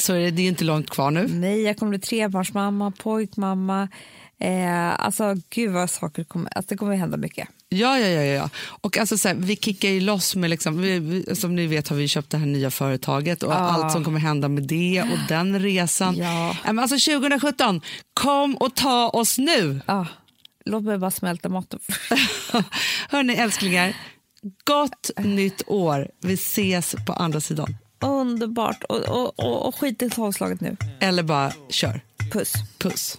Så 0.00 0.12
är 0.14 0.18
det, 0.20 0.30
det 0.30 0.42
är 0.42 0.48
inte 0.48 0.64
långt 0.64 0.90
kvar 0.90 1.10
nu. 1.10 1.26
nej, 1.28 1.62
jag 1.62 1.78
kommer 1.78 1.90
bli 1.90 1.98
trebarnsmamma, 1.98 2.90
pojkmamma. 2.90 3.88
Eh, 4.40 5.04
alltså, 5.04 5.34
gud 5.50 5.72
vad 5.72 5.90
saker 5.90 6.24
kommer... 6.24 6.56
Alltså, 6.56 6.68
det 6.74 6.78
kommer 6.78 6.96
hända 6.96 7.16
mycket. 7.16 7.48
Ja, 7.68 7.98
ja, 7.98 8.08
ja. 8.08 8.22
ja. 8.22 8.50
Och 8.80 8.98
alltså, 8.98 9.18
så 9.18 9.28
här, 9.28 9.34
vi 9.34 9.56
kickar 9.56 9.88
ju 9.88 10.00
loss 10.00 10.36
med, 10.36 10.50
liksom, 10.50 10.80
vi, 10.80 10.98
vi, 10.98 11.36
som 11.36 11.56
ni 11.56 11.66
vet 11.66 11.88
har 11.88 11.96
vi 11.96 12.08
köpt 12.08 12.30
det 12.30 12.38
här 12.38 12.46
nya 12.46 12.70
företaget 12.70 13.42
och 13.42 13.54
allt 13.54 13.92
som 13.92 14.04
kommer 14.04 14.20
hända 14.20 14.48
med 14.48 14.62
det 14.62 15.02
och 15.02 15.18
den 15.28 15.58
resan. 15.60 16.16
Ja. 16.16 16.56
Men 16.64 16.78
Alltså 16.78 17.12
2017, 17.12 17.80
kom 18.14 18.56
och 18.56 18.74
ta 18.74 19.08
oss 19.08 19.38
nu! 19.38 19.80
Ah, 19.86 20.06
låt 20.64 20.84
mig 20.84 20.98
bara 20.98 21.10
smälta 21.10 21.48
maten. 21.48 21.80
Hörni 23.08 23.34
älsklingar, 23.34 23.96
gott 24.64 25.10
nytt 25.18 25.62
år. 25.66 26.08
Vi 26.22 26.34
ses 26.34 26.94
på 27.06 27.12
andra 27.12 27.40
sidan. 27.40 27.76
Underbart. 28.00 28.84
Och, 28.84 28.98
och, 28.98 29.38
och, 29.38 29.66
och 29.66 29.74
skit 29.74 30.02
i 30.02 30.10
tolvslaget 30.10 30.60
nu. 30.60 30.76
Eller 31.00 31.22
bara 31.22 31.52
kör. 31.70 32.00
Puss. 32.32 32.52
Puss. 32.78 33.18